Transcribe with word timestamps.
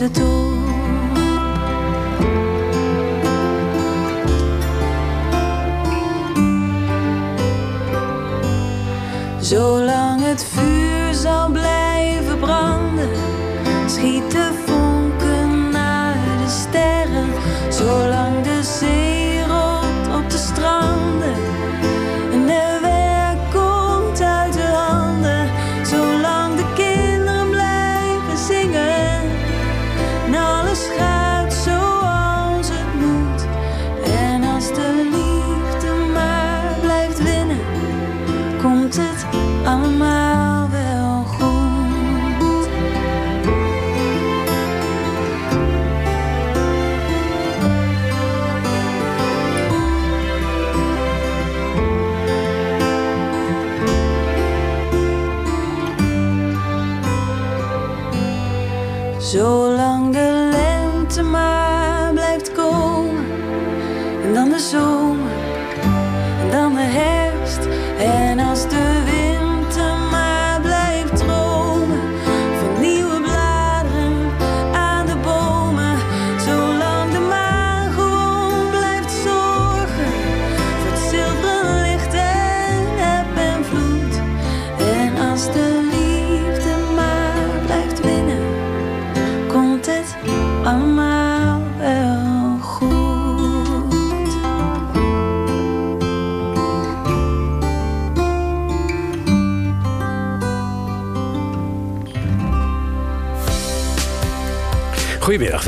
Uit 0.00 0.16
het 0.16 0.39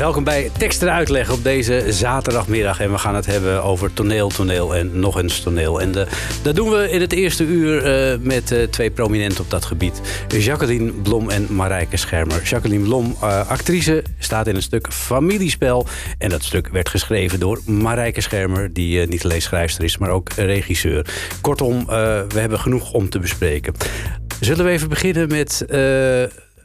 welkom 0.03 0.23
bij 0.23 0.51
Tekst 0.57 0.81
en 0.81 0.91
Uitleg 0.91 1.31
op 1.31 1.43
deze 1.43 1.85
zaterdagmiddag. 1.89 2.79
En 2.79 2.91
we 2.91 2.97
gaan 2.97 3.15
het 3.15 3.25
hebben 3.25 3.63
over 3.63 3.93
toneel, 3.93 4.29
toneel 4.29 4.75
en 4.75 4.99
nog 4.99 5.21
eens 5.21 5.39
toneel. 5.39 5.81
En 5.81 5.91
de, 5.91 6.07
dat 6.41 6.55
doen 6.55 6.69
we 6.69 6.89
in 6.89 7.01
het 7.01 7.13
eerste 7.13 7.43
uur 7.43 7.85
eh, 7.85 8.19
met 8.19 8.51
eh, 8.51 8.63
twee 8.63 8.91
prominenten 8.91 9.43
op 9.43 9.49
dat 9.49 9.65
gebied. 9.65 10.01
Jacqueline 10.27 10.91
Blom 10.91 11.29
en 11.29 11.47
Marijke 11.49 11.97
Schermer. 11.97 12.43
Jacqueline 12.43 12.83
Blom, 12.83 13.15
eh, 13.21 13.49
actrice, 13.49 14.03
staat 14.19 14.47
in 14.47 14.55
een 14.55 14.61
stuk 14.61 14.87
Familiespel. 14.91 15.87
En 16.17 16.29
dat 16.29 16.43
stuk 16.43 16.67
werd 16.67 16.89
geschreven 16.89 17.39
door 17.39 17.61
Marijke 17.65 18.21
Schermer... 18.21 18.73
die 18.73 19.01
eh, 19.01 19.07
niet 19.07 19.23
alleen 19.23 19.41
schrijfster 19.41 19.83
is, 19.83 19.97
maar 19.97 20.09
ook 20.09 20.29
regisseur. 20.33 21.05
Kortom, 21.41 21.79
eh, 21.79 21.85
we 22.27 22.39
hebben 22.39 22.59
genoeg 22.59 22.93
om 22.93 23.09
te 23.09 23.19
bespreken. 23.19 23.73
Zullen 24.39 24.65
we 24.65 24.71
even 24.71 24.89
beginnen 24.89 25.27
met... 25.27 25.65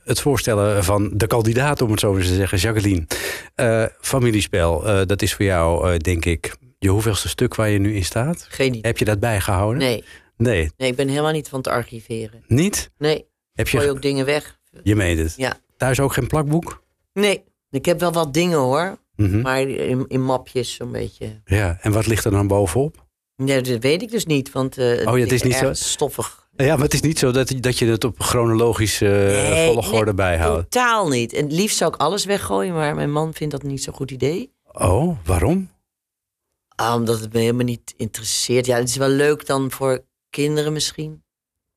het 0.09 0.21
voorstellen 0.21 0.85
van 0.85 1.11
de 1.15 1.27
kandidaat, 1.27 1.83
om 1.83 1.91
het 1.91 2.01
zo 2.01 2.17
eens 2.17 2.27
te 2.29 2.35
zeggen, 2.35 2.59
Jacqueline. 2.59 3.07
Eh, 3.55 3.85
familiespel, 4.01 4.87
eh, 4.89 5.07
dat 5.07 5.23
is 5.23 5.35
voor 5.35 5.45
jou, 5.45 5.91
eh, 5.93 5.99
denk 5.99 6.25
ik, 6.25 6.57
je 6.79 6.89
hoeveelste 6.89 7.29
stuk 7.29 7.55
waar 7.55 7.69
je 7.69 7.79
nu 7.79 7.95
in 7.95 8.05
staat? 8.05 8.47
Geen 8.49 8.69
idee. 8.69 8.81
Heb 8.83 8.99
je 8.99 9.05
dat 9.05 9.21
bijgehouden? 9.21 9.79
Nee, 9.79 10.05
Nee, 10.37 10.71
nee, 10.77 10.91
ik 10.91 10.97
ben 10.97 11.09
helemaal 11.09 11.33
niet 11.33 11.49
van 11.49 11.59
het 11.59 11.69
archiveren. 11.69 12.43
niet? 12.47 12.91
Nee, 12.99 13.27
Heb 13.53 13.69
gooi 13.69 13.85
je, 13.85 13.91
ook 13.91 14.03
dingen 14.03 14.25
weg. 14.25 14.59
je 14.83 14.97
meent 14.97 15.19
het. 15.19 15.35
Ja. 15.37 15.57
Thuis 15.77 16.01
ook 16.01 16.13
geen 16.13 16.27
plakboek? 16.27 16.83
Nee, 17.13 17.45
ik 17.71 17.85
heb 17.85 18.01
wel 18.01 18.13
wat 18.13 18.35
dingen 18.35 18.59
hoor. 18.59 18.99
Mhm. 19.17 19.41
Maar 19.41 19.61
in, 19.61 20.05
in 20.09 20.23
mapjes 20.23 20.75
zo'n 20.75 20.93
beetje. 20.93 21.41
Ja, 21.45 21.79
en 21.81 21.93
wat 21.93 22.07
ligt 22.07 22.25
er 22.25 22.31
dan 22.31 22.47
bovenop? 22.47 23.07
Nee, 23.37 23.61
dat 23.63 23.83
weet 23.83 24.03
ik 24.03 24.11
dus 24.11 24.27
niet. 24.27 24.53
Want 24.53 24.79
eh 24.79 24.85
Oh, 25.09 25.17
ja, 25.17 25.23
het 25.25 25.33
is 25.33 25.43
niet 25.43 25.55
zo- 25.55 25.73
stoffig. 25.73 26.48
Ja, 26.65 26.75
maar 26.75 26.85
het 26.85 26.95
is 26.95 27.01
niet 27.01 27.19
zo 27.19 27.31
dat, 27.31 27.53
dat 27.61 27.79
je 27.79 27.87
het 27.87 28.05
op 28.05 28.21
chronologische 28.21 29.05
Nee, 29.05 29.73
volgorde 29.73 30.05
nee, 30.05 30.15
bijhoudt. 30.15 30.71
Totaal 30.71 31.09
niet. 31.09 31.33
En 31.33 31.43
het 31.45 31.53
liefst 31.53 31.77
zou 31.77 31.95
ik 31.95 32.01
alles 32.01 32.25
weggooien. 32.25 32.75
Maar 32.75 32.95
mijn 32.95 33.13
man 33.13 33.35
vindt 33.35 33.53
dat 33.53 33.63
niet 33.63 33.83
zo'n 33.83 33.95
goed 33.95 34.11
idee. 34.11 34.53
Oh, 34.73 35.17
waarom? 35.25 35.71
Ah, 36.75 36.95
omdat 36.95 37.21
het 37.21 37.33
me 37.33 37.39
helemaal 37.41 37.65
niet 37.65 37.95
interesseert. 37.97 38.67
Ja, 38.67 38.77
het 38.77 38.89
is 38.89 38.97
wel 38.97 39.09
leuk 39.09 39.47
dan 39.47 39.71
voor 39.71 40.05
kinderen 40.31 40.73
misschien. 40.73 41.23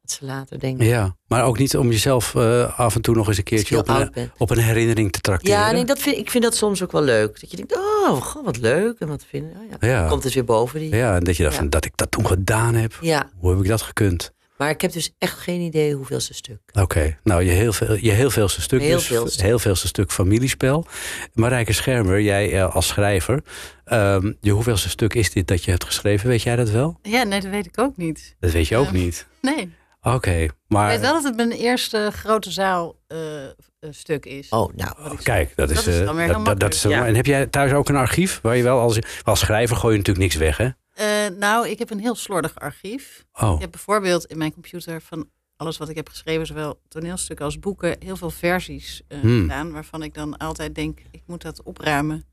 Dat 0.02 0.12
ze 0.12 0.25
later 0.25 0.59
denken. 0.59 0.86
Ja, 0.86 1.16
maar 1.28 1.44
ook 1.46 1.58
niet 1.58 1.78
om 1.78 1.90
jezelf 1.90 2.36
eh, 2.36 2.80
af 2.80 2.96
en 2.96 3.02
toe 3.02 3.16
nog 3.16 3.28
eens 3.28 3.38
een 3.38 3.44
keertje 3.44 3.78
op 3.78 3.88
een, 3.90 4.12
bent. 4.14 4.31
op 4.38 4.50
een 4.50 4.58
herinnering 4.58 5.12
te 5.12 5.20
trakteren. 5.20 5.59
Ja, 5.59 5.72
nee, 5.72 5.86
dat 5.86 6.00
vind, 6.00 6.18
ik 6.18 6.31
vind 6.31 6.44
dat 6.44 6.56
soms 6.56 6.84
ook 6.84 6.91
wel 6.91 7.02
leuk. 7.03 7.41
Dat 7.41 7.52
je 7.52 7.58
denkt, 7.58 7.75
oh, 7.75 8.36
wat 8.44 8.58
leuk. 8.58 9.00
En 9.00 9.08
wat 9.08 9.24
vinden. 9.30 9.52
Oh, 9.56 9.70
ja. 9.81 9.88
Ja. 9.88 10.08
Komt 10.08 10.24
het 10.24 10.34
weer 10.34 10.46
boven 10.46 10.80
die. 10.80 10.96
Ja, 10.96 11.16
en 11.16 11.24
dat 11.24 11.38
je 11.38 11.44
dacht 11.44 11.56
Ja. 11.56 11.62
van, 11.62 11.70
dat 11.70 11.86
ik 11.86 11.91
dat 11.97 12.12
toen 12.12 12.28
gedaan 12.28 12.74
heb. 12.75 12.97
Ja, 13.02 13.30
Hoe 13.38 13.50
heb 13.52 13.59
ik 13.59 13.68
dat 13.68 13.81
gekund? 13.81 14.34
Maar 14.61 14.69
ik 14.69 14.81
heb 14.81 14.91
dus 14.91 15.16
echt 15.17 15.39
geen 15.39 15.61
idee 15.61 15.94
hoeveelste 15.94 16.33
stuk. 16.33 16.59
Oké, 16.73 17.17
nou 17.23 17.44
je 17.44 17.51
heel, 17.51 17.73
veel, 17.73 17.95
je 17.95 18.11
heel 18.11 18.29
veelste 18.29 18.61
stuk 18.61 18.81
Heel 18.81 18.95
dus, 18.95 19.05
veelste. 19.05 19.44
heel 19.44 19.59
veelste 19.59 19.88
stuk 19.88 20.11
familiespel. 20.11 20.85
Marijke 21.34 21.73
Schermer, 21.73 22.22
jij 22.22 22.53
eh, 22.53 22.75
als 22.75 22.87
schrijver, 22.87 23.43
ehm, 23.84 24.31
je 24.41 24.52
hoeveelste 24.52 24.90
stuk 24.90 25.13
is 25.13 25.31
dit 25.31 25.47
dat 25.47 25.63
je 25.63 25.72
hebt 25.72 25.84
geschreven? 25.84 26.29
Weet 26.29 26.41
jij 26.41 26.55
dat 26.55 26.69
wel? 26.69 26.99
Ja, 27.02 27.23
nee, 27.23 27.41
dat 27.41 27.52
weet 27.52 27.66
ik 27.66 27.79
ook 27.79 27.97
niet. 27.97 28.35
Dat 28.40 28.52
weet 28.52 28.67
je 28.67 28.78
ook 28.78 28.91
niet. 28.91 29.28
Nee. 29.41 29.73
Oké, 30.02 30.31
Ik 30.31 30.52
maar 30.67 30.87
weet 30.87 30.99
wel 30.99 31.14
dat 31.14 31.23
het 31.23 31.35
mijn 31.35 31.52
eerste 31.52 32.09
grote 32.14 32.52
zaal 32.52 32.96
eh, 33.07 33.46
eh, 33.46 33.52
stuk 33.90 34.25
is. 34.25 34.49
Oh, 34.49 34.73
nou. 34.75 35.11
Ik 35.11 35.19
kijk, 35.23 35.55
dat 35.55 35.69
is, 35.69 35.75
Dat 35.75 35.87
is 35.87 35.99
eh, 35.99 36.05
dan 36.05 36.16
weer 36.16 36.28
dat, 36.28 36.35
heel 36.35 36.46
dat, 36.46 36.59
dat 36.59 36.73
is. 36.73 36.85
En 36.85 37.16
heb 37.16 37.25
jij 37.25 37.46
thuis 37.46 37.72
ook 37.72 37.90
een 37.90 37.96
archief 37.96 38.40
waar 38.41 38.57
je 38.57 38.64
wel 38.64 38.79
als, 38.79 38.99
als 39.23 39.40
schrijver 39.40 39.75
gooi 39.75 39.91
je 39.91 39.97
natuurlijk 39.97 40.25
niks 40.25 40.35
weg, 40.35 40.57
hè? 40.57 40.69
Eh, 41.02 41.38
nou, 41.38 41.70
ik 41.70 41.80
heb 41.80 41.90
een 41.90 42.00
heel 42.00 42.16
slordig 42.16 42.56
archief. 42.56 43.26
Oh, 43.34 43.53
Ik 43.56 43.62
heb 43.62 43.72
bijvoorbeeld 43.72 44.26
in 44.26 44.38
mijn 44.38 44.53
computer 44.53 45.02
van 45.02 45.30
alles 45.56 45.78
wat 45.78 45.90
ik 45.90 45.96
heb 45.96 46.09
geschreven, 46.09 46.46
zowel 46.46 46.80
toneelstukken 46.88 47.46
als 47.46 47.59
boeken, 47.59 47.96
heel 48.00 48.16
veel 48.18 48.30
versies 48.30 49.02
Hmm. 49.22 49.42
gedaan. 49.42 49.72
Waarvan 49.72 50.03
ik 50.03 50.14
dan 50.14 50.38
altijd 50.38 50.76
denk, 50.76 51.00
ik 51.12 51.22
moet 51.26 51.42
dat 51.42 51.64
opruimen. 51.64 52.24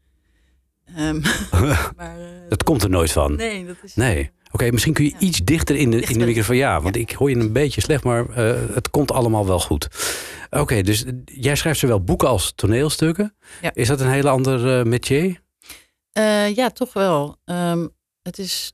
Ehm, 0.84 1.20
maar, 1.96 2.20
eh, 2.20 2.48
dat 2.48 2.62
komt 2.62 2.82
er 2.82 2.90
nooit 2.90 3.12
van. 3.12 3.36
Nee, 3.36 3.66
dat 3.66 3.76
is... 3.82 3.94
Nee. 3.94 4.30
Oké, 4.52 4.70
misschien 4.70 4.92
kun 4.92 5.04
je 5.04 5.14
iets 5.18 5.38
dichter 5.44 5.76
in 5.76 5.90
de, 5.90 6.00
in 6.00 6.18
de 6.18 6.24
microfoon. 6.26 6.56
Ja, 6.56 6.80
want 6.80 6.96
ik 6.96 7.10
hoor 7.12 7.30
je 7.30 7.36
een 7.36 7.52
beetje 7.52 7.80
slecht, 7.80 8.04
maar 8.04 8.26
het 8.74 8.90
komt 8.90 9.12
allemaal 9.12 9.46
wel 9.46 9.60
goed. 9.60 9.88
Oké, 10.50 10.82
dus 10.82 11.04
jij 11.24 11.56
schrijft 11.56 11.78
zowel 11.78 12.00
boeken 12.04 12.28
als 12.28 12.52
toneelstukken. 12.54 13.34
Ja. 13.62 13.70
Is 13.74 13.88
dat 13.88 14.00
een 14.00 14.10
hele 14.10 14.28
ander 14.28 14.86
métier? 14.86 15.40
Eh, 16.12 16.54
ja, 16.54 16.70
toch 16.70 16.92
wel. 16.92 17.36
Ehm, 17.44 17.86
het 18.28 18.38
is, 18.38 18.72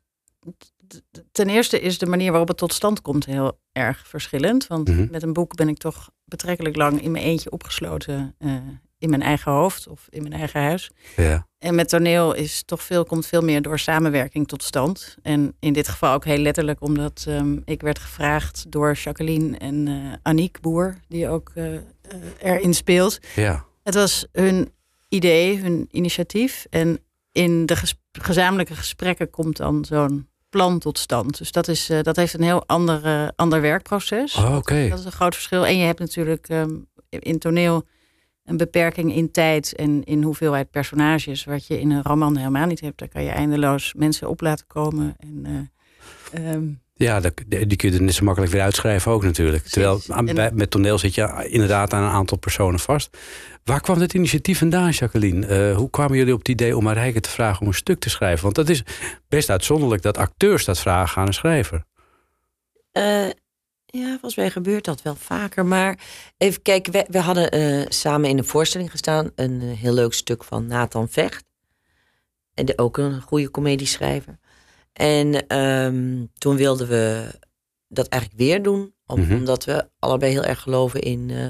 ten 1.32 1.48
eerste 1.48 1.80
is 1.80 1.98
de 1.98 2.06
manier 2.06 2.30
waarop 2.30 2.48
het 2.48 2.56
tot 2.56 2.72
stand 2.72 3.02
komt 3.02 3.26
heel 3.26 3.58
erg 3.72 4.08
verschillend. 4.08 4.66
Want 4.66 4.88
Mhm. 4.88 5.06
met 5.10 5.22
een 5.22 5.32
boek 5.32 5.54
ben 5.56 5.68
ik 5.68 5.78
toch 5.78 6.10
betrekkelijk 6.24 6.76
lang 6.76 7.02
in 7.02 7.10
mijn 7.10 7.24
eentje 7.24 7.50
opgesloten 7.50 8.34
eh, 8.38 8.56
in 8.98 9.10
mijn 9.10 9.22
eigen 9.22 9.52
hoofd 9.52 9.88
of 9.88 10.06
in 10.10 10.22
mijn 10.22 10.34
eigen 10.34 10.60
huis. 10.60 10.90
Ja. 11.16 11.46
En 11.58 11.74
met 11.74 11.88
toneel 11.88 12.34
is 12.34 12.62
toch 12.64 12.82
veel, 12.82 13.04
komt 13.04 13.26
veel 13.26 13.42
meer 13.42 13.62
door 13.62 13.78
samenwerking 13.78 14.48
tot 14.48 14.62
stand. 14.62 15.16
En 15.22 15.56
in 15.60 15.72
dit 15.72 15.88
geval 15.88 16.14
ook 16.14 16.24
heel 16.24 16.38
letterlijk, 16.38 16.80
omdat 16.82 17.24
ehm, 17.28 17.56
ik 17.64 17.80
werd 17.80 17.98
gevraagd 17.98 18.64
door 18.72 18.92
Jacqueline 18.92 19.56
en 19.58 19.88
eh 19.88 20.12
Aniek 20.22 20.60
Boer, 20.60 20.96
die 21.08 21.28
ook 21.28 21.50
eh, 21.54 21.66
erin 22.38 22.74
speelt. 22.74 23.18
ja. 23.34 23.64
Het 23.82 23.94
was 23.94 24.26
hun 24.32 24.72
idee, 25.08 25.58
hun 25.60 25.88
initiatief. 25.90 26.66
En 26.70 26.98
in 27.32 27.66
de 27.66 27.76
gezamenlijke 28.22 28.74
gesprekken 28.74 29.30
komt 29.30 29.56
dan 29.56 29.84
zo'n 29.84 30.28
plan 30.48 30.78
tot 30.78 30.98
stand. 30.98 31.38
Dus 31.38 31.52
dat, 31.52 31.68
is, 31.68 31.90
eh, 31.90 32.02
dat 32.02 32.16
heeft 32.16 32.34
een 32.34 32.42
heel 32.42 32.66
ander, 32.66 33.32
ander 33.36 33.60
werkproces. 33.60 34.34
Oh, 34.34 34.56
Oké. 34.56 34.88
Dat 34.88 34.98
is 34.98 35.04
een 35.04 35.12
groot 35.12 35.34
verschil. 35.34 35.66
En 35.66 35.78
je 35.78 35.84
hebt 35.84 35.98
natuurlijk 35.98 36.48
ehm, 36.48 36.76
in 37.08 37.38
toneel 37.38 37.84
een 38.44 38.56
beperking 38.56 39.14
in 39.14 39.30
tijd 39.30 39.74
en 39.74 40.04
in 40.04 40.22
hoeveelheid 40.22 40.70
personages, 40.70 41.44
wat 41.44 41.66
je 41.66 41.80
in 41.80 41.90
een 41.90 42.02
roman 42.02 42.36
helemaal 42.36 42.66
niet 42.66 42.80
hebt. 42.80 42.98
Daar 42.98 43.08
kan 43.08 43.22
je 43.22 43.30
eindeloos 43.30 43.94
mensen 43.94 44.28
op 44.28 44.40
laten 44.40 44.66
komen. 44.66 45.14
En, 45.18 45.70
eh, 46.32 46.52
ehm, 46.52 46.66
Ja, 46.96 47.20
die 47.48 47.76
kun 47.76 47.90
je 47.90 47.96
er 47.96 48.02
net 48.02 48.14
zo 48.14 48.24
makkelijk 48.24 48.52
weer 48.52 48.62
uitschrijven 48.62 49.12
ook 49.12 49.22
natuurlijk. 49.22 49.64
Terwijl 49.66 50.00
aan- 50.08 50.24
bij- 50.24 50.50
met 50.52 50.70
toneel 50.70 50.98
zit 50.98 51.14
je 51.14 51.46
inderdaad 51.48 51.92
aan 51.92 52.02
een 52.02 52.10
aantal 52.10 52.38
personen 52.38 52.78
vast. 52.80 53.16
Waar 53.64 53.80
kwam 53.80 53.98
dit 53.98 54.14
initiatief 54.14 54.58
vandaan, 54.58 54.90
Jacqueline? 54.90 55.46
Eh, 55.46 55.76
hoe 55.76 55.90
kwamen 55.90 56.16
jullie 56.16 56.32
op 56.32 56.38
het 56.38 56.48
idee 56.48 56.76
om 56.76 56.82
Marijke 56.84 57.20
te 57.20 57.30
vragen 57.30 57.60
om 57.60 57.66
een 57.66 57.74
stuk 57.74 57.98
te 58.00 58.10
schrijven? 58.10 58.42
Want 58.42 58.54
dat 58.54 58.68
is 58.68 58.82
best 59.28 59.50
uitzonderlijk 59.50 60.02
dat 60.02 60.16
acteurs 60.16 60.64
dat 60.64 60.78
vragen 60.80 61.20
aan 61.20 61.26
een 61.26 61.34
schrijver. 61.34 61.84
Eh, 62.92 63.26
ja, 63.86 64.08
volgens 64.10 64.36
mij 64.36 64.50
gebeurt 64.50 64.84
dat 64.84 65.02
wel 65.02 65.14
vaker. 65.14 65.66
Maar 65.66 65.98
even 66.36 66.62
kijken, 66.62 66.92
we, 66.92 67.04
we 67.08 67.18
hadden 67.18 67.50
eh, 67.50 67.86
samen 67.88 68.28
in 68.30 68.38
een 68.38 68.44
voorstelling 68.44 68.90
gestaan. 68.90 69.30
Een 69.34 69.60
heel 69.60 69.92
leuk 69.92 70.12
stuk 70.12 70.44
van 70.44 70.66
Nathan 70.66 71.08
Vecht. 71.08 71.44
En 72.54 72.64
de, 72.66 72.78
ook 72.78 72.96
een 72.98 73.20
goede 73.20 73.50
comedieschrijver. 73.50 74.38
En 74.94 75.46
ehm, 75.46 76.24
toen 76.38 76.56
wilden 76.56 76.88
we 76.88 77.26
dat 77.88 78.08
eigenlijk 78.08 78.42
weer 78.42 78.62
doen. 78.62 78.92
om- 79.06 79.20
Mhm. 79.20 79.34
Omdat 79.34 79.64
we 79.64 79.88
allebei 79.98 80.32
heel 80.32 80.44
erg 80.44 80.60
geloven 80.60 81.00
in 81.00 81.30
eh, 81.30 81.46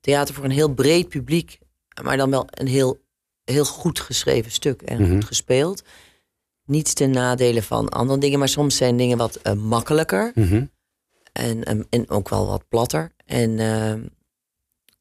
theater 0.00 0.34
voor 0.34 0.44
een 0.44 0.50
heel 0.50 0.74
breed 0.74 1.08
publiek. 1.08 1.58
Maar 2.02 2.16
dan 2.16 2.30
wel 2.30 2.46
een 2.50 2.66
heel, 2.66 2.98
heel 3.44 3.64
goed 3.64 4.00
geschreven 4.00 4.50
stuk 4.52 4.82
en 4.82 5.02
Mhm. 5.02 5.12
goed 5.12 5.24
gespeeld. 5.24 5.82
Niets 6.64 6.92
ten 6.94 7.10
nadele 7.10 7.62
van 7.62 7.88
andere 7.88 8.18
dingen, 8.18 8.38
maar 8.38 8.48
soms 8.48 8.76
zijn 8.76 8.96
dingen 8.96 9.18
wat 9.18 9.36
eh, 9.36 9.52
makkelijker. 9.52 10.32
Mhm. 10.34 10.64
En, 11.32 11.64
en, 11.64 11.86
en 11.90 12.08
ook 12.10 12.28
wel 12.28 12.46
wat 12.46 12.68
platter. 12.68 13.12
En, 13.26 13.58
ehm, 13.58 14.00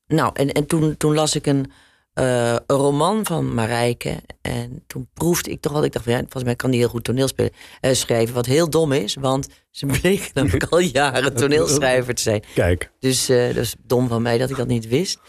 nou, 0.08 0.32
en, 0.34 0.52
en 0.52 0.66
toen, 0.66 0.98
toen 0.98 1.14
las 1.14 1.36
ik 1.36 1.46
een, 1.46 1.72
eh, 2.20 2.52
een 2.52 2.76
roman 2.76 3.26
van 3.26 3.54
Marijke. 3.54 4.18
En 4.42 4.84
toen 4.88 5.10
proefde 5.14 5.52
ik 5.52 5.62
toch 5.62 5.72
wel, 5.72 5.84
ik 5.84 5.92
dacht, 5.92 6.06
van, 6.06 6.14
ja, 6.14 6.20
volgens 6.20 6.44
mij 6.44 6.56
kan 6.56 6.72
die 6.72 6.80
heel 6.80 6.90
goed 6.90 7.04
toneelspelen, 7.04 7.52
eh, 7.82 7.94
schrijven. 7.94 8.36
Wat 8.36 8.46
heel 8.46 8.70
dom 8.70 8.92
is, 8.92 9.16
want 9.16 9.48
ze 9.72 9.86
bleek 10.02 10.32
namelijk 10.34 10.64
al 10.64 10.80
jaren 10.80 11.36
toneelschrijver 11.42 12.16
te 12.16 12.22
zijn. 12.22 12.44
Kijk. 12.54 12.92
Dus 13.00 13.30
eh, 13.30 13.48
dat 13.48 13.56
is 13.64 13.76
dom 13.84 14.08
van 14.08 14.22
mij 14.22 14.38
dat 14.38 14.50
ik 14.50 14.56
dat 14.56 14.68
niet 14.68 14.88
wist. 14.88 15.20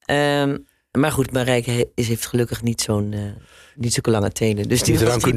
Ehm, 0.00 0.58
maar 0.92 1.12
goed, 1.12 1.32
Marijke 1.32 1.70
he- 1.70 1.90
is, 1.94 2.08
heeft 2.08 2.26
gelukkig 2.26 2.62
niet 2.62 2.80
zo'n 2.80 3.14
niet 3.74 3.92
zulke 3.92 4.10
lange 4.10 4.30
tenen. 4.32 4.68
Dus 4.68 4.82
die 4.82 4.98
was. 4.98 5.22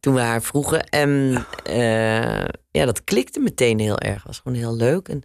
Toen 0.00 0.14
we 0.14 0.20
haar 0.20 0.42
vroegen. 0.42 0.88
En 0.88 1.44
ja, 2.70 2.84
dat 2.84 3.04
klikte 3.04 3.40
meteen 3.40 3.78
heel 3.78 3.98
erg. 3.98 4.22
was 4.22 4.38
gewoon 4.38 4.58
heel 4.58 4.76
leuk. 4.76 5.08
En 5.08 5.22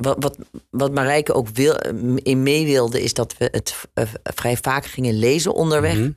wat, 0.00 0.16
wat, 0.20 0.38
wat 0.70 0.92
Marijke 0.92 1.32
ook 1.34 1.48
wil, 1.48 1.74
in 2.16 2.42
mee 2.42 2.64
wilde, 2.64 3.02
is 3.02 3.14
dat 3.14 3.36
we 3.38 3.48
het 3.50 3.74
eh, 3.94 4.08
vrij 4.22 4.56
vaak 4.56 4.84
gingen 4.86 5.14
lezen 5.18 5.54
onderweg 5.54 5.96
Mhm. 5.98 6.10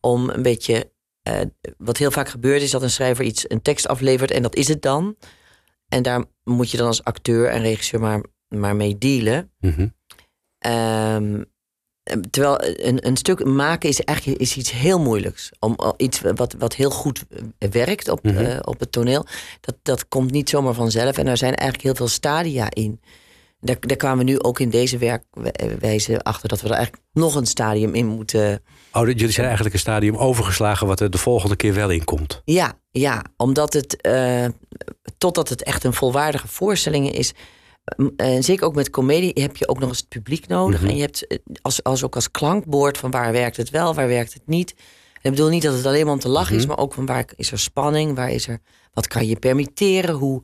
om 0.00 0.30
een 0.30 0.42
beetje. 0.42 0.92
eh, 1.22 1.40
wat 1.78 1.96
heel 1.96 2.10
vaak 2.10 2.28
gebeurt 2.28 2.62
is 2.62 2.70
dat 2.70 2.82
een 2.82 2.90
schrijver 2.90 3.24
iets, 3.24 3.50
een 3.50 3.62
tekst 3.62 3.88
aflevert 3.88 4.30
en 4.30 4.42
dat 4.42 4.54
is 4.56 4.68
het 4.68 4.82
dan. 4.82 5.16
En 5.88 6.02
daar 6.02 6.24
moet 6.44 6.70
je 6.70 6.76
dan 6.76 6.86
als 6.86 7.04
acteur 7.04 7.48
en 7.48 7.62
regisseur 7.62 8.00
maar, 8.00 8.20
maar 8.48 8.76
mee 8.76 8.98
dealen. 8.98 9.52
Ehm, 10.58 11.42
terwijl 12.30 12.58
een, 12.86 13.06
een 13.06 13.16
stuk 13.16 13.44
maken 13.44 13.88
is 13.88 14.00
eigenlijk 14.00 14.40
is 14.40 14.56
iets 14.56 14.70
heel 14.72 15.00
moeilijks. 15.00 15.50
Om 15.58 15.74
om 15.76 15.92
iets 15.96 16.20
wat, 16.34 16.54
wat 16.58 16.74
heel 16.74 16.90
goed 16.90 17.24
werkt 17.58 18.08
op, 18.08 18.22
Mhm. 18.22 18.36
eh, 18.36 18.58
op 18.64 18.80
het 18.80 18.92
toneel, 18.92 19.26
dat, 19.60 19.74
dat 19.82 20.08
komt 20.08 20.30
niet 20.30 20.48
zomaar 20.48 20.74
vanzelf. 20.74 21.18
En 21.18 21.26
er 21.26 21.36
zijn 21.36 21.54
eigenlijk 21.54 21.82
heel 21.82 21.94
veel 21.94 22.08
stadia 22.08 22.66
in. 22.70 23.00
Daar, 23.60 23.76
daar 23.80 23.96
kwamen 23.96 24.18
we 24.24 24.30
nu 24.30 24.40
ook 24.40 24.60
in 24.60 24.70
deze 24.70 24.98
werkwijze 24.98 26.20
achter 26.22 26.48
dat 26.48 26.60
we 26.60 26.68
er 26.68 26.74
eigenlijk 26.74 27.04
nog 27.12 27.34
een 27.34 27.46
stadium 27.46 27.94
in 27.94 28.06
moeten. 28.06 28.62
Oh, 28.92 29.06
jullie 29.06 29.30
zijn 29.30 29.44
eigenlijk 29.46 29.74
een 29.74 29.80
stadium 29.80 30.16
overgeslagen 30.16 30.86
wat 30.86 31.00
er 31.00 31.10
de 31.10 31.18
volgende 31.18 31.56
keer 31.56 31.74
wel 31.74 31.90
in 31.90 32.04
komt. 32.04 32.42
Ja, 32.44 32.72
ja 32.90 33.24
omdat 33.36 33.72
het, 33.72 34.00
eh, 34.00 34.44
totdat 35.18 35.48
het 35.48 35.62
echt 35.62 35.84
een 35.84 35.92
volwaardige 35.94 36.48
voorstelling 36.48 37.12
is. 37.12 37.32
En 38.16 38.42
zeker 38.44 38.66
ook 38.66 38.74
met 38.74 38.90
comedie 38.90 39.30
heb 39.34 39.56
je 39.56 39.68
ook 39.68 39.78
nog 39.78 39.88
eens 39.88 39.98
het 39.98 40.08
publiek 40.08 40.46
nodig. 40.46 40.80
Mhm. 40.80 40.90
En 40.90 40.96
je 40.96 41.02
hebt 41.02 41.26
eh, 41.26 41.38
als, 41.62 41.82
als 41.82 42.04
ook 42.04 42.14
als 42.14 42.30
klankbord 42.30 42.98
van 42.98 43.10
waar 43.10 43.32
werkt 43.32 43.56
het 43.56 43.70
wel, 43.70 43.94
waar 43.94 44.08
werkt 44.08 44.32
het 44.34 44.42
niet. 44.46 44.74
Ik 45.22 45.30
bedoel 45.30 45.48
niet 45.48 45.62
dat 45.62 45.74
het 45.74 45.86
alleen 45.86 46.04
maar 46.04 46.14
om 46.14 46.20
te 46.20 46.28
lachen 46.28 46.54
is, 46.56 46.60
Mhm. 46.66 46.68
maar 46.70 46.78
ook 46.84 46.94
van 46.94 47.06
waar 47.06 47.24
is 47.36 47.52
er 47.52 47.58
spanning, 47.58 48.14
waar 48.16 48.30
is 48.30 48.48
er, 48.48 48.58
wat 48.92 49.06
kan 49.08 49.26
je 49.26 49.36
permitteren, 49.36 50.14
hoe 50.14 50.42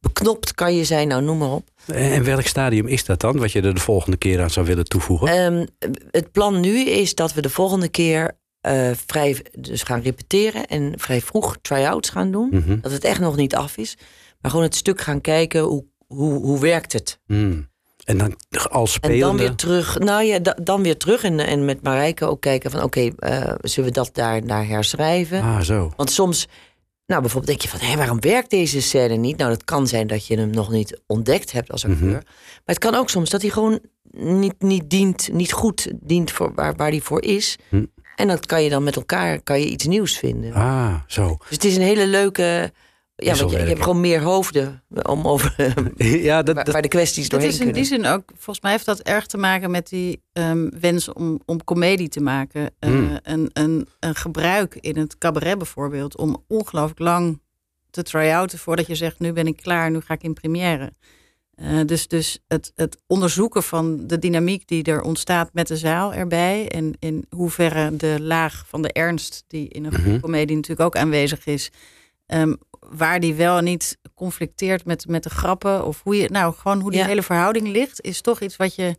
beknopt 0.00 0.54
kan 0.54 0.74
je 0.74 0.84
zijn, 0.84 1.08
nou 1.08 1.22
noem 1.22 1.38
maar 1.38 1.50
op. 1.52 1.68
En 1.86 2.24
welk 2.24 2.46
stadium 2.46 2.86
is 2.86 3.04
dat 3.04 3.20
dan, 3.20 3.38
wat 3.38 3.52
je 3.52 3.60
er 3.62 3.74
de 3.74 3.80
volgende 3.80 4.16
keer 4.16 4.40
aan 4.42 4.50
zou 4.50 4.66
willen 4.66 4.84
toevoegen? 4.84 5.28
Ehm, 5.28 5.66
het 6.10 6.32
plan 6.32 6.60
nu 6.60 6.78
is 6.80 7.14
dat 7.14 7.32
we 7.34 7.40
de 7.42 7.50
volgende 7.50 7.88
keer 7.88 8.36
eh, 8.60 8.90
vrij 9.06 9.44
dus 9.58 9.82
gaan 9.82 10.00
repeteren 10.00 10.66
en 10.66 10.92
vrij 10.96 11.20
vroeg 11.20 11.56
try-outs 11.62 12.08
gaan 12.10 12.30
doen. 12.30 12.48
Mhm. 12.52 12.80
Dat 12.80 12.92
het 12.92 13.04
echt 13.04 13.20
nog 13.20 13.36
niet 13.36 13.54
af 13.54 13.76
is. 13.76 13.96
Maar 14.40 14.50
gewoon 14.50 14.66
het 14.66 14.74
stuk 14.76 15.00
gaan 15.00 15.20
kijken, 15.20 15.60
hoe, 15.60 15.84
hoe, 16.08 16.40
hoe 16.40 16.60
werkt 16.60 16.92
het? 16.92 17.20
Hmm. 17.26 17.68
En 18.04 18.18
dan 18.18 18.36
als 18.70 18.94
En 18.94 19.00
dan 19.00 19.18
spelende... 19.18 19.42
weer 19.42 19.54
terug. 19.54 19.98
Nou 19.98 20.22
ja, 20.22 20.38
da- 20.38 20.56
dan 20.62 20.82
weer 20.82 20.96
terug. 20.96 21.22
En, 21.24 21.40
en 21.40 21.64
met 21.64 21.82
Marijke 21.82 22.24
ook 22.24 22.40
kijken 22.40 22.70
van 22.70 22.82
oké, 22.82 23.10
eh, 23.18 23.54
zullen 23.60 23.88
we 23.88 23.94
dat 23.94 24.10
daar 24.12 24.44
naar 24.44 24.66
herschrijven? 24.66 25.42
Ah, 25.42 25.60
zo. 25.60 25.92
Want 25.96 26.10
soms, 26.10 26.46
nou 27.06 27.20
bijvoorbeeld 27.20 27.46
denk 27.58 27.72
je 27.72 27.78
van 27.78 27.88
hé, 27.88 27.96
waarom 27.96 28.20
werkt 28.20 28.50
deze 28.50 28.82
scène 28.82 29.14
niet? 29.16 29.36
Nou, 29.36 29.50
dat 29.50 29.64
kan 29.64 29.86
zijn 29.86 30.06
dat 30.06 30.26
je 30.26 30.36
hem 30.36 30.50
nog 30.50 30.70
niet 30.70 31.00
ontdekt 31.06 31.52
hebt 31.52 31.72
als 31.72 31.84
acteur. 31.84 32.04
Mhm. 32.06 32.12
Maar 32.12 32.24
het 32.64 32.78
kan 32.78 32.94
ook 32.94 33.10
soms 33.10 33.30
dat 33.30 33.42
hij 33.42 33.50
gewoon 33.50 33.80
niet, 34.12 34.54
niet 34.58 34.90
dient, 34.90 35.32
niet 35.32 35.52
goed 35.52 35.92
dient 36.00 36.30
voor 36.30 36.54
waar, 36.54 36.76
waar 36.76 36.90
hij 36.90 37.00
voor 37.00 37.22
is. 37.22 37.58
Hm. 37.68 37.84
En 38.16 38.28
dat 38.28 38.46
kan 38.46 38.62
je 38.62 38.70
dan 38.70 38.82
met 38.82 38.96
elkaar 38.96 39.40
kan 39.40 39.60
je 39.60 39.66
iets 39.66 39.86
nieuws 39.86 40.18
vinden. 40.18 40.52
Ah, 40.52 40.94
zo. 41.06 41.36
Dus 41.38 41.48
het 41.50 41.64
is 41.64 41.76
een 41.76 41.82
hele 41.82 42.06
leuke. 42.06 42.72
Ja, 43.20 43.34
want 43.34 43.50
je, 43.50 43.56
hebt 43.56 43.82
gewoon 43.82 44.00
meer 44.00 44.20
hoofden 44.20 44.82
om 45.02 45.26
over 45.26 45.54
Ja, 46.22 46.42
dat, 46.42 46.54
waar, 46.54 46.64
dat, 46.64 46.72
waar 46.72 46.82
de 46.82 46.88
kwesties 46.88 47.28
doorheen 47.28 47.48
is 47.48 47.58
in 47.60 47.72
die 47.72 47.82
kunnen. 47.88 47.88
zin 48.04 48.12
ook, 48.12 48.22
volgens 48.34 48.60
mij 48.60 48.70
heeft 48.72 48.84
dat 48.86 49.00
erg 49.00 49.26
te 49.26 49.36
maken 49.36 49.70
met 49.70 49.88
die 49.88 50.22
ehm, 50.32 50.68
wens 50.80 51.12
om, 51.12 51.40
om 51.46 51.64
comedie 51.64 52.08
te 52.08 52.20
maken. 52.20 52.70
Eh, 52.78 52.90
Hmm. 52.90 53.18
een, 53.22 53.50
een, 53.52 53.88
een 54.00 54.14
gebruik 54.14 54.74
in 54.80 54.96
het 54.98 55.18
cabaret 55.18 55.58
bijvoorbeeld, 55.58 56.16
om 56.16 56.44
ongelooflijk 56.48 56.98
lang 57.00 57.40
te 57.90 58.02
try-outen 58.02 58.58
voordat 58.58 58.86
je 58.86 58.94
zegt, 58.94 59.18
nu 59.18 59.32
ben 59.32 59.46
ik 59.46 59.56
klaar, 59.56 59.90
nu 59.90 60.00
ga 60.00 60.14
ik 60.14 60.22
in 60.22 60.32
première. 60.34 60.92
Eh, 61.54 61.80
dus 61.86 62.08
dus 62.08 62.38
het, 62.48 62.72
het 62.74 62.98
onderzoeken 63.06 63.62
van 63.62 64.06
de 64.06 64.18
dynamiek 64.18 64.68
die 64.68 64.82
er 64.84 65.00
ontstaat 65.02 65.50
met 65.52 65.66
de 65.66 65.76
zaal 65.76 66.14
erbij. 66.14 66.68
En 66.68 66.94
in 66.98 67.24
hoeverre 67.30 67.96
de 67.96 68.16
laag 68.20 68.64
van 68.68 68.82
de 68.82 68.92
ernst, 68.92 69.44
die 69.46 69.68
in 69.68 69.84
een 69.84 69.92
Mhm. 69.92 70.20
comedie 70.20 70.56
natuurlijk 70.56 70.86
ook 70.86 70.96
aanwezig 70.96 71.46
is, 71.46 71.70
ehm, 72.26 72.54
waar 72.80 73.20
die 73.20 73.34
wel 73.34 73.60
niet 73.60 73.98
conflicteert 74.14 74.84
met, 74.84 75.06
met 75.06 75.22
de 75.22 75.30
grappen. 75.30 75.84
Of 75.84 76.02
hoe 76.02 76.16
je, 76.16 76.28
nou, 76.30 76.54
gewoon 76.54 76.80
hoe 76.80 76.90
die 76.90 77.00
Ja. 77.00 77.06
hele 77.06 77.22
verhouding 77.22 77.68
ligt, 77.68 78.00
is 78.00 78.20
toch 78.20 78.40
iets 78.40 78.56
wat 78.56 78.74
je 78.74 78.96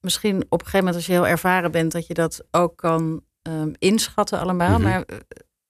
misschien 0.00 0.36
op 0.48 0.52
een 0.60 0.66
gegeven 0.66 0.78
moment, 0.78 0.96
als 0.96 1.06
je 1.06 1.12
heel 1.12 1.26
ervaren 1.26 1.70
bent, 1.72 1.92
dat 1.92 2.06
je 2.06 2.14
dat 2.14 2.44
ook 2.50 2.76
kan 2.76 3.24
ehm, 3.42 3.72
inschatten 3.78 4.38
allemaal. 4.40 4.78
Mhm. 4.78 4.82
Maar 4.88 5.02
eh, 5.02 5.16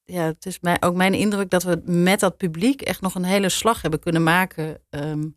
ja, 0.04 0.22
het 0.24 0.46
is 0.46 0.60
mij, 0.60 0.76
ook 0.80 0.94
mijn 0.94 1.14
indruk 1.14 1.50
dat 1.50 1.62
we 1.62 1.80
met 1.84 2.20
dat 2.20 2.36
publiek 2.36 2.82
echt 2.82 3.00
nog 3.00 3.14
een 3.14 3.24
hele 3.24 3.48
slag 3.48 3.82
hebben 3.82 4.00
kunnen 4.00 4.22
maken. 4.22 4.80
ehm, 4.90 5.28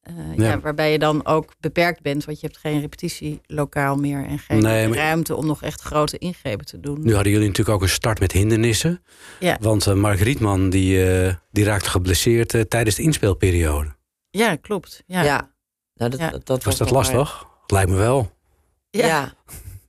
Eh, 0.00 0.14
Ja. 0.36 0.44
ja. 0.44 0.60
waarbij 0.60 0.92
je 0.92 0.98
dan 0.98 1.26
ook 1.26 1.52
beperkt 1.60 2.02
bent, 2.02 2.24
want 2.24 2.40
je 2.40 2.46
hebt 2.46 2.58
geen 2.58 2.80
repetitielokaal 2.80 3.96
meer 3.96 4.24
en 4.26 4.38
geen 4.38 4.62
Nee, 4.62 4.88
maar- 4.88 4.98
ruimte 4.98 5.34
om 5.36 5.46
nog 5.46 5.62
echt 5.62 5.80
grote 5.80 6.18
ingrepen 6.18 6.66
te 6.66 6.80
doen. 6.80 7.00
Nu 7.02 7.14
hadden 7.14 7.32
jullie 7.32 7.46
natuurlijk 7.48 7.76
ook 7.76 7.82
een 7.82 7.88
start 7.88 8.20
met 8.20 8.32
hindernissen. 8.32 9.02
Ja. 9.40 9.56
Want 9.60 9.86
eh, 9.86 9.94
Mark 9.94 10.20
Rietman 10.20 10.70
die, 10.70 11.12
eh, 11.12 11.34
die 11.50 11.64
raakte 11.64 11.90
geblesseerd 11.90 12.70
tijdens 12.70 12.96
de 12.96 13.02
inspeelperiode. 13.02 13.96
Ja, 14.30 14.56
klopt. 14.56 15.02
Ja. 15.06 15.22
Ja. 15.22 15.52
Nou, 15.94 16.10
dat, 16.10 16.20
Ja. 16.20 16.30
dat, 16.30 16.46
dat 16.46 16.64
Was 16.64 16.76
dat 16.76 16.90
lastig? 16.90 17.46
Lijkt 17.66 17.90
me 17.90 17.96
wel. 17.96 18.30
Ja. 18.90 19.34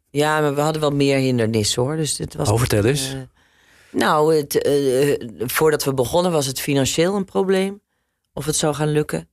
ja. 0.09 0.39
maar 0.41 0.55
we 0.55 0.61
hadden 0.61 0.81
wel 0.81 0.91
meer 0.91 1.17
hindernissen 1.17 1.81
hoor. 1.81 1.95
Dus 1.95 2.17
het 2.17 2.35
was 2.35 2.49
Oh, 2.49 2.57
vertel 2.59 2.83
eens. 2.85 3.15
nou, 3.91 4.35
het, 4.35 4.61
eh, 4.61 5.27
voordat 5.47 5.83
we 5.83 5.93
begonnen 5.93 6.31
was 6.31 6.45
het 6.45 6.59
financieel 6.59 7.15
een 7.15 7.25
probleem. 7.25 7.81
Of 8.33 8.45
het 8.45 8.55
zou 8.55 8.73
gaan 8.75 8.91
lukken. 8.91 9.29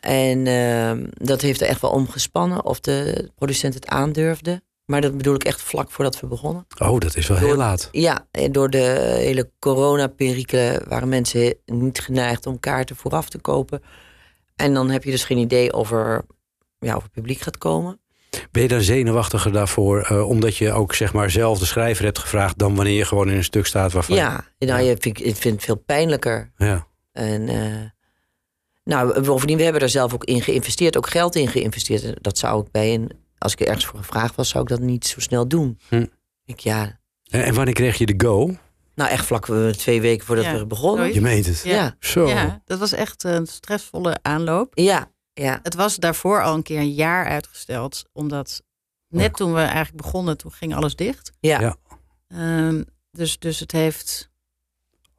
En 0.00 0.46
ehm, 0.46 1.04
dat 1.10 1.40
heeft 1.40 1.60
er 1.60 1.66
echt 1.66 1.80
wel 1.80 1.90
omgespannen. 1.90 2.64
Of 2.64 2.80
de 2.80 3.30
producent 3.34 3.74
het 3.74 3.86
aandurfde. 3.86 4.62
Maar 4.84 5.00
dat 5.00 5.16
bedoel 5.16 5.34
ik 5.34 5.44
echt 5.44 5.62
vlak 5.62 5.90
voordat 5.90 6.20
we 6.20 6.26
begonnen. 6.26 6.66
Oh, 6.78 6.98
dat 6.98 7.16
is 7.16 7.26
wel 7.26 7.36
heel 7.36 7.56
laat. 7.56 7.88
Ja, 7.92 8.26
en 8.30 8.52
door 8.52 8.70
de 8.70 9.16
hele 9.18 9.50
coronaperikelen 9.58 10.88
waren 10.88 11.08
mensen 11.08 11.54
niet 11.66 12.00
geneigd 12.00 12.46
om 12.46 12.60
kaarten 12.60 12.96
vooraf 12.96 13.28
te 13.28 13.38
kopen. 13.38 13.82
En 14.56 14.74
dan 14.74 14.90
heb 14.90 15.04
je 15.04 15.10
dus 15.10 15.24
geen 15.24 15.38
idee 15.38 15.72
of 15.72 15.90
er, 15.90 16.24
ja, 16.78 16.96
of 16.96 17.10
publiek 17.10 17.40
gaat 17.40 17.58
komen. 17.58 18.00
Ben 18.50 18.62
je 18.62 18.68
dan 18.68 18.80
zenuwachtiger 18.82 19.52
daarvoor, 19.52 20.00
eh, 20.00 20.28
omdat 20.28 20.56
je 20.56 20.72
ook 20.72 20.94
zeg 20.94 21.12
maar 21.12 21.30
zelf 21.30 21.58
de 21.58 21.66
schrijver 21.66 22.04
hebt 22.04 22.18
gevraagd, 22.18 22.58
dan 22.58 22.74
wanneer 22.74 22.96
je 22.96 23.04
gewoon 23.04 23.28
in 23.30 23.36
een 23.36 23.44
stuk 23.44 23.66
staat 23.66 23.92
waarvan 23.92 24.16
Ja, 24.16 24.44
nou, 24.58 24.82
je, 24.82 24.96
vind, 24.98 25.24
ik 25.24 25.36
vind 25.36 25.54
het 25.54 25.64
veel 25.64 25.82
pijnlijker. 25.86 26.50
ja. 26.56 26.86
En 27.12 27.48
eh, 27.48 27.90
nou, 28.88 29.20
bovendien, 29.20 29.56
we 29.56 29.62
hebben 29.62 29.82
er 29.82 29.88
zelf 29.88 30.14
ook 30.14 30.24
in 30.24 30.42
geïnvesteerd, 30.42 30.96
ook 30.96 31.08
geld 31.10 31.34
in 31.36 31.48
geïnvesteerd. 31.48 32.24
Dat 32.24 32.38
zou 32.38 32.64
ik 32.64 32.70
bij 32.70 32.94
een, 32.94 33.10
als 33.38 33.52
ik 33.52 33.60
er 33.60 33.66
ergens 33.66 33.84
voor 33.86 33.98
gevraagd 33.98 34.34
was, 34.34 34.48
zou 34.48 34.62
ik 34.62 34.68
dat 34.68 34.80
niet 34.80 35.06
zo 35.06 35.20
snel 35.20 35.48
doen. 35.48 35.78
Hm. 35.88 36.06
Ik, 36.44 36.60
ja, 36.60 36.98
En, 37.30 37.44
en 37.44 37.54
wanneer 37.54 37.74
kreeg 37.74 37.98
je 37.98 38.06
de 38.06 38.26
go? 38.26 38.56
nou 38.94 39.10
echt 39.10 39.26
vlak 39.26 39.48
eh, 39.48 39.68
twee 39.68 40.00
weken 40.00 40.26
voordat 40.26 40.44
Ja, 40.44 40.58
we 40.58 40.66
begonnen. 40.66 41.14
Je 41.14 41.20
meent 41.20 41.46
het. 41.46 41.60
Ja, 41.64 41.74
ja, 41.74 41.96
Zo. 42.00 42.28
Ja, 42.28 42.62
dat 42.64 42.78
was 42.78 42.92
echt 42.92 43.24
een 43.24 43.46
stressvolle 43.46 44.18
aanloop. 44.22 44.72
ja. 44.74 45.10
Het 45.62 45.74
was 45.74 45.96
daarvoor 45.96 46.42
al 46.42 46.54
een 46.54 46.62
keer 46.62 46.78
een 46.78 46.94
jaar 46.94 47.26
uitgesteld, 47.26 48.04
omdat 48.12 48.62
net 49.08 49.36
toen 49.36 49.52
we 49.52 49.60
eigenlijk 49.60 49.96
begonnen, 49.96 50.36
toen 50.36 50.52
ging 50.52 50.74
alles 50.74 50.96
dicht. 50.96 51.32
ja. 51.40 51.60
Ja. 51.60 51.76
Ehm, 52.28 52.82
dus, 53.10 53.38
dus 53.38 53.60
het 53.60 53.72
heeft 53.72 54.27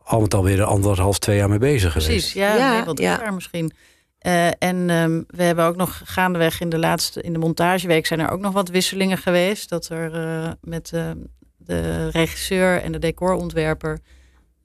Al 0.09 0.21
met 0.21 0.33
alweer 0.33 0.63
anderhalf, 0.63 1.19
twee 1.19 1.37
jaar 1.37 1.49
mee 1.49 1.57
bezig 1.57 1.91
precies, 1.91 2.31
geweest. 2.31 2.33
ja, 2.33 2.55
Ja, 2.55 2.83
nee, 2.85 2.93
ja. 2.95 3.17
jaar 3.17 3.33
misschien. 3.33 3.71
Eh, 4.19 4.47
en 4.47 4.89
ehm, 4.89 5.21
we 5.27 5.43
hebben 5.43 5.65
ook 5.65 5.75
nog 5.75 6.01
gaandeweg 6.05 6.61
in 6.61 6.69
de 6.69 6.77
laatste, 6.77 7.21
in 7.21 7.33
de 7.33 7.39
montageweek 7.39 8.05
zijn 8.05 8.19
er 8.19 8.29
ook 8.29 8.39
nog 8.39 8.53
wat 8.53 8.69
wisselingen 8.69 9.17
geweest. 9.17 9.69
Dat 9.69 9.89
er 9.89 10.13
eh, 10.13 10.51
met 10.61 10.91
eh, 10.93 11.11
de 11.57 12.09
regisseur 12.09 12.81
en 12.81 12.91
de 12.91 12.99
decorontwerper, 12.99 13.99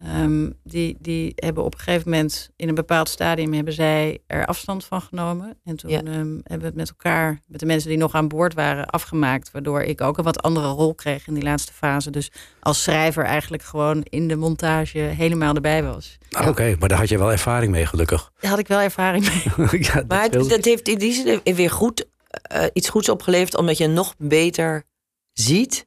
ehm, 0.04 0.50
die, 0.62 0.96
die 1.00 1.32
hebben 1.34 1.64
op 1.64 1.72
een 1.74 1.80
gegeven 1.80 2.10
moment 2.10 2.50
in 2.56 2.68
een 2.68 2.74
bepaald 2.74 3.08
stadium 3.08 3.52
hebben 3.52 3.72
zij 3.74 4.18
er 4.26 4.46
afstand 4.46 4.84
van 4.84 5.00
genomen. 5.00 5.56
En 5.64 5.76
toen 5.76 5.90
Ja. 5.90 5.98
ehm, 5.98 6.06
hebben 6.34 6.58
we 6.58 6.64
het 6.64 6.74
met 6.74 6.88
elkaar, 6.88 7.40
met 7.46 7.60
de 7.60 7.66
mensen 7.66 7.88
die 7.88 7.98
nog 7.98 8.14
aan 8.14 8.28
boord 8.28 8.54
waren, 8.54 8.86
afgemaakt. 8.86 9.50
Waardoor 9.50 9.82
ik 9.82 10.00
ook 10.00 10.18
een 10.18 10.24
wat 10.24 10.42
andere 10.42 10.68
rol 10.68 10.94
kreeg 10.94 11.26
in 11.26 11.34
die 11.34 11.42
laatste 11.42 11.72
fase. 11.72 12.10
Dus 12.10 12.30
als 12.60 12.82
schrijver 12.82 13.24
eigenlijk 13.24 13.62
gewoon 13.62 14.02
in 14.02 14.28
de 14.28 14.36
montage 14.36 14.98
helemaal 14.98 15.54
erbij 15.54 15.82
was. 15.82 16.18
Ah, 16.30 16.48
Oké, 16.48 16.76
maar 16.78 16.88
daar 16.88 16.98
had 16.98 17.08
je 17.08 17.18
wel 17.18 17.32
ervaring 17.32 17.72
mee, 17.72 17.86
gelukkig. 17.86 18.32
Daar 18.40 18.50
had 18.50 18.60
ik 18.60 18.68
wel 18.68 18.80
ervaring 18.80 19.24
mee. 19.28 19.66
ja, 19.82 19.94
dat 19.94 20.06
Maar 20.08 20.30
dat 20.30 20.64
heeft 20.64 20.88
in 20.88 20.98
die 20.98 21.12
zin 21.12 21.54
weer 21.54 21.70
goed, 21.70 22.06
eh, 22.28 22.64
iets 22.72 22.88
goeds 22.88 23.08
opgeleverd, 23.08 23.56
omdat 23.56 23.78
je 23.78 23.86
nog 23.86 24.14
beter 24.18 24.84
ziet. 25.32 25.86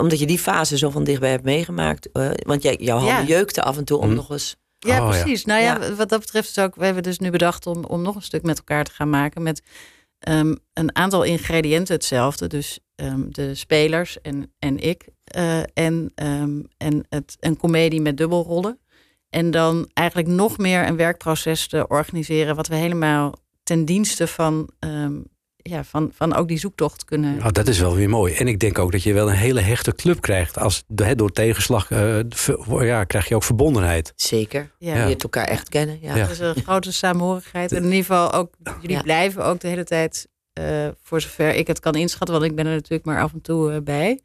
Omdat 0.00 0.18
je 0.18 0.26
die 0.26 0.38
fase 0.38 0.78
zo 0.78 0.90
van 0.90 1.04
dichtbij 1.04 1.30
hebt 1.30 1.44
meegemaakt. 1.44 2.12
Eh, 2.12 2.30
want 2.46 2.62
jij, 2.62 2.76
jouw 2.80 2.96
handen 2.98 3.14
Ja. 3.26 3.36
jeukten 3.36 3.62
af 3.64 3.76
en 3.76 3.84
toe 3.84 3.98
om 3.98 4.08
Hm. 4.08 4.14
nog 4.14 4.30
eens. 4.30 4.56
Ja, 4.78 4.90
Oh, 5.06 5.14
ja. 5.14 5.20
precies. 5.22 5.44
Nou 5.44 5.62
ja, 5.62 5.94
wat 5.94 6.08
dat 6.08 6.20
betreft 6.20 6.48
is 6.48 6.58
ook, 6.58 6.74
we 6.74 6.84
hebben 6.84 7.02
dus 7.02 7.18
nu 7.18 7.30
bedacht 7.30 7.66
om, 7.66 7.84
om 7.84 8.02
nog 8.02 8.14
een 8.14 8.22
stuk 8.22 8.42
met 8.42 8.58
elkaar 8.58 8.84
te 8.84 8.90
gaan 8.92 9.10
maken 9.10 9.42
met 9.42 9.62
ehm, 10.18 10.54
een 10.72 10.96
aantal 10.96 11.22
ingrediënten 11.22 11.94
hetzelfde. 11.94 12.46
Dus 12.46 12.78
ehm, 12.94 13.20
de 13.28 13.54
spelers 13.54 14.20
en, 14.20 14.52
en 14.58 14.78
ik. 14.78 15.08
eh, 15.24 15.58
en 15.74 16.12
ehm, 16.14 16.60
en 16.76 17.04
het, 17.08 17.36
een 17.40 17.56
komedie 17.56 18.00
met 18.00 18.16
dubbelrollen. 18.16 18.78
En 19.30 19.50
dan 19.50 19.90
eigenlijk 19.92 20.28
nog 20.28 20.58
meer 20.58 20.86
een 20.86 20.96
werkproces 20.96 21.66
te 21.68 21.86
organiseren, 21.88 22.56
wat 22.56 22.66
we 22.66 22.74
helemaal 22.74 23.34
ten 23.62 23.84
dienste 23.84 24.26
van, 24.26 24.68
ehm, 24.78 25.20
ja, 25.62 25.84
van, 25.84 26.10
van 26.14 26.34
ook 26.34 26.48
die 26.48 26.58
zoektocht 26.58 27.04
kunnen. 27.04 27.36
Nou, 27.36 27.52
dat 27.52 27.68
is 27.68 27.78
wel 27.78 27.94
weer 27.94 28.08
mooi. 28.08 28.34
En 28.34 28.48
ik 28.48 28.58
denk 28.58 28.78
ook 28.78 28.92
dat 28.92 29.02
je 29.02 29.12
wel 29.12 29.28
een 29.30 29.36
hele 29.36 29.60
hechte 29.60 29.94
club 29.94 30.20
krijgt. 30.20 30.58
Als, 30.58 30.82
hè, 30.94 31.14
door 31.14 31.30
tegenslag 31.30 31.90
eh, 31.90 32.18
ver- 32.28 32.84
ja, 32.84 33.04
krijg 33.04 33.28
je 33.28 33.34
ook 33.34 33.42
verbondenheid. 33.42 34.12
Zeker. 34.16 34.70
Ja. 34.78 34.98
Je 35.00 35.06
leert 35.06 35.22
elkaar 35.22 35.44
echt 35.46 35.68
kennen. 35.68 35.98
Ja. 36.00 36.16
Ja. 36.16 36.24
Er 36.24 36.30
is 36.30 36.38
een 36.38 36.54
grote 36.62 36.92
samenhorigheid. 36.92 37.70
En 37.72 37.76
in 37.76 37.84
ieder 37.84 37.98
geval 37.98 38.32
ook, 38.32 38.54
jullie 38.80 38.96
Ja. 38.96 39.02
blijven 39.02 39.44
ook 39.44 39.60
de 39.60 39.68
hele 39.68 39.84
tijd, 39.84 40.28
eh, 40.52 40.88
voor 41.02 41.20
zover 41.20 41.54
ik 41.54 41.66
het 41.66 41.80
kan 41.80 41.94
inschatten, 41.94 42.38
want 42.38 42.50
ik 42.50 42.56
ben 42.56 42.66
er 42.66 42.74
natuurlijk 42.74 43.04
maar 43.04 43.22
af 43.22 43.32
en 43.32 43.40
toe 43.40 43.72
eh, 43.72 43.80
bij. 43.82 44.20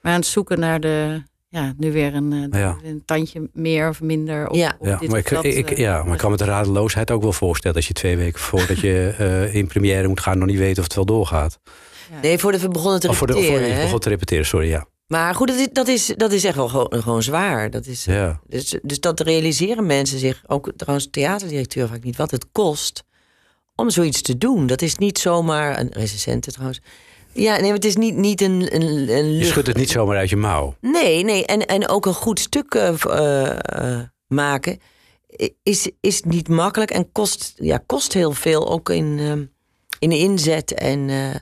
Maar 0.00 0.12
aan 0.12 0.18
het 0.18 0.28
zoeken 0.28 0.58
naar 0.58 0.80
de, 0.80 1.22
ja, 1.50 1.74
nu 1.76 1.92
weer 1.92 2.14
een, 2.14 2.52
eh, 2.52 2.60
Ja. 2.60 2.76
een 2.84 3.02
tandje 3.04 3.48
meer 3.52 3.88
of 3.88 4.00
minder. 4.00 4.48
Op, 4.48 4.54
Ja. 4.54 4.76
op 4.78 4.86
Ja, 4.86 4.96
dit 4.96 5.08
maar, 5.08 5.18
of 5.18 5.24
ik, 5.24 5.30
dat, 5.34 5.44
ik, 5.44 5.70
eh, 5.70 5.76
ja, 5.78 6.02
maar 6.02 6.12
ik 6.12 6.18
kan 6.18 6.30
me 6.30 6.36
de 6.36 6.44
radeloosheid 6.44 7.10
ook 7.10 7.22
wel 7.22 7.32
voorstellen... 7.32 7.76
als 7.76 7.86
je 7.86 7.92
twee 7.92 8.16
weken 8.16 8.40
voordat 8.40 8.78
je 8.80 9.14
eh, 9.18 9.54
in 9.54 9.66
première 9.66 10.08
moet 10.08 10.20
gaan... 10.20 10.38
nog 10.38 10.48
niet 10.48 10.58
weet 10.58 10.78
of 10.78 10.84
het 10.84 10.94
wel 10.94 11.04
doorgaat. 11.04 11.58
Nee, 12.22 12.38
voordat 12.38 12.60
we 12.60 12.68
begonnen 12.68 13.00
te 13.00 13.08
Of 13.08 13.16
voor 13.16 13.26
de, 13.26 13.32
repeteren. 13.32 13.60
voor 13.66 13.76
je 13.76 13.82
begon 13.82 13.98
te 13.98 14.08
repeteren, 14.08 14.46
sorry, 14.46 14.68
ja. 14.68 14.86
Maar 15.06 15.34
goed, 15.34 15.48
dat 15.48 15.56
is, 15.58 15.68
dat 15.72 15.88
is, 15.88 16.06
dat 16.16 16.32
is 16.32 16.44
echt 16.44 16.56
wel 16.56 16.68
gewoon, 16.68 17.02
gewoon 17.02 17.22
zwaar. 17.22 17.70
Dat 17.70 17.86
is, 17.86 18.04
ja. 18.04 18.40
dus, 18.46 18.78
dus 18.82 19.00
dat 19.00 19.20
realiseren 19.20 19.86
mensen 19.86 20.18
zich, 20.18 20.42
ook 20.46 20.72
trouwens 20.76 21.08
theaterdirecteur 21.10 21.88
vaak 21.88 22.02
niet, 22.02 22.16
wat 22.16 22.30
het 22.30 22.46
kost 22.52 23.04
om 23.74 23.90
zoiets 23.90 24.22
te 24.22 24.38
doen. 24.38 24.66
Dat 24.66 24.82
is 24.82 24.96
niet 24.96 25.18
zomaar, 25.18 25.78
een 25.80 25.90
recensente 25.92 26.50
trouwens. 26.52 26.80
Ja, 27.32 27.52
nee, 27.52 27.62
maar 27.62 27.72
het 27.72 27.84
is 27.84 27.96
niet, 27.96 28.16
niet 28.16 28.40
een, 28.40 28.74
een, 28.74 29.08
een 29.08 29.36
Je 29.36 29.44
schudt 29.44 29.66
het 29.66 29.76
niet 29.76 29.90
zomaar 29.90 30.16
uit 30.16 30.30
je 30.30 30.36
mouw. 30.36 30.74
Nee, 30.80 31.24
nee. 31.24 31.46
En, 31.46 31.66
en 31.66 31.88
ook 31.88 32.06
een 32.06 32.14
goed 32.14 32.40
stuk 32.40 32.74
eh, 32.74 33.04
eh, 33.04 33.58
eh, 33.62 34.00
maken 34.26 34.78
is, 35.62 35.90
is 36.00 36.22
niet 36.22 36.48
makkelijk 36.48 36.90
en 36.90 37.12
kost, 37.12 37.52
ja, 37.56 37.82
kost 37.86 38.12
heel 38.12 38.32
veel. 38.32 38.70
Ook 38.70 38.90
in, 38.90 39.18
ehm, 39.18 39.44
in 39.98 40.12
inzet 40.12 40.74
en 40.74 41.08
eh, 41.08 41.34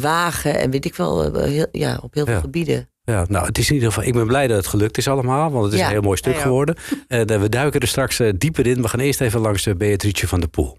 wagen 0.00 0.58
en 0.58 0.70
weet 0.70 0.84
ik 0.84 0.94
wel, 0.94 1.34
heel, 1.34 1.66
ja, 1.72 1.98
op 2.02 2.14
heel 2.14 2.26
veel 2.26 2.40
gebieden. 2.40 2.88
Ja, 3.04 3.24
nou, 3.28 3.46
het 3.46 3.58
is 3.58 3.68
in 3.68 3.74
ieder 3.74 3.88
geval. 3.88 4.08
Ik 4.08 4.14
ben 4.14 4.26
blij 4.26 4.46
dat 4.46 4.56
het 4.56 4.66
gelukt 4.66 4.98
is 4.98 5.08
allemaal, 5.08 5.50
want 5.50 5.64
het 5.64 5.72
is 5.72 5.78
Ja, 5.78 5.86
een 5.86 5.92
heel 5.92 6.02
mooi 6.02 6.16
stuk 6.16 6.36
geworden. 6.36 6.76
Eh, 7.08 7.24
we 7.24 7.48
duiken 7.48 7.80
er 7.80 7.88
straks 7.88 8.20
dieper 8.38 8.66
in. 8.66 8.82
We 8.82 8.88
gaan 8.88 9.00
eerst 9.00 9.20
even 9.20 9.40
langs 9.40 9.68
Beatrice 9.76 10.28
van 10.28 10.40
der 10.40 10.48
Poel. 10.48 10.78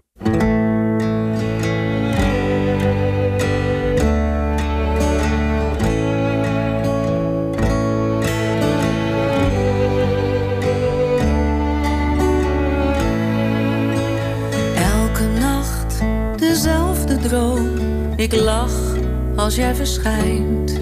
Als 19.50 19.58
jij 19.58 19.74
verschijnt. 19.74 20.78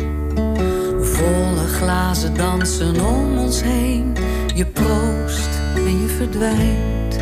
Volle 1.01 1.67
glazen 1.67 2.35
dansen 2.35 3.07
om 3.07 3.39
ons 3.39 3.63
heen. 3.63 4.17
Je 4.55 4.67
proost 4.67 5.49
en 5.75 6.01
je 6.01 6.09
verdwijnt. 6.09 7.17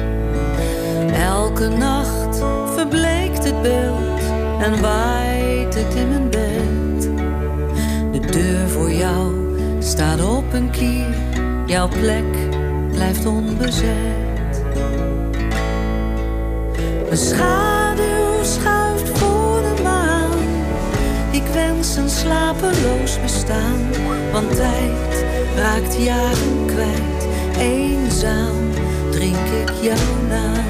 Elke 1.12 1.68
nacht 1.68 2.42
verbleekt 2.74 3.44
het 3.44 3.62
beeld 3.62 4.20
en 4.60 4.80
waait 4.80 5.74
het 5.74 5.94
in 5.94 6.08
mijn 6.08 6.30
bed. 6.30 7.10
De 8.12 8.30
deur 8.30 8.68
voor 8.68 8.92
jou 8.92 9.34
staat 9.78 10.24
op 10.24 10.52
een 10.52 10.70
kier. 10.70 11.14
Jouw 11.66 11.88
plek 11.88 12.48
blijft 12.92 13.26
onbezet. 13.26 14.62
Een 17.10 17.16
wens 21.56 21.96
een 21.96 22.10
slapeloos 22.10 23.20
bestaan. 23.22 23.80
Want 24.32 24.56
tijd 24.56 25.24
raakt 25.56 25.96
jaren 26.02 26.66
kwijt, 26.66 27.26
eenzaam 27.58 28.70
drink 29.10 29.36
ik 29.36 29.70
jouw 29.80 30.28
naam. 30.28 30.64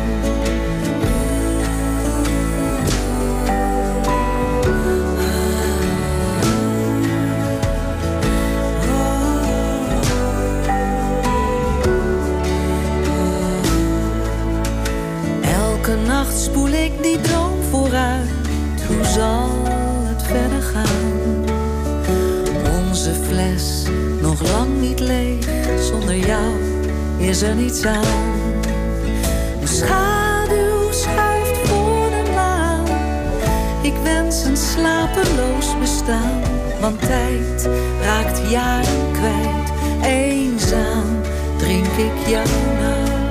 Elke 15.43 15.95
nacht 16.07 16.39
spoel 16.39 16.69
ik 16.69 17.03
die 17.03 17.21
droom 17.21 17.63
vooruit. 17.71 18.31
Hoe 18.87 19.05
zal 19.05 19.56
verder 20.37 20.63
gaan. 20.63 21.35
Onze 22.87 23.13
fles, 23.29 23.83
nog 24.21 24.53
lang 24.53 24.81
niet 24.81 25.01
leeg, 25.01 25.47
zonder 25.91 26.17
jou 26.17 26.53
is 27.17 27.43
er 27.43 27.55
niets 27.55 27.87
aan. 27.87 28.25
De 29.61 29.67
schaduw 29.67 30.93
schuift 30.93 31.69
voor 31.69 32.09
de 32.11 32.31
maan. 32.35 32.87
Ik 33.83 33.95
wens 34.03 34.45
een 34.45 34.57
slapeloos 34.57 35.79
bestaan, 35.81 36.41
want 36.81 37.01
tijd 37.01 37.69
raakt 38.03 38.51
jaren 38.51 39.13
kwijt. 39.13 39.71
Eenzaam 40.03 41.21
drink 41.59 41.87
ik 41.87 42.29
jou 42.29 42.49
naar. 42.81 43.26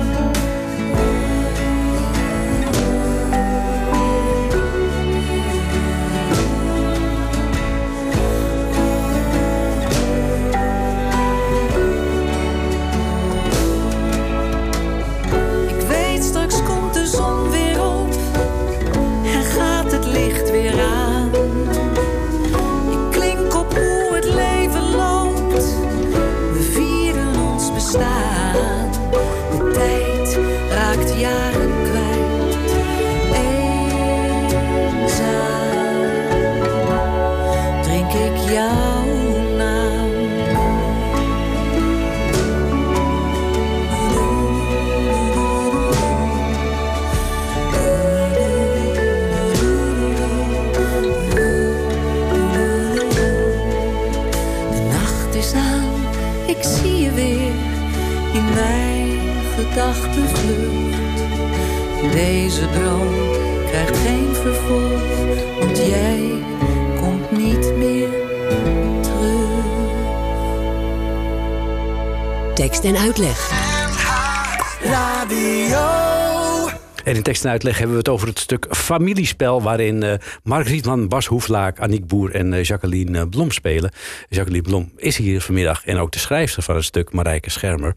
Tekst 77.36 77.46
en 77.46 77.52
uitleg 77.52 77.78
hebben 77.78 77.96
we 77.96 78.02
het 78.02 78.10
over 78.10 78.28
het 78.28 78.40
stuk 78.40 78.68
familiespel... 78.70 79.62
waarin 79.62 80.04
eh 80.04 80.14
Mark 80.44 80.68
Rietman, 80.68 81.08
Bas 81.08 81.26
Hoeflaak, 81.26 81.80
Aniek 81.80 82.08
Boer 82.08 82.36
en 82.36 82.54
eh, 82.54 82.64
Jacqueline 82.64 83.20
eh, 83.20 83.30
Blom 83.30 83.52
spelen. 83.52 83.92
Jacqueline 84.30 84.64
Blom 84.64 84.92
is 84.98 85.18
hier 85.18 85.42
vanmiddag 85.42 85.86
en 85.86 85.98
ook 85.98 86.12
de 86.12 86.20
schrijfster 86.20 86.64
van 86.64 86.76
het 86.76 86.84
stuk, 86.84 87.12
Marijke 87.12 87.50
Schermer. 87.50 87.96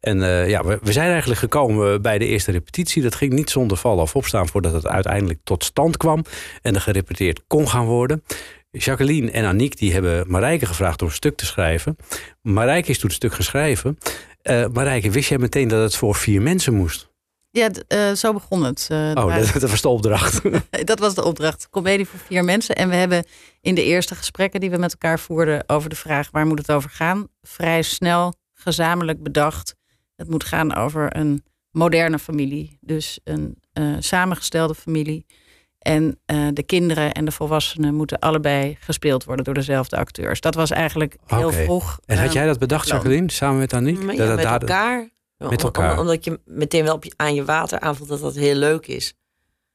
En 0.00 0.18
ja, 0.48 0.64
we, 0.64 0.92
zijn 0.92 1.10
eigenlijk 1.10 1.40
gekomen 1.40 2.02
bij 2.02 2.18
de 2.18 2.26
eerste 2.26 2.50
repetitie. 2.50 3.02
Dat 3.02 3.14
ging 3.14 3.32
niet 3.32 3.50
zonder 3.50 3.76
vallen 3.76 4.02
of 4.02 4.16
opstaan 4.16 4.48
voordat 4.48 4.72
het 4.72 4.86
uiteindelijk 4.86 5.40
tot 5.44 5.64
stand 5.64 5.96
kwam... 5.96 6.24
en 6.62 6.74
er 6.74 6.80
gerepeteerd 6.80 7.40
kon 7.46 7.68
gaan 7.68 7.84
worden... 7.84 8.22
Jacqueline 8.70 9.30
en 9.30 9.44
Aniek 9.44 9.78
die 9.78 9.92
hebben 9.92 10.24
Marijke 10.30 10.66
gevraagd 10.66 11.02
om 11.02 11.08
een 11.08 11.14
stuk 11.14 11.36
te 11.36 11.46
schrijven. 11.46 11.96
Marijke 12.42 12.90
is 12.90 12.98
toen 12.98 13.08
het 13.08 13.16
stuk 13.16 13.32
geschreven. 13.32 13.98
Eh 14.42 14.66
Marijke, 14.72 15.10
wist 15.10 15.28
jij 15.28 15.38
meteen 15.38 15.68
dat 15.68 15.82
het 15.82 15.96
voor 15.96 16.14
vier 16.14 16.42
mensen 16.42 16.74
moest? 16.74 17.07
Ja, 17.58 17.70
eh, 17.88 18.12
zo 18.12 18.32
begon 18.32 18.64
het. 18.64 18.86
Eh, 18.90 19.10
Oh, 19.14 19.34
dat, 19.34 19.52
dat 19.60 19.70
was 19.70 19.80
de 19.80 19.88
opdracht. 19.88 20.40
dat 20.84 20.98
was 20.98 21.14
de 21.14 21.24
opdracht. 21.24 21.68
Comedie 21.70 22.06
voor 22.06 22.18
vier 22.18 22.44
mensen. 22.44 22.76
En 22.76 22.88
we 22.88 22.94
hebben 22.94 23.24
in 23.60 23.74
de 23.74 23.84
eerste 23.84 24.14
gesprekken 24.14 24.60
die 24.60 24.70
we 24.70 24.76
met 24.78 24.92
elkaar 24.92 25.18
voerden 25.18 25.64
over 25.66 25.90
de 25.90 25.96
vraag 25.96 26.28
waar 26.30 26.46
moet 26.46 26.58
het 26.58 26.70
over 26.72 26.90
gaan, 26.90 27.28
vrij 27.42 27.82
snel 27.82 28.34
gezamenlijk 28.54 29.22
bedacht. 29.22 29.74
Het 30.16 30.30
moet 30.30 30.44
gaan 30.44 30.74
over 30.74 31.16
een 31.16 31.44
moderne 31.70 32.18
familie. 32.18 32.78
Dus 32.80 33.20
een 33.24 33.56
eh, 33.72 33.84
samengestelde 33.98 34.74
familie. 34.74 35.26
En 35.78 36.18
eh, 36.26 36.46
de 36.52 36.62
kinderen 36.62 37.12
en 37.12 37.24
de 37.24 37.30
volwassenen 37.30 37.94
moeten 37.94 38.18
allebei 38.18 38.76
gespeeld 38.80 39.24
worden 39.24 39.44
door 39.44 39.54
dezelfde 39.54 39.96
acteurs. 39.96 40.40
Dat 40.40 40.54
was 40.54 40.70
eigenlijk 40.70 41.16
heel 41.26 41.52
vroeg. 41.52 41.98
En 42.04 42.18
had 42.18 42.32
jij 42.32 42.46
dat 42.46 42.58
bedacht. 42.58 42.88
Jacqueline, 42.88 43.30
samen 43.30 43.58
met 43.58 43.72
Aniek? 43.72 43.98
Maar 43.98 44.16
Dat 44.16 44.26
ja, 44.26 44.36
het 44.36 44.36
met 44.36 44.60
elkaar. 44.60 45.08
Met 45.38 45.62
elkaar. 45.62 45.92
om- 45.92 45.98
omdat 45.98 46.24
je 46.24 46.40
meteen 46.44 46.84
wel 46.84 46.94
op 46.94 47.04
je, 47.04 47.12
aan 47.16 47.34
je 47.34 47.44
water 47.44 47.80
aanvoelt 47.80 48.08
dat 48.08 48.20
dat 48.20 48.34
heel 48.34 48.54
leuk 48.54 48.86
is. 48.86 49.14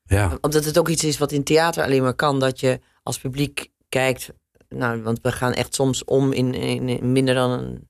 Ja, 0.04 0.38
Omdat 0.42 0.66
het 0.66 0.78
ook 0.80 0.88
iets 0.90 1.04
is 1.04 1.18
wat 1.18 1.32
in 1.32 1.44
theater 1.44 1.84
alleen 1.84 2.02
maar 2.04 2.14
kan. 2.14 2.40
Dat 2.40 2.60
je 2.60 2.80
als 3.04 3.20
publiek 3.20 3.68
kijkt. 3.90 4.30
Nou, 4.70 5.02
want 5.02 5.20
we 5.22 5.32
gaan 5.32 5.54
echt 5.54 5.76
soms 5.76 6.04
om 6.04 6.32
in, 6.32 6.54
in, 6.54 6.90
in 6.90 7.12
minder 7.12 7.36
dan 7.36 7.52
een, 7.52 7.90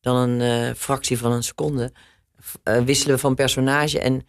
dan 0.00 0.16
een 0.16 0.40
eh, 0.40 0.74
fractie 0.76 1.18
van 1.18 1.32
een 1.32 1.42
seconde. 1.42 1.92
Eh, 2.62 2.78
wisselen 2.82 3.14
we 3.14 3.20
van 3.20 3.34
personage. 3.34 4.00
En 4.00 4.26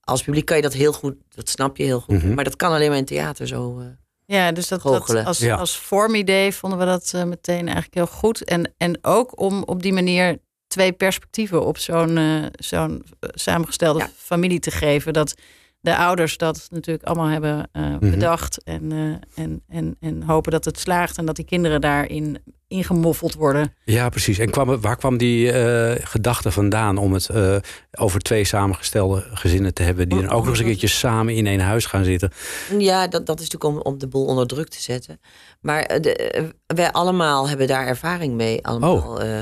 als 0.00 0.22
publiek 0.22 0.44
kan 0.44 0.56
je 0.56 0.62
dat 0.62 0.72
heel 0.72 0.92
goed. 0.92 1.14
Dat 1.28 1.48
snap 1.48 1.76
je 1.76 1.84
heel 1.84 2.00
goed. 2.00 2.22
Mhm. 2.22 2.34
Maar 2.34 2.44
dat 2.44 2.56
kan 2.56 2.72
alleen 2.72 2.88
maar 2.88 2.98
in 2.98 3.04
theater 3.04 3.46
zo. 3.46 3.78
eh. 3.80 3.86
Ja, 4.26 4.52
dus 4.52 4.68
dat, 4.68 4.82
dat 4.82 5.24
als, 5.24 5.38
Ja. 5.38 5.56
als 5.56 5.76
vormidee 5.78 6.52
vonden 6.54 6.78
we 6.78 6.84
dat 6.84 7.12
meteen 7.26 7.64
eigenlijk 7.64 7.94
heel 7.94 8.06
goed. 8.06 8.44
En, 8.44 8.74
en 8.76 8.98
ook 9.04 9.40
om 9.40 9.62
op 9.62 9.82
die 9.82 9.92
manier 9.92 10.38
twee 10.74 10.92
perspectieven 10.92 11.64
op 11.66 11.78
zo'n 11.78 12.16
eh, 12.16 12.44
zo'n 12.52 13.04
eh, 13.20 13.28
samengestelde 13.34 13.98
Ja. 13.98 14.10
familie 14.16 14.58
te 14.60 14.70
geven. 14.70 15.12
Dat 15.12 15.34
de 15.80 15.96
ouders 15.96 16.36
dat 16.36 16.66
natuurlijk 16.70 17.04
allemaal 17.06 17.26
hebben 17.28 17.68
eh, 17.72 17.82
Mhm. 17.82 18.10
bedacht. 18.10 18.62
En, 18.64 18.92
eh, 18.92 19.44
en, 19.44 19.62
en, 19.68 19.96
en 20.00 20.22
hopen 20.22 20.52
dat 20.52 20.64
het 20.64 20.78
slaagt 20.78 21.18
en 21.18 21.26
dat 21.26 21.36
die 21.36 21.44
kinderen 21.44 21.80
daarin 21.80 22.38
ingemoffeld 22.68 23.34
worden. 23.34 23.74
ja 23.84 24.08
precies. 24.08 24.38
En 24.38 24.50
kwam, 24.50 24.80
waar 24.80 24.96
kwam 24.96 25.16
die 25.16 25.52
eh, 25.52 26.06
gedachte 26.06 26.50
vandaan 26.50 26.96
om 26.98 27.12
het 27.12 27.28
eh, 27.28 27.56
over 27.98 28.20
twee 28.20 28.44
samengestelde 28.44 29.24
gezinnen 29.34 29.74
te 29.74 29.82
hebben... 29.82 30.08
die 30.08 30.20
dan 30.20 30.30
ook 30.30 30.40
nog 30.40 30.48
eens 30.48 30.58
een 30.58 30.64
keertje 30.64 30.86
samen 30.86 31.34
in 31.34 31.46
één 31.46 31.60
huis 31.60 31.86
gaan 31.86 32.04
zitten? 32.04 32.32
Ja, 32.78 33.06
dat, 33.08 33.26
dat 33.26 33.40
is 33.40 33.48
natuurlijk 33.50 33.86
om, 33.86 33.92
om 33.92 33.98
de 33.98 34.08
boel 34.08 34.26
onder 34.26 34.46
druk 34.46 34.68
te 34.68 34.80
zetten. 34.82 35.20
Maar 35.60 36.00
de, 36.00 36.52
wij 36.66 36.92
allemaal 36.92 37.48
hebben 37.48 37.66
daar 37.66 37.86
ervaring 37.86 38.34
mee. 38.34 38.66
Allemaal. 38.66 39.20
eh, 39.20 39.38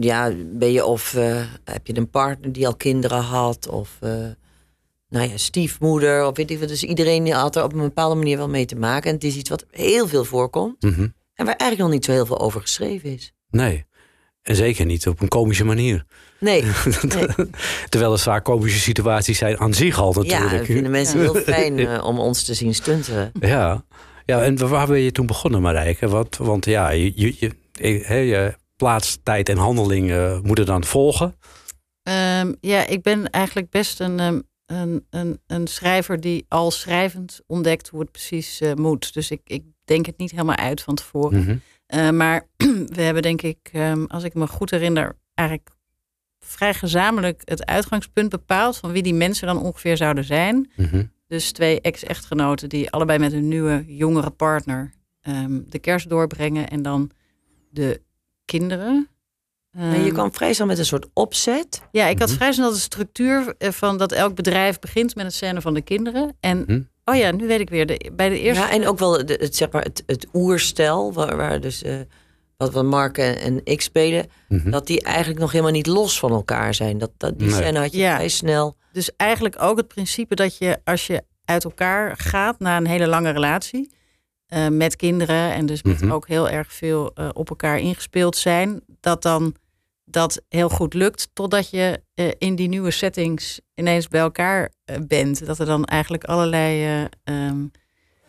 ja, 0.00 0.32
ben 0.46 0.72
je 0.72 0.84
of 0.84 1.14
eh, 1.14 1.44
heb 1.64 1.86
je 1.86 1.96
een 1.96 2.10
partner 2.10 2.52
die 2.52 2.66
al 2.66 2.76
kinderen 2.76 3.22
had, 3.22 3.68
of 3.68 3.96
eh, 4.00 4.10
nou 5.08 5.30
ja, 5.30 5.36
stiefmoeder, 5.36 6.26
of 6.26 6.36
weet 6.36 6.50
ik 6.50 6.58
wat. 6.58 6.68
Dus 6.68 6.84
iedereen 6.84 7.32
had 7.32 7.56
er 7.56 7.64
op 7.64 7.72
een 7.72 7.78
bepaalde 7.78 8.14
manier 8.14 8.36
wel 8.36 8.48
mee 8.48 8.64
te 8.64 8.76
maken. 8.76 9.08
En 9.08 9.14
het 9.14 9.24
is 9.24 9.36
iets 9.36 9.50
wat 9.50 9.64
heel 9.70 10.08
veel 10.08 10.24
voorkomt. 10.24 10.82
Mhm. 10.82 11.08
En 11.34 11.44
waar 11.44 11.56
eigenlijk 11.56 11.78
nog 11.78 11.90
niet 11.90 12.04
zo 12.04 12.12
heel 12.12 12.26
veel 12.26 12.40
over 12.40 12.60
geschreven 12.60 13.12
is. 13.12 13.32
Nee. 13.50 13.86
En 14.42 14.56
zeker 14.56 14.86
niet 14.86 15.06
op 15.06 15.20
een 15.20 15.28
komische 15.28 15.64
manier. 15.64 16.04
Nee, 16.38 16.62
Nee. 17.16 17.48
Terwijl 17.88 18.12
het 18.12 18.20
vaak 18.20 18.44
komische 18.44 18.78
situaties 18.78 19.38
zijn 19.38 19.58
aan 19.58 19.74
zich 19.74 19.98
al 19.98 20.12
ja, 20.12 20.18
natuurlijk. 20.20 20.58
dat 20.58 20.66
vinden 20.66 20.90
mensen 20.90 21.20
heel 21.20 21.34
fijn 21.34 21.78
eh, 21.86 22.04
om 22.04 22.18
ons 22.18 22.44
te 22.44 22.54
zien 22.54 22.74
stunten. 22.74 23.32
Ja. 23.40 23.84
ja, 24.24 24.42
en 24.42 24.68
waar 24.68 24.86
ben 24.86 25.00
je 25.00 25.12
toen 25.12 25.26
begonnen, 25.26 25.62
Marijke? 25.62 26.08
Want, 26.08 26.36
want 26.36 26.64
ja, 26.64 26.90
je, 26.90 27.12
je, 27.14 27.34
je 27.72 28.54
plaats, 28.76 29.18
tijd 29.22 29.48
en 29.48 29.56
handeling 29.56 30.10
eh, 30.10 30.40
moeten 30.40 30.66
dan 30.66 30.84
volgen. 30.84 31.36
Ehm, 32.02 32.52
ja, 32.60 32.86
ik 32.86 33.02
ben 33.02 33.30
eigenlijk 33.30 33.70
best 33.70 34.00
een, 34.00 34.20
ehm, 34.20 34.40
een, 34.66 35.06
een, 35.10 35.40
een 35.46 35.66
schrijver 35.66 36.20
die 36.20 36.44
al 36.48 36.70
schrijvend 36.70 37.40
ontdekt 37.46 37.88
hoe 37.88 38.00
het 38.00 38.10
precies 38.10 38.60
eh, 38.60 38.74
moet. 38.74 39.14
Dus 39.14 39.30
ik, 39.30 39.40
ik 39.44 39.64
denk 39.84 40.06
het 40.06 40.18
niet 40.18 40.30
helemaal 40.30 40.56
uit 40.56 40.80
van 40.82 40.94
tevoren. 40.94 41.40
Mhm. 41.40 41.56
Eh, 41.86 42.10
maar 42.10 42.48
we 42.96 43.02
hebben 43.02 43.22
denk 43.22 43.42
ik, 43.42 43.58
ehm, 43.72 44.04
als 44.04 44.24
ik 44.24 44.34
me 44.34 44.46
goed 44.46 44.70
herinner, 44.70 45.16
eigenlijk 45.34 45.70
vrij 46.38 46.74
gezamenlijk 46.74 47.42
het 47.44 47.66
uitgangspunt 47.66 48.30
bepaald 48.30 48.76
van 48.76 48.92
wie 48.92 49.02
die 49.02 49.14
mensen 49.14 49.46
dan 49.46 49.62
ongeveer 49.62 49.96
zouden 49.96 50.24
zijn. 50.24 50.70
Mhm. 50.76 51.04
Dus 51.26 51.52
twee 51.52 51.80
ex-echtgenoten 51.80 52.68
die 52.68 52.90
allebei 52.90 53.18
met 53.18 53.32
hun 53.32 53.48
nieuwe 53.48 53.84
jongere 53.86 54.30
partner 54.30 54.94
de 55.66 55.78
kerst 55.78 56.08
doorbrengen 56.08 56.68
en 56.68 56.82
dan 56.82 57.10
de 57.70 58.00
kinderen. 58.46 59.08
Maar 59.70 59.96
je 59.98 60.04
Ehm, 60.04 60.12
kwam 60.12 60.34
vrij 60.34 60.52
snel 60.52 60.66
met 60.66 60.78
een 60.78 60.84
soort 60.84 61.06
opzet. 61.12 61.82
ja, 61.90 62.06
ik 62.06 62.18
had 62.18 62.28
Mhm. 62.28 62.36
vrij 62.36 62.52
snel 62.52 62.70
de 62.70 62.76
structuur 62.78 63.54
eh, 63.58 63.70
van 63.70 63.98
dat 63.98 64.12
elk 64.12 64.34
bedrijf 64.34 64.78
begint 64.78 65.14
met 65.14 65.24
een 65.24 65.32
scène 65.32 65.60
van 65.60 65.74
de 65.74 65.80
kinderen. 65.82 66.36
En 66.40 66.58
Mhm. 66.66 66.80
oh 67.04 67.14
ja, 67.14 67.30
nu 67.30 67.46
weet 67.46 67.60
ik 67.60 67.70
weer. 67.70 67.86
De, 67.86 68.10
bij 68.12 68.28
de 68.28 68.40
eerste. 68.40 68.62
Ja, 68.62 68.70
en 68.70 68.86
ook 68.86 68.98
wel 68.98 69.26
de, 69.26 69.36
het, 69.40 69.56
zeg 69.56 69.70
maar, 69.70 69.82
het, 69.82 70.02
het 70.06 70.26
oerstel, 70.34 71.12
waar, 71.12 71.36
waar 71.36 71.60
dus 71.60 71.82
eh, 71.82 71.94
wat 72.56 72.72
we 72.72 72.82
Mark 72.82 73.18
en, 73.18 73.38
en 73.40 73.60
ik 73.64 73.80
spelen, 73.80 74.26
Mhm. 74.48 74.70
dat 74.70 74.86
die 74.86 75.02
eigenlijk 75.02 75.38
nog 75.40 75.52
helemaal 75.52 75.72
niet 75.72 75.86
los 75.86 76.18
van 76.18 76.30
elkaar 76.32 76.74
zijn. 76.74 76.98
Dat, 76.98 77.10
dat, 77.16 77.38
die 77.38 77.48
Nee. 77.48 77.56
scène 77.56 77.78
had 77.78 77.92
je 77.92 77.98
Ja. 77.98 78.14
vrij 78.14 78.28
snel. 78.28 78.76
Dus 78.92 79.10
eigenlijk 79.16 79.62
ook 79.62 79.76
het 79.76 79.88
principe 79.88 80.34
dat 80.34 80.56
je 80.58 80.78
als 80.84 81.06
je 81.06 81.22
uit 81.44 81.64
elkaar 81.64 82.14
gaat 82.16 82.58
na 82.58 82.76
een 82.76 82.86
hele 82.86 83.06
lange 83.06 83.30
relatie. 83.30 83.90
Eh, 84.46 84.68
met 84.68 84.96
kinderen 84.96 85.52
en 85.52 85.66
dus 85.66 85.82
met 85.82 86.00
Mhm. 86.00 86.12
ook 86.12 86.28
heel 86.28 86.48
erg 86.48 86.72
veel 86.72 87.10
eh, 87.14 87.28
op 87.32 87.48
elkaar 87.50 87.78
ingespeeld 87.78 88.36
zijn. 88.36 88.80
Dat 89.00 89.22
dan 89.22 89.54
dat 90.04 90.42
heel 90.48 90.68
goed 90.68 90.94
lukt. 90.94 91.28
Totdat 91.32 91.70
je 91.70 92.02
eh, 92.14 92.28
in 92.38 92.56
die 92.56 92.68
nieuwe 92.68 92.90
settings 92.90 93.60
ineens 93.74 94.08
bij 94.08 94.20
elkaar 94.20 94.72
bent. 95.06 95.46
Dat 95.46 95.58
er 95.58 95.66
dan 95.66 95.84
eigenlijk 95.84 96.24
allerlei. 96.24 96.84
eh, 97.24 97.44
ehm, 97.46 97.64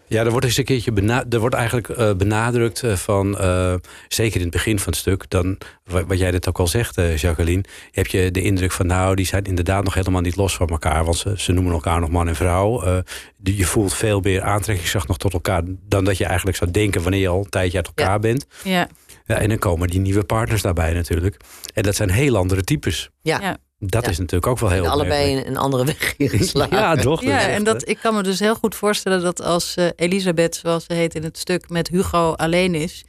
Ja, 0.09 0.23
er 0.23 0.31
wordt 0.31 0.45
eens 0.45 0.57
een 0.57 0.63
keertje 0.63 0.91
bena 0.91 1.23
er 1.29 1.39
wordt 1.39 1.55
eigenlijk 1.55 1.89
eh, 1.89 2.13
benadrukt 2.13 2.83
eh, 2.83 2.93
van, 2.95 3.37
eh, 3.39 3.73
zeker 4.07 4.35
in 4.35 4.41
het 4.41 4.51
begin 4.51 4.79
van 4.79 4.91
het 4.91 5.01
stuk, 5.01 5.25
dan, 5.29 5.57
wa- 5.83 6.05
wat 6.05 6.17
jij 6.19 6.31
net 6.31 6.47
ook 6.49 6.59
al 6.59 6.67
zegt, 6.67 6.97
eh, 6.97 7.17
Jacqueline, 7.17 7.63
heb 7.91 8.07
je 8.07 8.31
de 8.31 8.41
indruk 8.41 8.71
van, 8.71 8.87
nou, 8.87 9.15
die 9.15 9.25
zijn 9.25 9.43
inderdaad 9.43 9.83
nog 9.83 9.93
helemaal 9.93 10.21
niet 10.21 10.35
los 10.35 10.55
van 10.55 10.67
elkaar, 10.67 11.03
want 11.03 11.17
ze, 11.17 11.33
ze 11.37 11.51
noemen 11.51 11.73
elkaar 11.73 11.99
nog 11.99 12.09
man 12.09 12.27
en 12.27 12.35
vrouw. 12.35 12.83
Eh, 12.83 12.97
die- 13.37 13.57
je 13.57 13.65
voelt 13.65 13.93
veel 13.93 14.19
meer 14.19 14.41
aantrekkingskracht 14.41 15.07
nog 15.07 15.17
tot 15.17 15.33
elkaar 15.33 15.61
dan 15.87 16.03
dat 16.03 16.17
je 16.17 16.25
eigenlijk 16.25 16.57
zou 16.57 16.71
denken 16.71 17.01
wanneer 17.01 17.19
je 17.21 17.27
al 17.27 17.39
een 17.39 17.49
tijdje 17.49 17.77
uit 17.77 17.87
elkaar 17.87 18.11
Ja. 18.11 18.19
bent. 18.19 18.45
ja, 18.63 18.87
Ja, 19.25 19.35
en 19.35 19.49
dan 19.49 19.57
komen 19.57 19.87
die 19.87 19.99
nieuwe 19.99 20.23
partners 20.23 20.61
daarbij 20.61 20.93
natuurlijk. 20.93 21.37
En 21.73 21.83
dat 21.83 21.95
zijn 21.95 22.09
heel 22.09 22.37
andere 22.37 22.63
types. 22.63 23.09
Ja. 23.21 23.39
Ja. 23.41 23.57
Dat 23.79 24.03
Ja. 24.03 24.09
is 24.09 24.17
natuurlijk 24.17 24.47
ook 24.47 24.59
wel 24.59 24.69
heel 24.69 24.87
allebei 24.87 25.19
opmerkelijk. 25.19 25.47
een, 25.47 25.51
een 25.51 25.57
andere 25.61 25.85
weg 25.85 26.17
ingeslagen. 26.17 26.77
Ja, 26.77 26.95
toch? 26.95 27.23
ja, 27.23 27.47
en 27.47 27.63
dat, 27.63 27.87
ik 27.87 27.97
kan 27.97 28.15
me 28.15 28.23
dus 28.23 28.39
heel 28.39 28.55
goed 28.55 28.75
voorstellen 28.75 29.21
dat 29.21 29.41
als 29.41 29.75
eh, 29.75 29.87
Elisabeth, 29.95 30.55
zoals 30.55 30.85
ze 30.85 30.93
heet 30.93 31.15
in 31.15 31.23
het 31.23 31.37
stuk, 31.37 31.69
met 31.69 31.87
Hugo 31.87 32.31
alleen 32.33 32.75
is. 32.75 33.03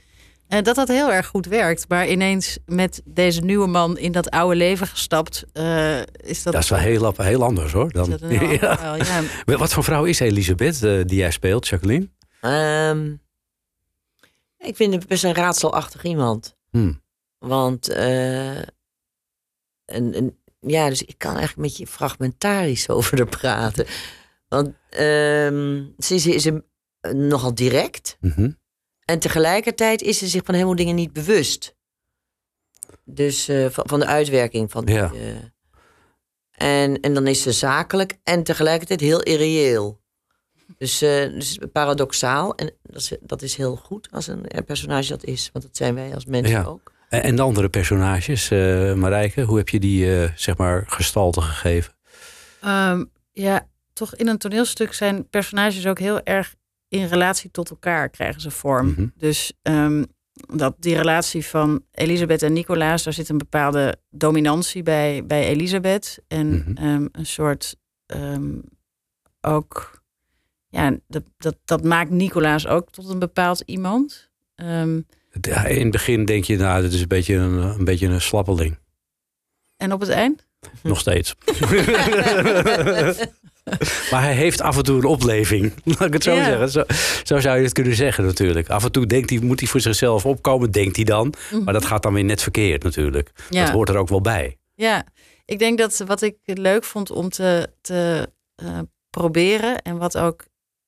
En 0.49 0.65
dat 0.65 0.75
dat 0.77 0.89
heel 0.89 1.13
erg 1.13 1.27
goed 1.27 1.47
werkt. 1.47 1.89
Maar 1.89 2.09
ineens 2.09 2.59
met 2.67 3.03
deze 3.05 3.41
nieuwe 3.41 3.67
man 3.67 3.99
in 3.99 4.13
dat 4.13 4.31
oude 4.31 4.57
leven 4.57 4.87
gestapt, 4.87 5.45
eh, 5.53 5.99
is 6.01 6.43
dat. 6.43 6.53
Dat 6.53 6.63
is 6.63 6.69
wel 6.69 6.79
heel, 6.79 7.15
heel 7.17 7.43
anders 7.43 7.73
hoor. 7.73 7.93
Dan. 7.93 8.19
Ja. 8.61 8.97
ja. 8.97 9.23
Wat 9.59 9.73
voor 9.73 9.85
vrouw 9.85 10.05
is 10.05 10.21
Elisabeth 10.21 10.83
eh, 10.83 11.01
die 11.05 11.19
jij 11.19 11.31
speelt, 11.31 11.69
Jacqueline? 11.69 12.09
Ehm, 12.41 13.13
ik 14.59 14.77
vind 14.77 14.95
het 14.95 15.07
best 15.07 15.25
een 15.25 15.35
raadselachtig 15.35 16.03
iemand. 16.05 16.57
Hmm. 16.71 17.03
Want, 17.39 17.89
eh, 17.89 18.57
en, 18.57 18.75
en, 20.15 20.38
ja, 20.61 20.89
dus 20.89 21.03
ik 21.03 21.15
kan 21.19 21.37
eigenlijk 21.37 21.57
een 21.57 21.63
beetje 21.75 21.93
fragmentarisch 21.93 22.89
over 22.97 23.17
haar 23.19 23.27
praten. 23.29 23.87
Want 24.49 24.69
ehm, 24.91 25.85
ze 25.99 26.15
is, 26.15 26.27
is 26.27 26.45
een, 26.45 26.65
nogal 27.29 27.55
direct. 27.55 28.17
Mhm. 28.21 28.51
En 29.05 29.19
tegelijkertijd 29.19 30.03
is 30.03 30.19
ze 30.19 30.27
zich 30.27 30.45
van 30.45 30.55
helemaal 30.55 30.77
dingen 30.77 30.95
niet 30.95 31.13
bewust. 31.13 31.77
Dus 33.05 33.49
eh, 33.49 33.67
van, 33.71 33.85
van 33.89 33.99
de 34.01 34.07
uitwerking 34.07 34.71
van 34.71 34.85
die. 34.85 34.95
Ja. 34.95 35.13
eh, 35.13 35.37
en, 36.83 37.01
en 37.01 37.15
dan 37.15 37.27
is 37.27 37.43
ze 37.43 37.53
zakelijk 37.53 38.19
en 38.23 38.43
tegelijkertijd 38.43 39.01
heel 39.01 39.23
irreëel. 39.23 40.01
Dus, 40.79 41.03
eh, 41.03 41.09
dus 41.33 41.59
paradoxaal. 41.73 42.55
En 42.55 42.73
dat 42.83 42.97
is, 43.01 43.13
dat 43.21 43.43
is 43.43 43.55
heel 43.57 43.77
goed 43.77 44.09
als 44.11 44.27
een 44.27 44.47
eh, 44.47 44.65
personage 44.65 45.09
dat 45.09 45.25
is. 45.25 45.51
Want 45.53 45.65
dat 45.65 45.77
zijn 45.77 45.95
wij 45.95 46.15
als 46.15 46.25
mensen 46.27 46.57
Ja. 46.57 46.65
ook. 46.65 46.93
En 47.09 47.23
en 47.23 47.37
de 47.37 47.43
andere 47.43 47.69
personages, 47.69 48.51
eh 48.51 48.93
Marijke, 48.95 49.43
hoe 49.43 49.57
heb 49.59 49.69
je 49.69 49.81
die 49.81 50.17
eh, 50.23 50.31
zeg 50.35 50.57
maar 50.57 50.85
gestalte 50.87 51.41
gegeven? 51.41 51.93
Ehm, 52.61 53.05
ja, 53.33 53.67
toch 53.93 54.15
in 54.15 54.29
een 54.29 54.39
toneelstuk 54.39 54.93
zijn 54.93 55.29
personages 55.29 55.87
ook 55.87 55.99
heel 55.99 56.23
erg 56.23 56.55
in 56.89 57.07
relatie 57.07 57.51
tot 57.51 57.71
elkaar 57.71 58.09
krijgen 58.09 58.41
ze 58.41 58.51
vorm. 58.51 58.87
Mhm. 58.89 59.07
Dus 59.17 59.53
ehm, 59.63 60.05
dat 60.55 60.75
die 60.79 60.97
relatie 60.97 61.47
van 61.47 61.83
Elisabeth 61.93 62.43
en 62.43 62.53
Nicolaas, 62.53 63.03
daar 63.03 63.13
zit 63.13 63.29
een 63.29 63.39
bepaalde 63.39 63.97
dominantie 64.11 64.83
bij, 64.83 65.25
bij 65.27 65.47
Elisabeth. 65.49 66.19
En 66.29 66.49
Mhm. 66.49 66.77
ehm, 66.77 67.07
een 67.13 67.27
soort 67.27 67.77
ook, 69.41 70.03
ja, 70.69 70.97
dat, 71.07 71.23
dat, 71.37 71.57
dat 71.65 71.85
maakt 71.85 72.11
Nicolaas 72.11 72.67
ook 72.67 72.91
tot 72.91 73.09
een 73.09 73.19
bepaald 73.19 73.61
iemand. 73.61 74.31
Ja, 74.55 74.87
in 75.47 75.83
het 75.83 75.91
begin 75.91 76.25
denk 76.25 76.45
je, 76.45 76.57
nou, 76.57 76.83
dat 76.83 76.93
is 76.93 77.01
een 77.01 77.09
beetje 77.09 77.35
een, 77.35 77.53
een, 77.57 77.85
beetje 77.85 78.07
een 78.07 78.21
slappeling. 78.21 78.79
en 79.77 79.93
op 79.93 80.01
het 80.01 80.09
eind? 80.09 80.47
Nog 80.83 80.99
steeds. 81.01 81.35
maar 84.11 84.23
hij 84.23 84.35
heeft 84.35 84.61
af 84.61 84.77
en 84.77 84.83
toe 84.83 84.99
een 84.99 85.05
opleving. 85.05 85.73
Laat 85.85 86.01
ik 86.07 86.13
het 86.13 86.23
zo 86.23 86.35
Ja. 86.35 86.45
zeggen. 86.45 86.71
Zo, 86.71 86.85
zo 87.25 87.39
zou 87.41 87.57
je 87.57 87.63
het 87.65 87.73
kunnen 87.73 87.95
zeggen 87.95 88.25
natuurlijk. 88.25 88.69
Af 88.69 88.85
en 88.85 88.93
toe 88.93 89.07
denkt 89.07 89.31
hij, 89.31 89.39
moet 89.39 89.61
hij 89.61 89.69
voor 89.69 89.81
zichzelf 89.81 90.27
opkomen, 90.27 90.71
denkt 90.71 90.97
hij 90.97 91.05
dan. 91.05 91.35
Maar 91.65 91.75
dat 91.75 91.85
gaat 91.85 92.03
dan 92.03 92.13
weer 92.15 92.25
net 92.25 92.43
verkeerd 92.43 92.83
natuurlijk. 92.83 93.31
Ja. 93.51 93.65
Dat 93.65 93.75
hoort 93.75 93.89
er 93.89 93.97
ook 93.97 94.09
wel 94.09 94.21
bij. 94.21 94.57
Ja, 94.75 95.05
ik 95.45 95.59
denk 95.59 95.79
dat 95.79 95.99
wat 96.07 96.23
ik 96.23 96.37
leuk 96.45 96.85
vond 96.85 97.11
om 97.11 97.29
te, 97.29 97.71
te 97.81 98.29
eh, 98.55 98.79
proberen 99.11 99.83
en 99.83 99.99
wat 99.99 100.19
ook 100.19 100.45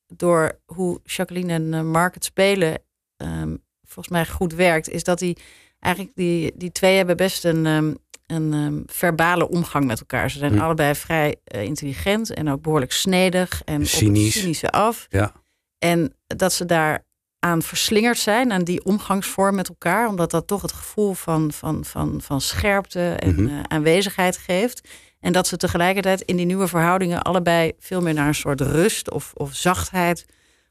door 0.06 0.58
hoe 0.64 1.00
Jacqueline 1.04 1.52
en 1.52 1.74
eh, 1.74 1.82
Mark 1.82 2.14
het 2.14 2.24
spelen 2.24 2.82
ehm, 3.16 3.56
volgens 3.92 4.14
mij 4.14 4.26
goed 4.26 4.54
werkt, 4.54 4.88
is 4.88 5.04
dat 5.04 5.18
die 5.18 5.36
eigenlijk 5.80 6.14
die, 6.16 6.52
die 6.56 6.72
twee 6.72 6.96
hebben 6.96 7.16
best 7.16 7.44
een, 7.44 7.66
ehm, 7.66 7.94
een 8.26 8.52
ehm, 8.52 8.80
verbale 8.86 9.48
omgang 9.48 9.84
met 9.84 10.00
elkaar. 10.00 10.30
Ze 10.30 10.38
zijn 10.38 10.52
Hm. 10.52 10.60
allebei 10.60 10.94
vrij 10.94 11.36
eh, 11.44 11.62
intelligent 11.62 12.34
en 12.34 12.50
ook 12.50 12.62
behoorlijk 12.62 12.92
snedig 12.92 13.62
en 13.64 13.80
op 13.80 13.86
Cynisch. 13.86 14.38
cynische 14.40 14.70
af. 14.70 15.06
Ja. 15.08 15.32
En 15.78 16.14
dat 16.26 16.52
ze 16.52 16.64
daar 16.66 17.04
aan 17.38 17.62
verslingerd 17.62 18.18
zijn, 18.18 18.52
aan 18.52 18.64
die 18.64 18.84
omgangsvorm 18.84 19.54
met 19.54 19.68
elkaar, 19.68 20.08
omdat 20.08 20.30
dat 20.30 20.46
toch 20.46 20.62
het 20.62 20.72
gevoel 20.72 21.12
van, 21.14 21.52
van, 21.52 21.84
van, 21.84 22.20
van 22.22 22.40
scherpte 22.40 23.00
en 23.18 23.34
Mhm. 23.42 23.48
eh, 23.48 23.60
aanwezigheid 23.68 24.36
geeft. 24.36 24.88
En 25.20 25.32
dat 25.32 25.46
ze 25.46 25.56
tegelijkertijd 25.56 26.20
in 26.20 26.36
die 26.36 26.46
nieuwe 26.46 26.68
verhoudingen 26.68 27.22
allebei 27.22 27.72
veel 27.78 28.00
meer 28.00 28.14
naar 28.14 28.26
een 28.28 28.34
soort 28.34 28.60
rust 28.60 29.10
of, 29.10 29.32
of 29.34 29.54
zachtheid 29.54 30.26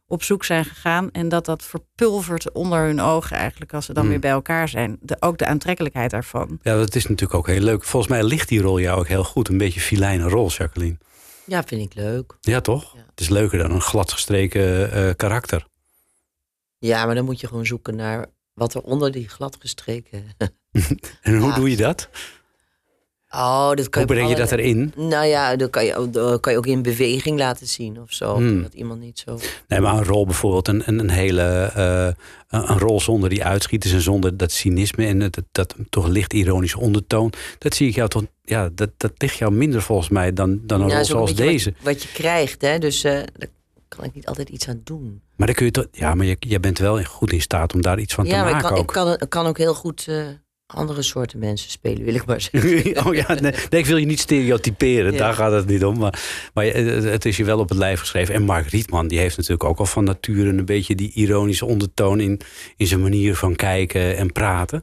op 0.09 0.23
zoek 0.23 0.45
zijn 0.45 0.65
gegaan. 0.65 1.11
En 1.11 1.29
dat 1.29 1.45
dat 1.45 1.63
verpulvert 1.63 2.51
onder 2.51 2.79
hun 2.85 2.99
ogen 3.01 3.37
eigenlijk 3.37 3.73
als 3.73 3.85
ze 3.85 3.93
dan 3.93 4.03
Mhm. 4.03 4.11
weer 4.11 4.21
bij 4.21 4.31
elkaar 4.31 4.69
zijn. 4.69 4.97
De, 5.01 5.17
ook 5.19 5.37
de 5.37 5.45
aantrekkelijkheid 5.45 6.11
daarvan. 6.11 6.59
Ja, 6.61 6.75
dat 6.75 6.95
is 6.95 7.03
natuurlijk 7.03 7.33
ook 7.39 7.47
heel 7.47 7.61
leuk. 7.61 7.83
Volgens 7.83 8.11
mij 8.11 8.23
ligt 8.23 8.47
die 8.49 8.61
rol 8.61 8.79
jou 8.79 8.99
ook 8.99 9.07
heel 9.07 9.23
goed. 9.23 9.47
Een 9.49 9.57
beetje 9.57 9.79
filijne 9.79 10.23
rol, 10.29 10.49
Jacqueline. 10.49 10.97
Ja, 11.45 11.63
vind 11.63 11.81
ik 11.81 11.93
leuk. 12.01 12.37
Ja, 12.41 12.61
toch? 12.61 12.93
Ja. 12.95 12.99
Het 13.09 13.19
is 13.19 13.29
leuker 13.29 13.57
dan 13.57 13.71
een 13.71 13.81
gladgestreken 13.81 14.91
eh 14.91 15.09
karakter. 15.15 15.65
Ja, 16.79 17.05
maar 17.05 17.15
dan 17.15 17.25
moet 17.25 17.39
je 17.39 17.47
gewoon 17.47 17.65
zoeken 17.65 17.95
naar 17.95 18.25
wat 18.53 18.73
er 18.73 18.81
onder 18.81 19.11
die 19.11 19.27
gladgestreken. 19.29 20.23
En 21.21 21.37
hoe 21.37 21.49
Ja. 21.49 21.55
doe 21.55 21.69
je 21.69 21.77
dat? 21.77 22.09
Oh, 23.31 23.69
dat 23.73 23.89
kan 23.89 24.03
Hoe 24.03 24.11
breng 24.13 24.29
je 24.29 24.35
dat 24.35 24.51
erin? 24.51 24.93
Nou 24.95 25.25
ja, 25.25 25.55
dat 25.55 25.69
kan 25.69 25.85
je, 25.85 25.95
ook- 25.95 26.13
dat 26.13 26.39
kan 26.39 26.51
je 26.51 26.57
ook 26.57 26.65
in 26.65 26.81
beweging 26.81 27.37
laten 27.39 27.67
zien 27.67 28.01
of 28.01 28.11
zo. 28.13 28.35
Hmm. 28.35 28.61
Dat 28.61 28.73
iemand 28.73 28.99
niet 28.99 29.19
zo. 29.19 29.39
Nee, 29.67 29.79
maar 29.79 29.93
een 29.97 30.03
rol 30.05 30.25
bijvoorbeeld, 30.25 30.67
een, 30.67 30.81
een, 30.85 30.99
een 30.99 31.09
hele 31.09 31.71
eh, 31.75 32.07
een, 32.49 32.77
rol 32.79 32.99
zonder 33.01 33.29
die 33.29 33.43
uitschieters 33.43 33.93
en 33.93 34.01
zonder 34.01 34.37
dat 34.37 34.51
cynisme 34.51 35.05
en 35.05 35.19
het, 35.19 35.41
dat 35.51 35.75
toch 35.89 36.07
licht 36.07 36.33
ironische 36.33 36.79
ondertoon. 36.79 37.33
Dat 37.57 37.73
zie 37.75 37.87
ik 37.87 37.95
jou 37.95 38.09
toch, 38.09 38.23
ja, 38.43 38.69
dat, 38.75 38.89
dat 38.97 39.11
ligt 39.17 39.37
jou 39.37 39.51
minder 39.51 39.81
volgens 39.81 40.09
mij 40.09 40.33
dan, 40.33 40.59
dan 40.63 40.81
een 40.81 40.87
Ja, 40.87 40.93
rol 40.93 41.01
ook 41.01 41.09
een 41.09 41.11
zoals 41.15 41.33
deze. 41.35 41.73
Wat, 41.77 41.83
wat 41.93 42.03
je 42.03 42.09
krijgt, 42.13 42.61
hè? 42.61 42.77
Dus 42.79 43.03
eh, 43.03 43.13
daar 43.13 43.49
kan 43.87 44.03
ik 44.03 44.13
niet 44.13 44.27
altijd 44.27 44.49
iets 44.49 44.67
aan 44.67 44.81
doen. 44.83 45.21
Maar 45.35 45.47
dan 45.47 45.55
kun 45.55 45.65
je 45.65 45.71
toch, 45.71 45.85
ja, 45.91 46.13
maar 46.15 46.25
je, 46.25 46.35
jij 46.39 46.59
bent 46.59 46.77
wel 46.77 47.03
goed 47.03 47.31
in 47.31 47.41
staat 47.41 47.73
om 47.73 47.81
daar 47.81 47.99
iets 47.99 48.13
van 48.13 48.25
ja, 48.25 48.31
te 48.43 48.47
ik 48.47 48.53
maken 48.53 48.67
kan, 48.69 48.77
ik, 48.77 48.83
ook. 48.83 48.91
kan, 48.93 49.13
ik 49.13 49.29
kan 49.29 49.45
ook 49.45 49.57
heel 49.57 49.73
goed 49.73 50.05
eh, 50.07 50.25
andere 50.73 51.01
soorten 51.01 51.39
mensen 51.39 51.69
spelen, 51.71 52.03
wil 52.03 52.13
ik 52.15 52.25
maar 52.25 52.41
zeggen. 52.41 53.05
oh 53.07 53.13
ja, 53.15 53.27
nee, 53.27 53.51
nee, 53.69 53.79
ik 53.81 53.85
wil 53.85 53.97
je 53.97 54.05
niet 54.05 54.19
stereotyperen, 54.19 55.11
Ja. 55.11 55.17
daar 55.17 55.33
gaat 55.33 55.51
het 55.51 55.67
niet 55.67 55.85
om. 55.85 55.97
Maar, 55.97 56.19
maar 56.53 56.65
het, 56.65 57.03
het 57.03 57.25
is 57.25 57.37
je 57.37 57.43
wel 57.43 57.59
op 57.59 57.69
het 57.69 57.77
lijf 57.77 57.99
geschreven. 57.99 58.33
En 58.35 58.43
Mark 58.43 58.67
Rietman, 58.67 59.07
die 59.07 59.19
heeft 59.19 59.37
natuurlijk 59.37 59.63
ook 59.63 59.79
al 59.79 59.85
van 59.85 60.03
nature 60.03 60.49
een 60.49 60.65
beetje 60.65 60.95
die 60.95 61.11
ironische 61.13 61.65
ondertoon 61.65 62.19
in, 62.19 62.41
in 62.77 62.87
zijn 62.87 63.01
manier 63.01 63.35
van 63.35 63.55
kijken 63.55 64.17
en 64.17 64.31
praten. 64.31 64.81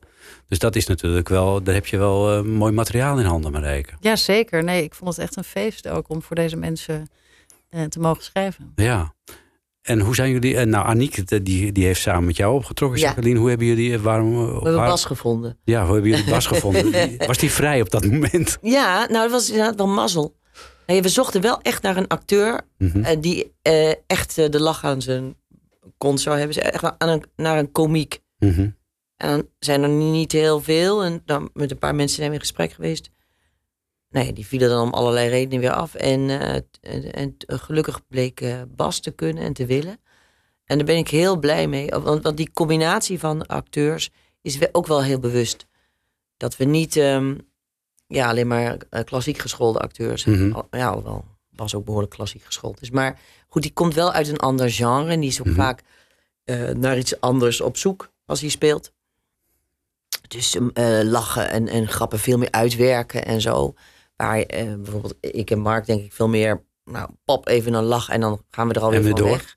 Dus 0.49 0.59
dat 0.59 0.77
is 0.77 0.87
natuurlijk 0.87 1.29
wel, 1.29 1.63
daar 1.63 1.75
heb 1.75 1.87
je 1.87 1.99
wel 1.99 2.33
eh, 2.33 2.43
mooi 2.43 2.73
materiaal 2.73 3.19
in 3.19 3.27
handen, 3.27 3.53
Marijke. 3.53 3.93
Ja, 4.01 4.17
zeker. 4.17 4.65
Nee, 4.65 4.83
ik 4.83 4.95
vond 4.95 5.11
het 5.11 5.19
echt 5.25 5.37
een 5.37 5.45
feest 5.45 5.89
ook 5.89 6.09
om 6.09 6.23
voor 6.23 6.37
deze 6.37 6.57
mensen 6.57 7.11
eh, 7.69 7.83
te 7.85 7.99
mogen 8.01 8.23
schrijven. 8.25 8.73
Ja. 8.77 9.15
En 9.87 10.01
hoe 10.01 10.15
zijn 10.15 10.31
jullie? 10.31 10.57
eh, 10.57 10.67
Nou, 10.67 10.87
Aniek, 10.87 11.45
die, 11.45 11.73
die 11.73 11.85
heeft 11.85 12.01
samen 12.01 12.25
met 12.25 12.37
jou 12.37 12.55
opgetrokken. 12.55 13.01
Ja. 13.01 13.07
Jacqueline, 13.07 13.39
hoe 13.39 13.49
hebben 13.49 13.67
jullie? 13.67 13.93
eh, 13.95 14.01
Waarom? 14.01 14.47
We 14.47 14.53
hebben 14.53 14.75
waar- 14.75 14.89
Bas 14.89 15.05
gevonden. 15.05 15.59
Ja, 15.65 15.85
hoe 15.85 15.93
hebben 15.95 16.11
jullie 16.11 16.31
Bas 16.35 16.47
gevonden? 16.47 17.17
Was 17.27 17.39
die 17.39 17.51
vrij 17.51 17.81
op 17.81 17.91
dat 17.91 18.05
moment? 18.07 18.59
Ja, 18.63 18.99
nou, 18.99 19.23
dat 19.23 19.31
was 19.31 19.51
inderdaad 19.51 19.77
wel 19.77 19.87
mazzel. 19.89 20.37
Nee, 20.87 21.03
we 21.03 21.09
zochten 21.09 21.41
wel 21.41 21.61
echt 21.63 21.83
naar 21.83 21.97
een 21.97 22.07
acteur 22.07 22.61
eh, 22.79 23.17
die 23.21 23.53
eh, 23.63 23.93
echt 24.07 24.39
eh, 24.39 24.51
de 24.51 24.61
lach 24.61 24.85
aan 24.85 25.03
zijn 25.03 25.35
kont 25.99 26.21
zou 26.21 26.39
hebben. 26.39 26.73
Echt 26.73 26.85
aan 26.99 27.09
een, 27.09 27.25
naar 27.37 27.59
een 27.59 27.73
komiek. 27.73 28.19
Mhm. 28.39 28.61
En 29.17 29.29
dan 29.31 29.47
zijn 29.59 29.83
er 29.83 29.89
niet 29.89 30.33
heel 30.33 30.61
veel. 30.61 31.05
En 31.05 31.23
dan 31.25 31.51
met 31.53 31.71
een 31.71 31.79
paar 31.79 31.95
mensen 31.95 32.17
zijn 32.17 32.29
we 32.29 32.35
in 32.35 32.41
gesprek 32.41 32.73
geweest. 32.73 33.11
Nee, 34.17 34.33
die 34.33 34.47
vielen 34.47 34.69
dan 34.69 34.83
om 34.87 34.93
allerlei 34.95 35.29
redenen 35.29 35.61
weer 35.61 35.73
af. 35.73 35.95
En, 35.95 36.31
eh, 36.31 36.55
en, 36.81 37.13
en 37.13 37.37
gelukkig 37.47 38.07
bleek 38.07 38.41
eh, 38.41 38.61
Bas 38.69 39.01
te 39.01 39.11
kunnen 39.11 39.43
en 39.43 39.53
te 39.53 39.67
willen. 39.67 39.99
En 40.65 40.77
daar 40.77 40.87
ben 40.87 40.97
ik 40.97 41.09
heel 41.09 41.37
blij 41.39 41.67
mee. 41.69 41.89
Want, 41.89 42.23
want 42.23 42.37
die 42.37 42.51
combinatie 42.53 43.19
van 43.19 43.47
acteurs 43.47 44.11
is 44.43 44.59
ook 44.73 44.87
wel 44.87 45.03
heel 45.03 45.19
bewust. 45.19 45.67
Dat 46.37 46.57
we 46.57 46.65
niet 46.65 46.97
ehm, 46.97 47.35
ja, 48.07 48.29
alleen 48.29 48.47
maar 48.47 48.77
eh, 48.91 49.05
klassiek 49.05 49.39
geschoolde 49.39 49.79
acteurs. 49.79 50.27
Al- 50.53 50.69
Ja, 50.71 50.89
alhoewel 50.89 51.25
Bas 51.51 51.75
ook 51.75 51.85
behoorlijk 51.85 52.13
klassiek 52.13 52.43
geschoold 52.43 52.81
is. 52.83 52.91
Maar 52.91 53.19
goed, 53.49 53.63
die 53.63 53.73
komt 53.73 53.95
wel 53.95 54.13
uit 54.13 54.29
een 54.29 54.39
ander 54.39 54.71
genre. 54.71 55.11
En 55.11 55.21
die 55.21 55.29
is 55.29 55.41
ook 55.41 55.47
Mhm. 55.47 55.55
vaak 55.57 55.83
eh, 56.45 56.69
naar 56.71 56.99
iets 56.99 57.21
anders 57.21 57.61
op 57.61 57.77
zoek 57.77 58.11
als 58.27 58.41
hij 58.41 58.51
speelt. 58.51 58.93
dus 60.29 60.57
eh, 60.75 61.01
lachen 61.03 61.51
en, 61.51 61.69
en 61.69 61.89
grappen 61.89 62.19
veel 62.19 62.39
meer 62.39 62.51
uitwerken 62.51 63.25
en 63.25 63.41
zo. 63.41 63.75
Waar 64.17 64.41
eh, 64.41 64.75
bijvoorbeeld 64.75 65.15
ik 65.21 65.51
en 65.51 65.59
Mark 65.59 65.87
denk 65.87 66.03
ik 66.03 66.13
veel 66.13 66.29
meer... 66.29 66.65
Nou, 66.85 67.09
pap 67.25 67.49
even 67.49 67.75
een 67.75 67.85
lach 67.85 68.09
en 68.09 68.21
dan 68.21 68.43
gaan 68.51 68.69
we 68.69 68.75
er 68.75 68.81
alweer 68.83 68.99
En 68.99 69.05
weer 69.05 69.17
van 69.17 69.23
door. 69.27 69.31
weg. 69.31 69.57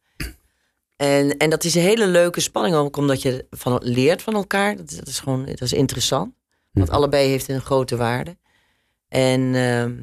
En, 0.95 1.37
en 1.37 1.49
dat 1.49 1.63
is 1.63 1.75
een 1.75 1.81
hele 1.81 2.07
leuke 2.07 2.39
spanning, 2.41 2.75
ook 2.75 2.97
omdat 2.97 3.21
je 3.21 3.45
van, 3.49 3.79
leert 3.83 4.21
van 4.21 4.33
elkaar. 4.33 4.75
Dat, 4.75 4.91
is- 4.91 4.97
dat 4.97 5.07
is 5.07 5.19
gewoon 5.19 5.45
dat 5.45 5.61
is 5.61 5.73
interessant. 5.73 6.33
Want 6.71 6.87
Mhm. 6.87 6.95
allebei 6.97 7.27
heeft 7.29 7.47
een 7.49 7.61
grote 7.61 7.95
waarde. 7.95 8.37
En 9.07 9.55
ehm, 9.55 9.93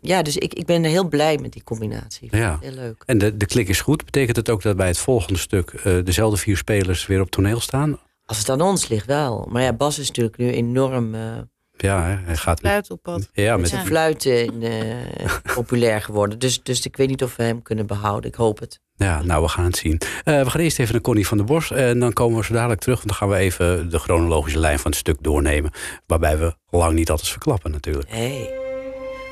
ja, 0.00 0.22
dus 0.22 0.36
ik, 0.36 0.54
ik 0.54 0.66
ben 0.66 0.84
heel 0.84 1.08
blij 1.08 1.38
met 1.38 1.52
die 1.52 1.62
combinatie. 1.64 2.36
Ja. 2.36 2.58
Heel 2.60 2.72
leuk. 2.72 3.02
En 3.06 3.18
de, 3.18 3.36
de 3.36 3.46
klik 3.46 3.68
is 3.68 3.80
goed. 3.80 4.04
Betekent 4.04 4.36
het 4.36 4.50
ook 4.50 4.62
dat 4.62 4.76
bij 4.76 4.86
het 4.86 4.98
volgende 4.98 5.38
stuk 5.38 5.70
eh, 5.70 6.04
dezelfde 6.04 6.36
vier 6.36 6.56
spelers 6.56 7.06
weer 7.06 7.20
op 7.20 7.30
toneel 7.30 7.60
staan? 7.60 7.98
Als 8.24 8.38
het 8.38 8.48
aan 8.48 8.60
ons 8.60 8.88
ligt 8.88 9.06
wel. 9.06 9.46
Maar 9.50 9.62
ja, 9.62 9.72
Bas 9.72 9.98
is 9.98 10.06
natuurlijk 10.06 10.36
nu 10.36 10.50
enorm 10.50 11.14
eh 11.14 11.38
Ja, 11.82 12.02
hè, 12.04 12.16
hij 12.24 12.36
gaat 12.36 12.62
met, 12.62 12.70
Fluit 12.70 12.90
op 12.90 13.02
pad. 13.02 13.28
ja, 13.32 13.56
met 13.56 13.68
zijn 13.68 13.86
fluiten 13.86 14.62
eh, 14.62 15.34
populair 15.54 16.00
geworden. 16.02 16.38
Dus, 16.38 16.62
dus 16.62 16.86
ik 16.86 16.96
weet 16.96 17.08
niet 17.08 17.22
of 17.22 17.36
we 17.36 17.42
hem 17.42 17.62
kunnen 17.62 17.86
behouden. 17.86 18.30
Ik 18.30 18.36
hoop 18.36 18.58
het. 18.58 18.80
ja, 18.96 19.22
nou, 19.22 19.42
we 19.42 19.48
gaan 19.48 19.64
het 19.64 19.76
zien. 19.76 20.00
Eh, 20.24 20.42
we 20.42 20.50
gaan 20.50 20.60
eerst 20.60 20.78
even 20.78 20.92
naar 20.92 21.02
Connie 21.02 21.26
van 21.26 21.36
der 21.36 21.46
Bos. 21.46 21.70
En 21.70 21.98
dan 21.98 22.12
komen 22.12 22.38
we 22.38 22.44
zo 22.44 22.52
dadelijk 22.54 22.80
terug. 22.80 22.96
Want 22.96 23.08
dan 23.08 23.16
gaan 23.16 23.28
we 23.28 23.36
even 23.36 23.90
de 23.90 23.98
chronologische 23.98 24.58
lijn 24.58 24.78
van 24.78 24.90
het 24.90 25.00
stuk 25.00 25.16
doornemen. 25.20 25.70
Waarbij 26.06 26.38
we 26.38 26.54
lang 26.70 26.94
niet 26.94 27.10
alles 27.10 27.30
verklappen 27.30 27.70
natuurlijk. 27.70 28.10
Hey, 28.10 28.50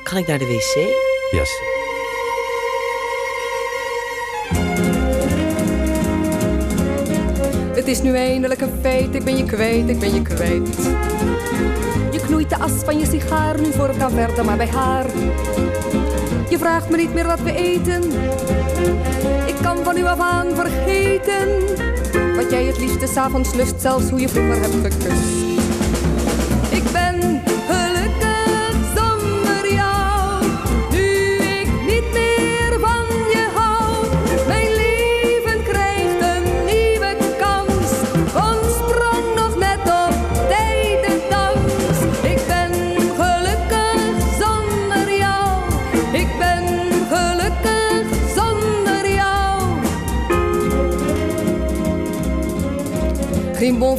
kan 0.03 0.17
ik 0.17 0.27
naar 0.27 0.39
de 0.39 0.45
wc? 0.45 0.89
Yes. 1.39 1.49
Het 7.81 7.89
is 7.89 8.01
nu 8.01 8.15
eindelijk 8.15 8.61
een 8.61 8.79
feit, 8.81 9.15
ik 9.15 9.23
ben 9.23 9.37
je 9.37 9.45
kwijt, 9.45 9.89
ik 9.89 9.99
ben 9.99 10.13
je 10.13 10.21
kwijt. 10.21 10.75
Je 12.11 12.19
knoeit 12.25 12.49
de 12.49 12.57
as 12.57 12.71
van 12.71 12.99
je 12.99 13.05
sigaar, 13.05 13.61
nu 13.61 13.71
voor 13.71 13.87
het 13.87 13.97
kan 13.97 14.11
verder 14.11 14.45
maar 14.45 14.57
bij 14.57 14.67
haar. 14.67 15.05
Je 16.49 16.57
vraagt 16.57 16.89
me 16.89 16.97
niet 16.97 17.13
meer 17.13 17.27
wat 17.27 17.41
we 17.41 17.55
eten. 17.55 18.03
Ik 19.45 19.55
kan 19.61 19.77
van 19.83 19.95
nu 19.95 20.03
af 20.03 20.19
aan 20.19 20.55
vergeten. 20.55 21.47
Wat 22.35 22.51
jij 22.51 22.63
het 22.63 22.77
liefste 22.79 23.07
s'avonds 23.07 23.53
lust, 23.53 23.81
zelfs 23.81 24.09
hoe 24.09 24.19
je 24.19 24.29
vroeger 24.29 24.61
hebt 24.61 24.93
gekust. 24.93 25.50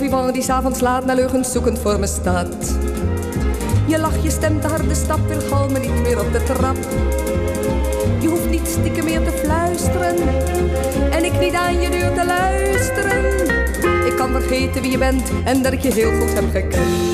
Vivant 0.02 0.32
die 0.34 0.42
s'avonds 0.42 0.80
laat 0.80 1.04
naar 1.04 1.16
leugens 1.16 1.52
zoekend 1.52 1.78
voor 1.78 1.98
me 1.98 2.06
staat. 2.06 2.76
Je 3.86 3.98
lach, 3.98 4.22
je 4.22 4.30
stem, 4.30 4.60
de 4.60 4.66
harde 4.66 4.94
stap, 4.94 5.28
wil 5.28 5.40
galmen 5.40 5.80
niet 5.80 6.02
meer 6.02 6.20
op 6.20 6.32
de 6.32 6.42
trap. 6.42 6.76
Je 8.20 8.28
hoeft 8.28 8.50
niet 8.50 8.66
stiekem 8.66 9.04
meer 9.04 9.24
te 9.24 9.30
fluisteren. 9.30 10.16
En 11.10 11.24
ik 11.24 11.40
niet 11.40 11.54
aan 11.54 11.80
je 11.80 11.90
deur 11.90 12.12
te 12.14 12.26
luisteren. 12.26 13.46
Ik 14.06 14.16
kan 14.16 14.30
vergeten 14.30 14.82
wie 14.82 14.90
je 14.90 14.98
bent 14.98 15.30
en 15.44 15.62
dat 15.62 15.72
ik 15.72 15.80
je 15.80 15.92
heel 15.92 16.20
goed 16.20 16.34
heb 16.34 16.50
gekend. 16.52 17.11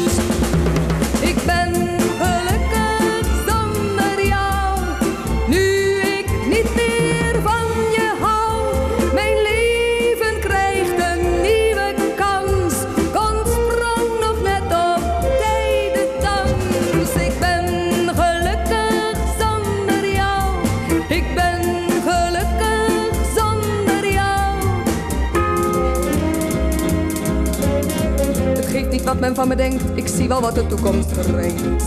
Men 29.28 29.36
van 29.36 29.48
me 29.48 29.54
denkt, 29.54 29.82
ik 29.94 30.08
zie 30.08 30.28
wel 30.28 30.40
wat 30.40 30.54
de 30.54 30.66
toekomst 30.66 31.30
brengt. 31.32 31.82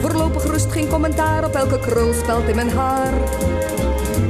Voorlopig 0.00 0.44
rust 0.44 0.72
geen 0.72 0.88
commentaar 0.88 1.44
op 1.44 1.54
elke 1.54 1.78
krul 1.80 2.12
speld 2.12 2.48
in 2.48 2.54
mijn 2.54 2.70
haar. 2.70 3.12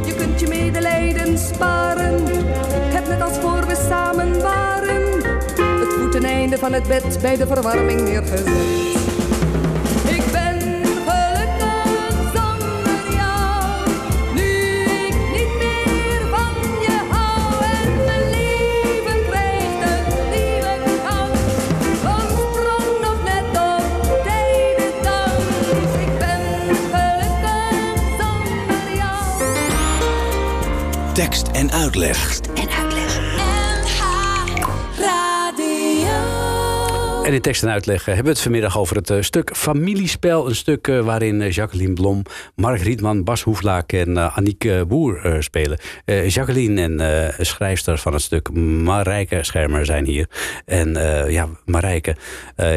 Je 0.05 0.15
kunt 0.17 0.41
je 0.41 0.47
medelijden 0.47 1.39
sparen, 1.39 2.27
heb 2.69 3.09
net 3.09 3.23
als 3.23 3.39
voor 3.39 3.67
we 3.67 3.85
samen 3.89 4.43
waren. 4.43 5.23
Het 5.81 5.93
voeteneinde 5.99 6.59
van 6.59 6.73
het 6.73 6.89
bed 6.89 7.19
bij 7.21 7.37
de 7.37 7.47
verwarming 7.47 8.01
neergezet. 8.01 9.04
Tekst 31.15 31.49
en 31.49 31.73
uitleg. 31.73 32.54
En 37.25 37.33
in 37.33 37.41
tekst 37.41 37.63
en 37.63 37.71
uitleg 37.71 38.01
eh, 38.01 38.07
hebben 38.07 38.25
we 38.25 38.31
het 38.31 38.41
vanmiddag 38.41 38.79
over 38.79 38.97
het 38.97 39.11
eh, 39.11 39.21
stuk 39.21 39.57
Familiespel. 39.57 40.49
Een 40.49 40.55
stuk 40.55 40.89
eh, 40.89 41.01
waarin 41.01 41.49
Jacqueline 41.49 41.93
Blom, 41.93 42.23
Mark 42.55 42.81
Rietman, 42.81 43.25
Bas 43.25 43.43
Hoeflaak 43.43 43.93
en 43.93 44.35
Aniek 44.35 44.87
Boer 44.89 45.37
spelen. 45.39 45.79
Jacqueline 46.27 46.83
en 46.83 47.47
schrijfster 47.47 47.99
van 47.99 48.13
het 48.13 48.23
stuk 48.23 48.53
Marijke 48.53 49.39
Schermer 49.43 49.87
zijn 49.87 50.05
hier. 50.05 50.29
En 50.65 50.93
ja, 51.31 51.49
Marijke, 51.65 52.17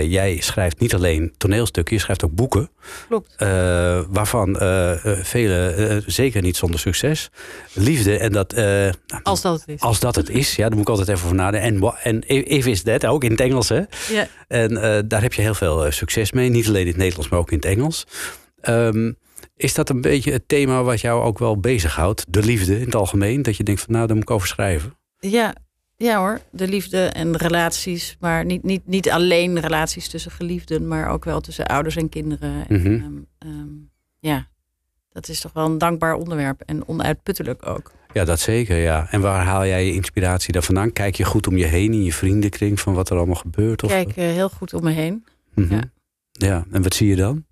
jij 0.01 0.38
schrijft 0.39 0.79
niet 0.79 0.93
alleen 0.93 1.33
toneelstukken, 1.38 1.95
je 1.95 2.01
schrijft 2.01 2.25
ook 2.25 2.36
boeken. 2.36 2.69
Klopt. 3.07 3.36
Waarvan 4.10 4.55
vele 5.21 6.03
zeker 6.05 6.41
niet 6.41 6.57
zonder 6.57 6.79
succes. 6.79 7.29
Liefde 7.73 8.17
en 8.17 8.31
dat... 8.31 8.55
nou, 8.55 8.93
Als 9.23 9.41
dat 9.41 9.60
het 9.60 9.67
is. 9.67 9.81
als 9.81 9.99
dat 9.99 10.15
het 10.15 10.29
is, 10.29 10.55
ja, 10.55 10.67
daar 10.67 10.77
moet 10.77 10.88
ik 10.88 10.89
altijd 10.89 11.07
even 11.07 11.23
over 11.23 11.36
nadenken. 11.36 11.93
En, 12.03 12.21
en 12.27 12.47
if 12.47 12.65
is 12.65 12.81
that, 12.81 13.05
ook 13.05 13.23
in 13.23 13.31
het 13.31 13.41
Engels, 13.41 13.69
hè? 13.69 13.81
Ja. 14.10 14.27
En 14.47 14.77
eh, 14.77 14.99
daar 15.05 15.21
heb 15.21 15.33
je 15.33 15.41
heel 15.41 15.53
veel 15.53 15.86
eh, 15.86 15.91
succes 15.91 16.31
mee. 16.31 16.49
Niet 16.49 16.67
alleen 16.67 16.81
in 16.81 16.88
het 16.88 16.97
Nederlands, 16.97 17.29
maar 17.29 17.39
ook 17.39 17.51
in 17.51 17.57
het 17.57 17.65
Engels. 17.65 18.07
Ehm, 18.62 19.12
is 19.55 19.73
dat 19.73 19.89
een 19.89 20.01
beetje 20.01 20.31
het 20.31 20.47
thema 20.47 20.83
wat 20.83 21.01
jou 21.01 21.23
ook 21.23 21.39
wel 21.39 21.60
bezighoudt? 21.60 22.25
De 22.29 22.43
liefde 22.43 22.79
in 22.79 22.86
het 22.86 22.95
algemeen? 22.95 23.41
Dat 23.41 23.57
je 23.57 23.63
denkt 23.63 23.81
van 23.81 23.93
nou, 23.93 24.07
daar 24.07 24.15
moet 24.15 24.29
ik 24.29 24.36
over 24.36 24.47
schrijven. 24.47 24.93
Ja, 25.19 25.55
ja 25.95 26.19
hoor, 26.19 26.39
de 26.51 26.67
liefde 26.67 27.05
en 27.05 27.31
de 27.31 27.38
relaties. 27.38 28.17
Maar 28.19 28.45
niet, 28.45 28.63
niet, 28.63 28.88
niet 28.88 29.10
alleen 29.10 29.60
relaties 29.60 30.07
tussen 30.07 30.31
geliefden, 30.31 30.88
maar 30.88 31.10
ook 31.10 31.25
wel 31.25 31.41
tussen 31.41 31.65
ouders 31.65 31.95
en 31.95 32.10
kinderen. 32.10 32.67
En, 32.67 32.75
Mhm. 32.81 32.88
ehm, 32.93 33.13
ehm, 33.38 33.67
ja, 34.19 34.47
dat 35.12 35.27
is 35.27 35.39
toch 35.39 35.53
wel 35.53 35.65
een 35.65 35.77
dankbaar 35.77 36.13
onderwerp 36.13 36.62
en 36.65 36.88
onuitputtelijk 36.88 37.65
ook. 37.67 37.91
Ja, 38.13 38.25
dat 38.25 38.39
zeker, 38.39 38.77
ja. 38.77 39.07
En 39.11 39.21
waar 39.21 39.45
haal 39.45 39.65
jij 39.65 39.85
je 39.85 39.93
inspiratie 39.93 40.53
dan 40.53 40.63
vandaan? 40.63 40.93
Kijk 40.93 41.15
je 41.15 41.23
goed 41.23 41.47
om 41.47 41.57
je 41.57 41.65
heen 41.65 41.93
in 41.93 42.03
je 42.03 42.13
vriendenkring 42.13 42.79
van 42.79 42.93
wat 42.93 43.09
er 43.09 43.17
allemaal 43.17 43.35
gebeurt? 43.35 43.83
Of, 43.83 43.91
Ik 43.91 44.05
kijk 44.05 44.17
eh, 44.17 44.33
heel 44.33 44.49
goed 44.49 44.73
om 44.73 44.83
me 44.83 44.91
heen. 44.91 45.25
Mhm. 45.53 45.73
ja. 45.73 45.81
ja, 46.31 46.65
en 46.71 46.83
wat 46.83 46.93
zie 46.93 47.07
je 47.07 47.15
dan? 47.15 47.45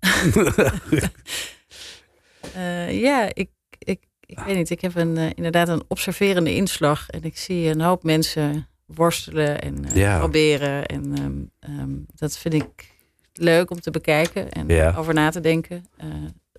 Eh, 2.54 3.00
ja, 3.00 3.28
ik, 3.34 3.50
ik, 3.78 4.00
ik 4.26 4.38
weet 4.38 4.56
niet. 4.56 4.70
Ik 4.70 4.80
heb 4.80 4.94
een, 4.94 5.16
eh, 5.16 5.30
inderdaad 5.34 5.68
een 5.68 5.82
observerende 5.88 6.54
inslag. 6.54 7.08
En 7.10 7.22
ik 7.24 7.36
zie 7.38 7.68
een 7.68 7.80
hoop 7.80 8.02
mensen 8.02 8.68
worstelen 8.86 9.60
en 9.62 9.84
Ja. 9.94 10.18
proberen. 10.18 10.86
En 10.86 11.14
ehm, 11.14 11.72
ehm, 11.78 11.90
dat 12.14 12.38
vind 12.38 12.54
ik 12.54 12.94
leuk 13.32 13.70
om 13.70 13.80
te 13.80 13.90
bekijken 13.90 14.50
en 14.50 14.68
Ja. 14.68 14.94
over 14.96 15.14
na 15.14 15.30
te 15.30 15.40
denken. 15.40 15.84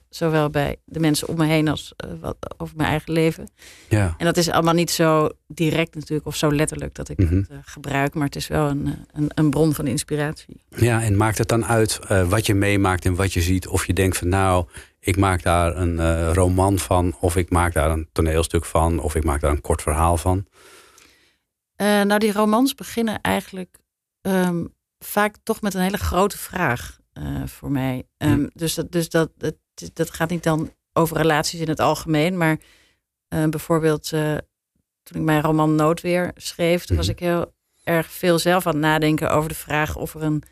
Zowel 0.10 0.50
bij 0.50 0.76
de 0.86 1.00
mensen 1.00 1.28
om 1.28 1.38
me 1.38 1.46
heen 1.46 1.68
als 1.68 1.94
eh, 1.96 2.10
wat, 2.22 2.36
over 2.58 2.76
mijn 2.76 2.90
eigen 2.90 3.14
leven. 3.14 3.50
Ja. 3.90 4.16
En 4.18 4.26
dat 4.26 4.38
is 4.38 4.50
allemaal 4.50 4.74
niet 4.74 4.92
zo 4.92 5.30
direct 5.48 5.96
natuurlijk 5.96 6.28
of 6.28 6.36
zo 6.36 6.54
letterlijk 6.54 6.94
dat 6.96 7.10
ik 7.10 7.18
Mhm. 7.18 7.36
het 7.36 7.50
eh, 7.50 7.58
gebruik. 7.62 8.14
Maar 8.14 8.26
het 8.26 8.36
is 8.36 8.48
wel 8.48 8.70
een, 8.70 8.86
eh, 8.88 8.94
een, 9.12 9.32
een 9.36 9.50
bron 9.50 9.74
van 9.74 9.88
inspiratie. 9.88 10.62
Ja, 10.70 11.04
en 11.04 11.18
maakt 11.18 11.38
het 11.38 11.48
dan 11.48 11.66
uit 11.66 12.00
wat 12.30 12.46
je 12.46 12.54
meemaakt 12.54 13.06
en 13.06 13.16
wat 13.16 13.34
je 13.34 13.42
ziet? 13.42 13.68
Of 13.68 13.86
je 13.86 13.94
denkt 13.94 14.18
van 14.18 14.28
nou, 14.30 14.66
ik 15.00 15.18
maak 15.18 15.44
daar 15.44 15.78
een 15.78 16.34
roman 16.34 16.80
van, 16.80 17.16
of 17.20 17.36
ik 17.36 17.50
maak 17.50 17.74
daar 17.74 17.92
een 17.92 18.10
toneelstuk 18.12 18.66
van, 18.66 19.00
of 19.00 19.16
ik 19.16 19.24
maak 19.24 19.42
daar 19.42 19.52
een 19.52 19.62
kort 19.62 19.82
verhaal 19.82 20.18
van. 20.18 20.46
Nou, 21.76 22.18
die 22.18 22.32
romans 22.32 22.74
beginnen 22.76 23.22
eigenlijk 23.22 23.78
ehm, 24.22 24.66
vaak 25.00 25.36
toch 25.44 25.62
met 25.62 25.74
een 25.74 25.82
hele 25.82 25.98
grote 25.98 26.38
vraag 26.38 26.98
voor 27.46 27.72
mij. 27.72 28.04
Ehm, 28.18 28.48
Dus, 28.54 28.74
dat, 28.76 28.92
dus 28.92 29.10
dat, 29.10 29.32
dat, 29.38 29.56
dat 29.94 30.12
gaat 30.12 30.30
niet 30.30 30.44
dan 30.44 30.72
over 30.94 31.18
relaties 31.18 31.60
in 31.60 31.70
het 31.70 31.80
algemeen. 31.80 32.38
Maar 32.38 32.58
eh, 33.28 33.46
bijvoorbeeld 33.46 34.14
eh, 34.14 34.38
toen 35.04 35.18
ik 35.18 35.24
mijn 35.26 35.42
roman 35.42 35.76
Noodweer 35.76 36.32
schreef... 36.36 36.86
toen 36.86 36.98
was 36.98 37.06
Mhm. 37.06 37.16
ik 37.16 37.20
heel 37.20 37.54
erg 37.84 38.12
veel 38.12 38.40
zelf 38.40 38.68
aan 38.68 38.74
het 38.74 38.82
nadenken 38.82 39.32
over 39.32 39.50
de 39.50 39.56
vraag... 39.56 39.96
of 39.96 40.14
er 40.14 40.22
een, 40.24 40.44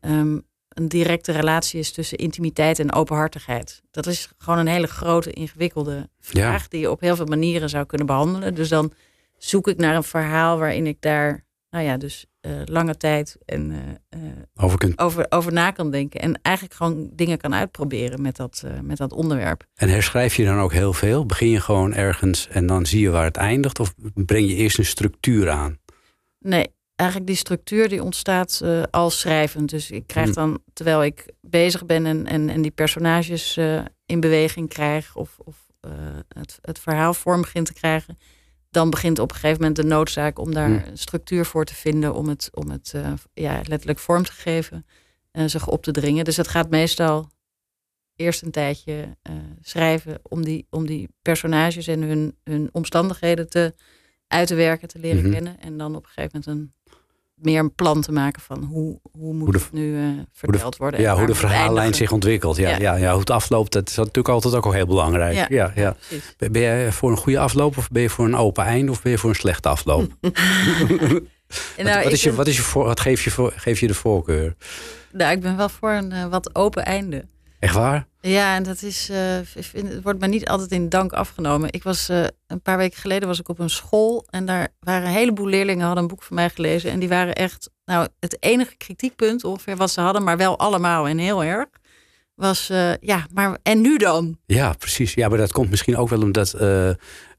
ehm, 0.00 0.38
een 0.68 0.88
directe 0.88 1.32
relatie 1.32 1.80
is 1.80 1.92
tussen 1.92 2.18
intimiteit 2.18 2.78
en 2.78 2.92
openhartigheid. 2.92 3.82
Dat 3.90 4.06
is 4.06 4.28
gewoon 4.38 4.58
een 4.58 4.66
hele 4.66 4.86
grote, 4.86 5.30
ingewikkelde 5.30 6.08
vraag... 6.20 6.68
die 6.68 6.80
je 6.80 6.90
op 6.90 7.00
heel 7.00 7.16
veel 7.16 7.26
manieren 7.26 7.68
zou 7.68 7.86
kunnen 7.86 8.06
behandelen. 8.06 8.54
Dus 8.54 8.68
dan 8.68 8.92
zoek 9.38 9.68
ik 9.68 9.76
naar 9.76 9.94
een 9.94 10.02
verhaal 10.02 10.58
waarin 10.58 10.86
ik 10.86 11.00
daar... 11.00 11.44
nou 11.70 11.84
ja, 11.84 11.96
dus 11.96 12.26
lange 12.64 12.96
tijd 12.96 13.36
en 13.44 13.70
eh, 13.70 14.20
eh, 14.20 14.36
Over 14.54 14.78
kunt, 14.78 14.98
over, 14.98 15.26
over 15.28 15.52
na 15.52 15.70
kan 15.70 15.90
denken. 15.90 16.20
En 16.20 16.40
eigenlijk 16.42 16.76
gewoon 16.76 17.10
dingen 17.12 17.38
kan 17.38 17.54
uitproberen 17.54 18.22
met 18.22 18.36
dat, 18.36 18.62
eh, 18.64 18.80
met 18.80 18.96
dat 18.96 19.12
onderwerp. 19.12 19.66
en 19.74 19.88
herschrijf 19.88 20.36
je 20.36 20.44
dan 20.44 20.58
ook 20.58 20.72
heel 20.72 20.92
veel? 20.92 21.26
Begin 21.26 21.48
je 21.48 21.60
gewoon 21.60 21.94
ergens 21.94 22.48
en 22.48 22.66
dan 22.66 22.86
zie 22.86 23.00
je 23.00 23.10
waar 23.10 23.24
het 23.24 23.36
eindigt? 23.36 23.80
Of 23.80 23.94
breng 24.14 24.48
je 24.48 24.54
eerst 24.54 24.78
een 24.78 24.84
structuur 24.84 25.50
aan? 25.50 25.78
Nee, 26.38 26.66
eigenlijk 26.96 27.30
die 27.30 27.38
structuur 27.38 27.88
die 27.88 28.02
ontstaat 28.02 28.60
eh 28.64 28.82
al 28.90 29.10
schrijvend. 29.10 29.70
Dus 29.70 29.90
ik 29.90 30.06
krijg 30.06 30.28
Hm. 30.28 30.34
dan, 30.34 30.62
terwijl 30.72 31.04
ik 31.04 31.26
bezig 31.40 31.86
ben 31.86 32.06
en, 32.06 32.26
en, 32.26 32.48
en 32.48 32.62
die 32.62 32.70
personages 32.70 33.56
eh, 33.56 33.80
in 34.06 34.20
beweging 34.20 34.68
krijg... 34.68 35.16
of, 35.16 35.38
of 35.44 35.56
eh, 35.80 35.90
het, 36.28 36.58
het 36.60 36.78
verhaal 36.78 37.14
vorm 37.14 37.40
begint 37.40 37.66
te 37.66 37.72
krijgen... 37.72 38.18
dan 38.70 38.90
begint 38.90 39.18
op 39.18 39.30
een 39.30 39.36
gegeven 39.36 39.58
moment 39.58 39.76
de 39.76 39.84
noodzaak 39.84 40.38
om 40.38 40.54
daar 40.54 40.68
Hm. 40.68 40.88
een 40.88 40.98
structuur 40.98 41.44
voor 41.44 41.64
te 41.64 41.74
vinden... 41.74 42.14
om 42.14 42.28
het, 42.28 42.48
om 42.54 42.70
het 42.70 42.92
eh, 42.94 43.12
ja, 43.32 43.60
letterlijk 43.64 43.98
vorm 43.98 44.22
te 44.24 44.32
geven 44.32 44.86
en 45.30 45.50
zich 45.50 45.68
op 45.68 45.82
te 45.82 45.90
dringen. 45.92 46.24
Dus 46.24 46.36
het 46.36 46.48
gaat 46.48 46.70
meestal 46.70 47.30
eerst 48.16 48.42
een 48.42 48.50
tijdje 48.50 49.16
eh, 49.22 49.34
schrijven... 49.60 50.18
Om 50.22 50.44
die, 50.44 50.66
om 50.70 50.86
die 50.86 51.08
personages 51.22 51.86
en 51.86 52.02
hun, 52.02 52.36
hun 52.44 52.68
omstandigheden 52.72 53.48
te 53.48 53.74
uit 54.26 54.48
te 54.48 54.54
werken, 54.54 54.88
te 54.88 54.98
leren 54.98 55.22
Mhm. 55.22 55.32
kennen. 55.32 55.60
En 55.60 55.78
dan 55.78 55.96
op 55.96 56.02
een 56.04 56.10
gegeven 56.10 56.40
moment 56.46 56.60
een, 56.60 56.74
meer 57.42 57.58
een 57.58 57.74
plan 57.74 58.00
te 58.00 58.12
maken 58.12 58.42
van 58.42 58.64
hoe, 58.64 58.98
hoe 59.12 59.34
moet 59.34 59.42
Hoe 59.44 59.52
de- 59.52 59.58
het 59.58 59.72
nu 59.72 59.96
eh, 59.98 60.04
verteld 60.32 60.76
worden. 60.76 60.98
en 60.98 61.04
Ja, 61.04 61.16
hoe 61.16 61.26
de 61.26 61.34
verhaallijn 61.34 61.94
zich 61.94 62.12
ontwikkelt. 62.12 62.56
Ja, 62.56 62.68
ja. 62.70 62.76
Ja. 62.78 62.94
Ja, 62.96 63.10
hoe 63.10 63.20
het 63.20 63.30
afloopt, 63.30 63.72
dat 63.72 63.88
is 63.88 63.96
natuurlijk 63.96 64.28
altijd 64.28 64.54
ook 64.54 64.64
al 64.64 64.72
heel 64.72 64.86
belangrijk. 64.86 65.48
Ja, 65.48 65.72
Ja. 65.74 65.96
Ben 66.38 66.52
jij 66.62 66.92
voor 66.92 67.10
een 67.10 67.16
goede 67.16 67.38
afloop 67.38 67.76
of 67.78 67.88
ben 67.88 68.02
je 68.02 68.10
voor 68.10 68.24
een 68.24 68.36
open 68.36 68.64
einde 68.64 68.90
of 68.92 69.02
ben 69.02 69.12
je 69.12 69.18
voor 69.18 69.30
een 69.30 69.36
slechte 69.36 69.68
afloop? 69.68 70.10
En 70.20 70.30
wat, 71.76 71.84
nou, 71.84 72.02
wat, 72.02 72.12
is 72.12 72.22
je, 72.22 72.34
wat, 72.34 72.46
is 72.46 72.56
je 72.56 72.62
voor, 72.62 72.84
wat 72.84 73.00
geef, 73.00 73.24
je 73.24 73.30
voor, 73.30 73.52
geef 73.56 73.80
je 73.80 73.86
de 73.86 73.94
voorkeur? 73.94 74.54
nou, 75.12 75.32
ik 75.32 75.40
ben 75.40 75.56
wel 75.56 75.68
voor 75.68 75.90
een 75.90 76.12
eh, 76.12 76.26
wat 76.26 76.54
open 76.54 76.84
einde. 76.84 77.24
Echt 77.60 77.74
waar? 77.74 78.06
Ja, 78.20 78.54
en 78.54 78.62
dat 78.62 78.82
is, 78.82 79.08
eh, 79.08 79.18
het 79.72 80.02
wordt 80.02 80.20
me 80.20 80.26
niet 80.26 80.48
altijd 80.48 80.70
in 80.70 80.88
dank 80.88 81.12
afgenomen. 81.12 81.72
Ik 81.72 81.82
was 81.82 82.08
eh, 82.08 82.24
een 82.46 82.60
paar 82.62 82.76
weken 82.76 82.98
geleden 82.98 83.28
was 83.28 83.40
ik 83.40 83.48
op 83.48 83.58
een 83.58 83.70
school 83.70 84.26
en 84.30 84.44
daar 84.44 84.68
waren 84.80 85.08
een 85.08 85.14
heleboel 85.14 85.46
leerlingen 85.46 85.84
hadden 85.84 86.02
een 86.02 86.08
boek 86.08 86.22
van 86.22 86.36
mij 86.36 86.50
gelezen 86.50 86.90
en 86.90 86.98
die 86.98 87.08
waren 87.08 87.34
echt, 87.34 87.70
nou, 87.84 88.08
het 88.20 88.42
enige 88.42 88.76
kritiekpunt 88.76 89.44
ongeveer 89.44 89.76
wat 89.76 89.90
ze 89.90 90.00
hadden, 90.00 90.24
maar 90.24 90.36
wel 90.36 90.58
allemaal 90.58 91.08
en 91.08 91.18
heel 91.18 91.44
erg, 91.44 91.68
was 92.34 92.70
eh, 92.70 92.96
ja, 92.96 93.26
maar 93.32 93.58
en 93.62 93.80
nu 93.80 93.96
dan? 93.96 94.38
Ja, 94.46 94.72
precies. 94.72 95.14
Ja, 95.14 95.28
maar 95.28 95.38
dat 95.38 95.52
komt 95.52 95.70
misschien 95.70 95.96
ook 95.96 96.08
wel 96.08 96.22
omdat 96.22 96.54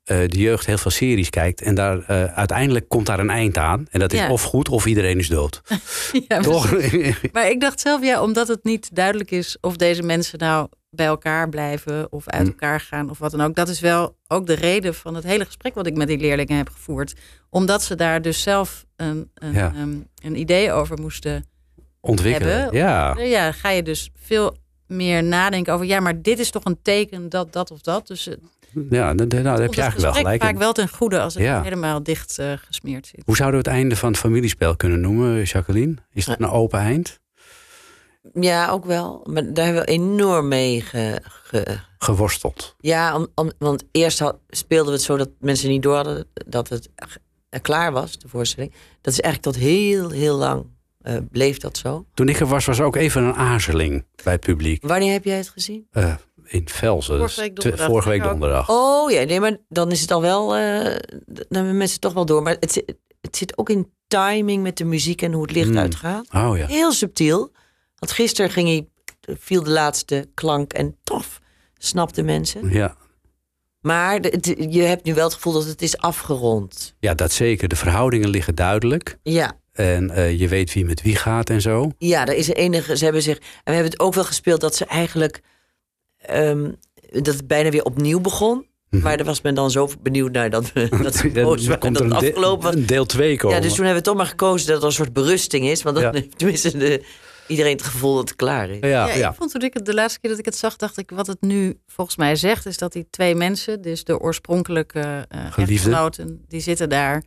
de 0.03 0.27
jeugd 0.39 0.65
heel 0.65 0.77
veel 0.77 0.91
series 0.91 1.29
kijkt. 1.29 1.61
En 1.61 1.75
daar, 1.75 1.99
eh, 2.07 2.23
uiteindelijk 2.23 2.89
komt 2.89 3.05
daar 3.05 3.19
een 3.19 3.29
eind 3.29 3.57
aan. 3.57 3.85
En 3.91 3.99
dat 3.99 4.13
is 4.13 4.19
Ja. 4.19 4.29
of 4.31 4.43
goed 4.43 4.69
of 4.69 4.85
iedereen 4.85 5.19
is 5.19 5.27
dood. 5.27 5.61
Ja, 6.27 6.39
Toch? 6.41 6.71
Maar 7.33 7.49
ik 7.49 7.59
dacht 7.61 7.79
zelf, 7.79 8.03
ja, 8.03 8.21
omdat 8.21 8.47
het 8.47 8.63
niet 8.63 8.95
duidelijk 8.95 9.31
is 9.31 9.57
of 9.61 9.75
deze 9.75 10.01
mensen 10.03 10.39
nou 10.39 10.67
bij 10.89 11.05
elkaar 11.05 11.49
blijven 11.49 12.11
of 12.11 12.27
uit 12.29 12.41
Hm. 12.41 12.47
elkaar 12.47 12.79
gaan 12.79 13.09
of 13.09 13.17
wat 13.17 13.31
dan 13.31 13.41
ook. 13.41 13.55
Dat 13.55 13.69
is 13.69 13.79
wel 13.79 14.15
ook 14.27 14.47
de 14.47 14.53
reden 14.53 14.95
van 14.95 15.15
het 15.15 15.23
hele 15.23 15.45
gesprek 15.45 15.73
wat 15.75 15.87
ik 15.87 15.95
met 15.97 16.07
die 16.07 16.17
leerlingen 16.17 16.57
heb 16.57 16.69
gevoerd. 16.69 17.13
Omdat 17.49 17.83
ze 17.83 17.95
daar 17.95 18.21
dus 18.21 18.41
zelf 18.41 18.85
een, 18.95 19.31
een, 19.33 19.53
Ja. 19.53 19.73
ehm, 19.75 19.95
een 20.23 20.39
idee 20.39 20.71
over 20.71 20.99
moesten. 20.99 21.45
Ontwikkelen. 21.99 22.59
Hebben. 22.59 22.79
Ja. 22.79 23.15
Ja, 23.19 23.51
ga 23.51 23.69
je 23.69 23.83
dus 23.83 24.09
veel 24.15 24.57
meer 24.87 25.23
nadenken 25.23 25.73
over, 25.73 25.85
ja, 25.85 25.99
maar 25.99 26.21
dit 26.21 26.39
is 26.39 26.49
toch 26.51 26.65
een 26.65 26.79
teken 26.81 27.29
dat, 27.29 27.53
dat 27.53 27.71
of 27.71 27.81
dat. 27.81 28.07
Dus 28.07 28.27
eh, 28.27 28.35
ja, 28.89 29.13
nou, 29.13 29.27
daar 29.27 29.59
heb 29.61 29.73
je 29.73 29.81
eigenlijk 29.81 29.99
wel 29.99 30.13
gelijk 30.23 30.41
vaak 30.43 30.57
wel 30.57 30.73
ten 30.73 30.89
goede 30.89 31.19
als 31.21 31.33
het 31.33 31.43
Ja. 31.43 31.61
helemaal 31.61 32.03
dicht 32.03 32.37
eh, 32.39 32.53
gesmeerd 32.65 33.07
zit. 33.07 33.21
Hoe 33.25 33.35
zouden 33.35 33.61
we 33.63 33.69
het 33.69 33.77
einde 33.77 33.95
van 33.95 34.09
het 34.09 34.19
familiespel 34.19 34.75
kunnen 34.75 35.01
noemen, 35.01 35.43
Jacqueline? 35.43 35.95
Is 36.13 36.25
dat 36.25 36.39
een 36.39 36.49
open 36.49 36.79
eind? 36.79 37.19
Ja, 38.33 38.69
ook 38.69 38.85
wel. 38.85 39.27
Maar 39.29 39.53
daar 39.53 39.65
hebben 39.65 39.83
we 39.85 39.89
enorm 39.91 40.47
mee 40.47 40.81
ge, 40.81 41.19
ge- 41.23 41.77
Geworsteld. 41.97 42.75
Ja, 42.79 43.15
om, 43.15 43.27
om- 43.35 43.51
want 43.59 43.83
eerst 43.91 44.19
had, 44.19 44.37
speelden 44.49 44.87
we 44.87 44.93
het 44.93 45.01
zo 45.01 45.17
dat 45.17 45.29
mensen 45.39 45.69
niet 45.69 45.81
door 45.83 45.95
hadden 45.95 46.25
dat 46.33 46.69
het 46.69 46.89
eh, 46.95 47.61
klaar 47.61 47.91
was, 47.91 48.17
de 48.19 48.27
voorstelling. 48.27 48.73
Dat 49.01 49.13
is 49.13 49.19
eigenlijk 49.19 49.55
tot 49.55 49.63
heel, 49.63 50.09
heel 50.09 50.37
lang 50.37 50.65
eh, 51.01 51.15
bleef 51.31 51.57
dat 51.57 51.77
zo. 51.77 52.05
Toen 52.13 52.29
ik 52.29 52.39
er 52.39 52.45
was, 52.47 52.65
was 52.65 52.79
er 52.79 52.85
ook 52.85 52.95
even 52.95 53.23
een 53.23 53.33
aarzeling 53.35 54.05
bij 54.23 54.33
het 54.33 54.41
publiek. 54.41 54.87
Wanneer 54.87 55.11
heb 55.11 55.23
jij 55.23 55.37
het 55.37 55.49
gezien? 55.49 55.87
Eh, 55.91 56.15
in 56.51 56.69
Velzen. 56.69 57.17
Vorige 57.17 57.39
week 57.41 57.55
donderdag. 57.55 57.85
vorige 57.87 58.09
week 58.09 58.17
Ik 58.19 58.23
ook. 58.25 58.31
donderdag. 58.31 58.69
Oh 58.69 59.11
ja, 59.11 59.23
nee, 59.23 59.39
maar 59.39 59.57
dan 59.69 59.91
is 59.91 60.01
het 60.01 60.11
al 60.11 60.21
wel. 60.21 60.55
eh, 60.55 60.95
dan 61.25 61.45
hebben 61.49 61.77
mensen 61.77 61.99
toch 61.99 62.13
wel 62.13 62.25
door. 62.25 62.41
Maar 62.43 62.57
het, 62.59 62.71
zit- 62.71 62.95
het 63.21 63.37
zit 63.37 63.57
ook 63.57 63.69
in 63.69 63.91
timing 64.07 64.63
met 64.63 64.77
de 64.77 64.83
muziek 64.85 65.21
en 65.21 65.31
hoe 65.33 65.41
het 65.41 65.51
licht 65.51 65.67
Hmm. 65.67 65.77
uitgaat. 65.77 66.27
Oh 66.33 66.57
ja. 66.57 66.65
Heel 66.67 66.91
subtiel. 66.91 67.51
Want 67.95 68.11
gisteren 68.11 68.51
ging 68.51 68.67
hij, 68.67 68.87
viel 69.39 69.63
de 69.63 69.69
laatste 69.69 70.29
klank 70.33 70.73
en 70.73 70.97
tof, 71.03 71.39
snapten 71.77 72.25
mensen. 72.25 72.69
Ja. 72.69 72.95
Maar 73.79 74.21
de- 74.21 74.65
je 74.69 74.81
hebt 74.81 75.03
nu 75.03 75.13
wel 75.13 75.23
het 75.23 75.33
gevoel 75.33 75.53
dat 75.53 75.65
het 75.65 75.81
is 75.81 75.97
afgerond. 75.97 76.95
ja, 76.99 77.13
dat 77.13 77.31
zeker. 77.31 77.67
De 77.67 77.75
verhoudingen 77.75 78.29
liggen 78.29 78.55
duidelijk. 78.55 79.17
Ja, 79.23 79.59
En 79.71 80.09
eh, 80.09 80.39
je 80.39 80.47
weet 80.47 80.73
wie 80.73 80.85
met 80.85 81.01
wie 81.01 81.15
gaat 81.15 81.49
en 81.49 81.61
zo. 81.61 81.91
ja, 81.97 82.25
er 82.25 82.35
is 82.35 82.47
een 82.47 82.53
enige. 82.53 82.97
Ze 82.97 83.03
hebben 83.03 83.21
zich. 83.21 83.37
En 83.37 83.43
we 83.63 83.71
hebben 83.71 83.91
het 83.91 83.99
ook 83.99 84.13
wel 84.13 84.23
gespeeld 84.23 84.61
dat 84.61 84.75
ze 84.75 84.85
eigenlijk. 84.85 85.41
Ehm, 86.21 86.71
dat 87.11 87.25
het 87.35 87.47
bijna 87.47 87.69
weer 87.69 87.83
opnieuw 87.83 88.19
begon. 88.19 88.65
Mhm. 88.89 89.03
Maar 89.03 89.17
daar 89.17 89.25
was 89.25 89.41
men 89.41 89.55
dan 89.55 89.71
zo 89.71 89.89
benieuwd 90.01 90.31
naar 90.31 90.49
dat, 90.49 90.73
we, 90.73 90.89
dat 91.01 91.15
ze 91.15 91.29
boos 91.31 91.57
Dan 91.59 91.65
waren 91.65 91.79
komt 91.79 91.97
dat 91.97 92.03
het 92.03 92.13
afgelopen 92.13 92.63
was. 92.65 92.75
een 92.75 92.85
deel 92.85 93.05
2 93.05 93.37
komen. 93.37 93.55
Ja, 93.55 93.61
dus 93.61 93.73
toen 93.73 93.85
hebben 93.85 94.03
we 94.03 94.09
toch 94.09 94.17
maar 94.17 94.25
gekozen 94.25 94.67
dat 94.67 94.79
er 94.79 94.85
een 94.85 94.91
soort 94.91 95.13
berusting 95.13 95.65
is. 95.67 95.81
Want 95.81 95.95
dan 95.95 96.05
Ja. 96.05 96.11
heeft 96.11 96.37
tenminste 96.39 96.77
de, 96.77 97.03
iedereen 97.47 97.71
het 97.71 97.81
gevoel 97.83 98.15
dat 98.15 98.27
het 98.29 98.37
klaar 98.37 98.69
is. 98.69 98.79
ja, 98.79 98.87
Ja, 99.07 99.13
ja. 99.13 99.29
ik 99.29 99.35
vond 99.35 99.51
toen 99.51 99.61
ik 99.61 99.73
het 99.73 99.85
de 99.85 99.93
laatste 99.93 100.19
keer 100.19 100.29
dat 100.29 100.39
ik 100.39 100.45
het 100.45 100.55
zag, 100.57 100.75
dacht 100.75 100.97
ik, 100.97 101.09
wat 101.09 101.27
het 101.27 101.41
nu 101.41 101.79
volgens 101.87 102.17
mij 102.17 102.35
zegt, 102.35 102.65
is 102.65 102.77
dat 102.77 102.93
die 102.93 103.07
twee 103.09 103.35
mensen, 103.35 103.81
dus 103.81 104.03
de 104.03 104.19
oorspronkelijke 104.19 104.99
eh 105.29 105.39
Geliefden. 105.51 105.75
echtgenoten, 105.75 106.45
die 106.47 106.61
zitten 106.61 106.89
daar 106.89 107.23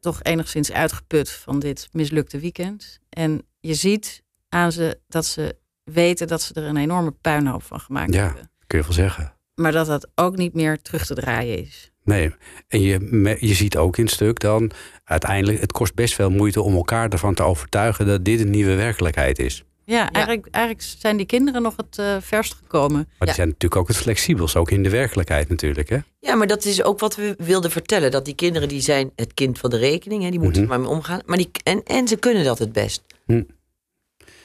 toch 0.00 0.22
enigszins 0.22 0.72
uitgeput 0.72 1.30
van 1.30 1.58
dit 1.58 1.88
mislukte 1.92 2.38
weekend. 2.38 2.98
En 3.08 3.42
je 3.60 3.74
ziet 3.74 4.22
aan 4.48 4.72
ze 4.72 4.98
dat 5.08 5.26
ze 5.26 5.56
weten 5.92 6.26
dat 6.26 6.42
ze 6.42 6.54
er 6.54 6.62
een 6.64 6.76
enorme 6.76 7.10
puinhoop 7.10 7.62
van 7.62 7.80
gemaakt 7.80 8.14
Ja. 8.14 8.24
hebben. 8.24 8.50
kun 8.66 8.78
je 8.78 8.84
wel 8.84 8.92
zeggen. 8.94 9.32
Maar 9.54 9.72
dat 9.72 9.86
dat 9.86 10.08
ook 10.14 10.36
niet 10.36 10.54
meer 10.54 10.82
terug 10.82 11.06
te 11.06 11.14
draaien 11.14 11.58
is. 11.58 11.90
Nee, 12.04 12.34
en 12.68 12.80
je, 12.80 13.36
je 13.40 13.54
ziet 13.54 13.76
ook 13.76 13.96
in 13.96 14.04
het 14.04 14.12
stuk 14.12 14.40
dan... 14.40 14.70
uiteindelijk, 15.04 15.60
het 15.60 15.72
kost 15.72 15.94
best 15.94 16.14
veel 16.14 16.30
moeite 16.30 16.60
om 16.62 16.74
elkaar 16.74 17.08
ervan 17.08 17.34
te 17.34 17.42
overtuigen... 17.42 18.06
dat 18.06 18.24
dit 18.24 18.40
een 18.40 18.50
nieuwe 18.50 18.74
werkelijkheid 18.74 19.38
is. 19.38 19.62
Ja, 19.84 20.10
Eigenlijk, 20.10 20.46
eigenlijk 20.50 20.86
zijn 20.98 21.16
die 21.16 21.26
kinderen 21.26 21.62
nog 21.62 21.76
het 21.76 21.98
eh, 21.98 22.16
verst 22.20 22.54
gekomen. 22.54 22.96
Maar 22.96 23.06
die 23.18 23.28
Ja. 23.28 23.34
zijn 23.34 23.46
natuurlijk 23.48 23.80
ook 23.80 23.88
het 23.88 23.96
flexibels, 23.96 24.56
ook 24.56 24.70
in 24.70 24.82
de 24.82 24.90
werkelijkheid 24.90 25.48
natuurlijk. 25.48 25.88
Hè? 25.88 25.98
Ja, 26.20 26.34
maar 26.34 26.46
dat 26.46 26.64
is 26.64 26.82
ook 26.82 26.98
wat 27.00 27.16
we 27.16 27.34
wilden 27.38 27.70
vertellen. 27.70 28.10
Dat 28.10 28.24
die 28.24 28.34
kinderen 28.34 28.68
die 28.68 28.80
zijn 28.80 29.10
het 29.16 29.34
kind 29.34 29.58
van 29.58 29.70
de 29.70 29.76
rekening. 29.78 30.22
Hè, 30.22 30.30
die 30.30 30.40
moeten 30.40 30.62
Mhm. 30.62 30.72
er 30.72 30.78
maar 30.78 30.86
mee 30.88 30.96
omgaan. 30.96 31.20
Maar 31.26 31.36
die, 31.36 31.50
en, 31.62 31.82
en 31.84 32.08
ze 32.08 32.16
kunnen 32.16 32.44
dat 32.44 32.58
het 32.58 32.72
best. 32.72 33.02
Hm. 33.26 33.42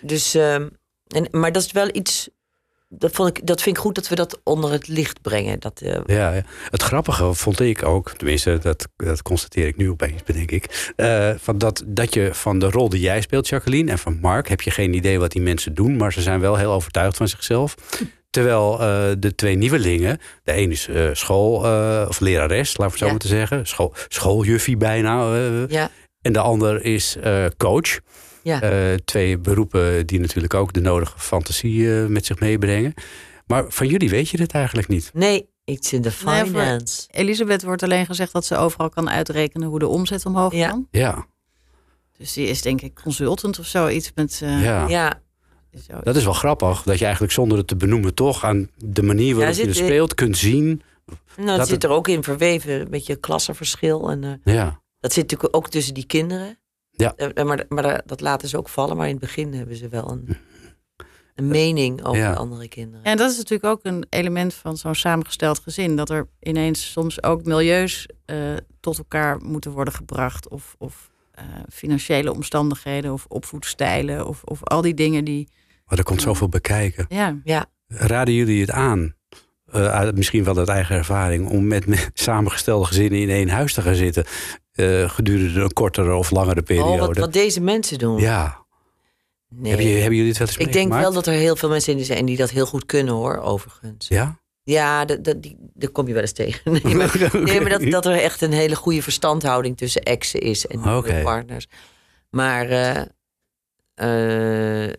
Dus, 0.02 0.34
ehm, 0.36 0.68
en, 1.14 1.28
maar 1.32 1.52
dat 1.52 1.64
is 1.64 1.72
wel 1.72 1.90
iets... 1.92 2.30
Dat, 2.96 3.12
vond 3.12 3.38
ik, 3.38 3.48
dat 3.48 3.62
vind 3.62 3.76
ik 3.78 3.82
goed 3.82 3.96
dat 3.96 4.08
we 4.08 4.16
dat 4.16 4.40
onder 4.44 4.72
het 4.72 4.88
licht 4.88 5.22
brengen. 5.22 5.60
Dat, 5.60 5.82
eh, 5.82 6.00
Ja, 6.06 6.34
ja. 6.34 6.44
Het 6.70 6.84
grappige 6.84 7.34
vond 7.34 7.60
ik 7.60 7.84
ook, 7.86 8.12
tenminste, 8.12 8.60
dat, 8.62 8.88
dat 8.96 9.22
constateer 9.22 9.68
ik 9.68 9.78
nu 9.78 9.90
opeens, 9.90 10.24
bedenk 10.24 10.52
ik. 10.52 10.94
eh, 10.96 11.30
van 11.38 11.58
dat, 11.58 11.84
dat 11.86 12.14
je 12.14 12.30
van 12.34 12.60
de 12.60 12.70
rol 12.70 12.90
die 12.90 13.00
jij 13.00 13.22
speelt, 13.22 13.48
Jacqueline, 13.48 13.92
en 13.92 13.98
van 14.00 14.20
Mark, 14.22 14.50
heb 14.50 14.62
je 14.62 14.72
geen 14.72 14.94
idee 14.94 15.20
wat 15.20 15.32
die 15.32 15.42
mensen 15.42 15.74
doen, 15.74 15.98
maar 15.98 16.14
ze 16.14 16.22
zijn 16.22 16.40
wel 16.40 16.56
heel 16.56 16.72
overtuigd 16.72 17.18
van 17.18 17.28
zichzelf. 17.28 17.76
Terwijl 18.30 18.80
eh, 18.82 19.12
de 19.20 19.36
twee 19.36 19.56
nieuwelingen, 19.56 20.20
de 20.44 20.58
een 20.58 20.72
is 20.72 20.90
school, 21.14 21.56
of 22.08 22.20
lerares, 22.20 22.78
laten 22.78 22.84
we 22.84 22.84
het 22.84 22.98
zo 22.98 23.06
Ja. 23.06 23.12
maar 23.12 23.20
te 23.22 23.28
zeggen, 23.28 23.68
school, 23.68 23.94
schooljuffie 24.08 24.78
bijna, 24.78 25.36
ja, 25.68 25.90
en 26.22 26.34
de 26.34 26.40
ander 26.40 26.84
is 26.84 27.18
coach. 27.58 28.00
Ja. 28.44 28.62
Eh, 28.62 28.94
twee 29.06 29.38
beroepen 29.38 30.08
die 30.08 30.20
natuurlijk 30.20 30.54
ook 30.54 30.74
de 30.74 30.82
nodige 30.82 31.20
fantasie 31.20 32.00
eh, 32.02 32.06
met 32.06 32.26
zich 32.26 32.40
meebrengen. 32.40 32.94
Maar 33.48 33.66
van 33.68 33.88
jullie 33.88 34.10
weet 34.10 34.30
je 34.30 34.38
dit 34.38 34.52
eigenlijk 34.52 34.88
niet. 34.88 35.12
nee, 35.14 35.50
iets 35.66 35.94
in 35.94 36.02
de 36.02 36.12
Nee, 36.26 36.46
finance. 36.46 37.08
Elisabeth 37.12 37.64
wordt 37.64 37.84
alleen 37.84 38.06
gezegd 38.06 38.32
dat 38.34 38.46
ze 38.46 38.58
overal 38.58 38.90
kan 38.90 39.10
uitrekenen 39.10 39.68
hoe 39.68 39.80
de 39.80 39.88
omzet 39.88 40.26
omhoog 40.26 40.54
Ja. 40.54 40.70
kan. 40.70 40.88
Ja, 40.92 41.26
Dus 42.18 42.34
die 42.34 42.48
is 42.48 42.62
denk 42.62 42.82
ik 42.82 43.00
consultant 43.04 43.60
of 43.60 43.66
zoiets 43.66 44.12
met... 44.16 44.40
eh, 44.44 44.64
Ja. 44.64 44.88
Ja, 44.88 45.22
zo. 45.88 46.00
Dat 46.04 46.16
is 46.16 46.24
wel 46.24 46.34
grappig, 46.34 46.84
dat 46.84 46.98
je 46.98 47.04
eigenlijk 47.04 47.34
zonder 47.34 47.58
het 47.58 47.68
te 47.68 47.76
benoemen 47.76 48.14
toch 48.14 48.44
aan 48.46 48.70
de 48.78 49.04
manier 49.04 49.36
waarop 49.36 49.56
Ja, 49.56 49.64
je 49.66 49.74
zit- 49.74 49.84
speelt 49.86 50.14
kunt 50.14 50.38
zien. 50.38 50.66
nou, 50.66 51.48
dat 51.48 51.58
Dat 51.58 51.68
zit 51.68 51.76
het- 51.76 51.84
er 51.84 51.90
ook 51.98 52.08
in 52.08 52.24
verweven. 52.24 52.74
Een 52.82 52.90
beetje 52.90 53.16
klassenverschil. 53.16 54.10
En, 54.10 54.24
eh, 54.44 54.54
Ja, 54.54 54.82
dat 55.00 55.14
zit 55.14 55.24
natuurlijk 55.24 55.56
ook 55.56 55.70
tussen 55.70 55.94
die 55.94 56.06
kinderen. 56.06 56.58
Ja. 56.96 57.14
Eh, 57.16 57.46
maar 57.46 57.66
maar 57.70 57.84
dat- 57.84 58.02
dat 58.06 58.22
laten 58.22 58.48
ze 58.48 58.58
ook 58.58 58.70
vallen. 58.70 58.98
Maar 58.98 59.06
in 59.08 59.12
het 59.12 59.22
begin 59.22 59.54
hebben 59.54 59.76
ze 59.76 59.88
wel 59.88 60.12
een, 60.12 60.38
een 61.36 61.48
mening 61.48 62.04
over 62.06 62.22
Ja. 62.22 62.34
andere 62.34 62.68
kinderen. 62.68 63.04
En 63.06 63.18
dat 63.18 63.32
is 63.32 63.38
natuurlijk 63.38 63.64
ook 63.74 63.80
een 63.84 64.06
element 64.10 64.54
van 64.54 64.78
zo'n 64.78 64.96
samengesteld 64.96 65.60
gezin. 65.60 65.96
Dat 65.96 66.10
er 66.10 66.28
ineens 66.40 66.92
soms 66.92 67.24
ook 67.24 67.44
milieus 67.46 68.08
eh, 68.26 68.54
tot 68.80 68.98
elkaar 68.98 69.42
moeten 69.42 69.72
worden 69.72 69.94
gebracht. 69.94 70.50
Of, 70.50 70.76
of 70.78 71.12
eh, 71.32 71.44
financiële 71.70 72.34
omstandigheden 72.34 73.14
of 73.14 73.26
opvoedstijlen. 73.28 74.28
Of, 74.28 74.44
of 74.44 74.64
al 74.64 74.82
die 74.82 74.94
dingen 74.94 75.26
die... 75.26 75.50
maar 75.86 75.98
er 75.98 76.04
komt 76.04 76.22
zoveel 76.22 76.50
bekijken. 76.50 77.06
Ja, 77.10 77.40
Ja, 77.44 77.66
Raden 77.88 78.34
jullie 78.34 78.62
het 78.62 78.72
aan, 78.72 79.16
uit 79.74 80.16
misschien 80.16 80.44
wel 80.44 80.58
uit 80.58 80.68
eigen 80.68 80.96
ervaring, 80.96 81.50
om 81.50 81.68
met, 81.68 81.86
met 81.86 82.10
samengestelde 82.14 82.86
gezinnen 82.86 83.20
in 83.20 83.30
één 83.30 83.50
huis 83.50 83.74
te 83.74 83.82
gaan 83.82 83.96
zitten 83.96 84.26
eh, 84.74 85.10
gedurende 85.10 85.62
een 85.62 85.74
kortere 85.74 86.16
of 86.16 86.32
langere 86.32 86.62
periode? 86.62 86.92
oh, 86.92 87.08
wat, 87.08 87.18
wat 87.18 87.34
deze 87.34 87.62
mensen 87.62 87.98
doen. 87.98 88.20
Ja, 88.20 88.66
nee. 89.50 89.72
Heb 89.72 89.80
je, 89.80 89.88
hebben 89.88 90.16
jullie 90.16 90.30
het 90.30 90.38
wel 90.38 90.48
eens 90.48 90.58
Ik 90.58 90.74
denk 90.74 90.94
wel 90.94 91.14
dat 91.14 91.28
er 91.28 91.34
heel 91.34 91.56
veel 91.56 91.70
mensen 91.70 91.98
in 91.98 92.06
zijn 92.06 92.26
die 92.26 92.38
dat 92.38 92.50
heel 92.50 92.66
goed 92.66 92.86
kunnen 92.86 93.14
hoor, 93.14 93.38
overigens. 93.38 94.08
Ja? 94.08 94.42
Ja, 94.64 95.06
dat, 95.06 95.24
dat, 95.24 95.42
die, 95.42 95.58
daar 95.74 95.90
kom 95.90 96.08
je 96.08 96.14
wel 96.14 96.22
eens 96.22 96.32
tegen. 96.32 96.72
Nee, 96.84 96.96
maar, 96.96 97.30
nee, 97.44 97.62
maar 97.62 97.70
dat, 97.70 97.92
dat 97.92 98.06
er 98.06 98.22
echt 98.22 98.42
een 98.42 98.54
hele 98.54 98.76
goede 98.76 99.02
verstandhouding 99.02 99.78
tussen 99.78 100.04
exen 100.04 100.40
is 100.40 100.68
en 100.68 100.96
Oké. 100.96 101.22
partners. 101.24 101.68
Maar 102.30 102.70
eh, 103.94 104.94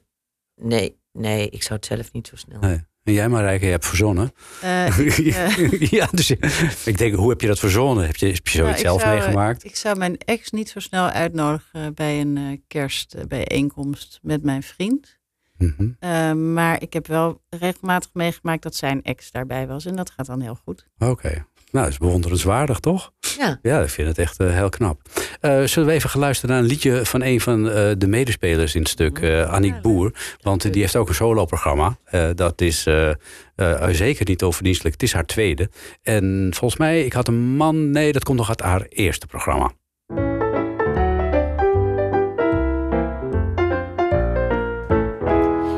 nee, 0.55 0.97
nee, 1.13 1.49
ik 1.49 1.63
zou 1.63 1.75
het 1.75 1.87
zelf 1.87 2.13
niet 2.13 2.27
zo 2.27 2.37
snel. 2.37 2.61
Nee. 2.61 2.85
En 3.05 3.13
jij 3.13 3.29
Marijke, 3.29 3.65
je 3.65 3.71
hebt 3.71 3.87
verzonnen. 3.87 4.33
Eh, 4.61 4.99
ik, 4.99 5.17
eh, 5.19 5.81
ja, 5.91 6.09
dus 6.11 6.31
ik 6.85 6.99
denk, 6.99 7.15
hoe 7.15 7.31
heb 7.31 7.41
je 7.41 7.47
dat 7.47 7.59
verzonnen? 7.59 8.07
Heb 8.07 8.17
je, 8.17 8.27
heb 8.27 8.49
je 8.49 8.59
zoiets 8.59 8.83
nou, 8.83 8.99
zelf 8.99 9.01
zou, 9.01 9.15
meegemaakt? 9.15 9.65
Ik 9.65 9.77
zou 9.77 9.99
mijn 9.99 10.19
ex 10.19 10.51
niet 10.51 10.69
zo 10.69 10.81
snel 10.81 11.09
uitnodigen 11.09 11.95
bij 11.95 12.21
een 12.21 12.37
eh, 12.37 12.59
kerstbijeenkomst 12.69 14.19
met 14.23 14.43
mijn 14.43 14.63
vriend. 14.63 15.19
Mhm. 15.57 16.53
Maar 16.53 16.83
ik 16.83 16.93
heb 16.93 17.07
wel 17.07 17.43
regelmatig 17.49 18.11
meegemaakt 18.13 18.63
dat 18.63 18.75
zijn 18.75 19.03
ex 19.03 19.31
daarbij 19.31 19.67
was. 19.67 19.85
En 19.85 19.97
dat 19.97 20.11
gaat 20.11 20.27
dan 20.27 20.41
heel 20.41 20.59
goed. 20.65 20.87
Oké. 20.99 21.47
Nou, 21.75 21.87
dat 21.87 21.95
is 21.95 22.01
bewonderenswaardig, 22.01 22.79
toch? 22.79 23.13
Ja, 23.39 23.59
Ja, 23.63 23.81
ik 23.81 23.89
vind 23.89 24.09
het 24.09 24.19
echt 24.19 24.41
eh, 24.41 24.51
heel 24.51 24.69
knap. 24.69 25.01
Eh, 25.41 25.63
zullen 25.63 25.89
we 25.89 25.95
even 25.95 26.11
gaan 26.11 26.21
luisteren 26.21 26.55
naar 26.55 26.65
een 26.65 26.71
liedje 26.71 27.07
van 27.07 27.23
een 27.23 27.41
van 27.41 27.71
eh, 27.71 27.91
de 27.99 28.07
medespelers 28.07 28.75
in 28.75 28.81
het 28.81 28.91
stuk, 28.91 29.19
eh 29.19 29.53
Annick 29.53 29.81
Boer. 29.81 30.13
Want 30.41 30.73
die 30.73 30.83
heeft 30.83 30.97
ook 30.97 31.09
een 31.09 31.15
soloprogramma. 31.15 31.97
Dat 32.35 32.61
is 32.61 32.87
zeker 33.91 34.27
niet 34.27 34.45
onverdienstelijk. 34.45 34.95
Het 34.95 35.03
is 35.03 35.13
haar 35.13 35.27
tweede. 35.27 35.71
En 36.03 36.49
volgens 36.57 36.81
mij, 36.81 37.05
ik 37.05 37.13
had 37.13 37.29
een 37.29 37.57
man... 37.57 37.91
Nee, 37.91 38.13
dat 38.13 38.25
komt 38.25 38.39
nog 38.39 38.49
uit 38.49 38.61
haar 38.61 38.87
eerste 38.89 39.27
programma. 39.27 39.73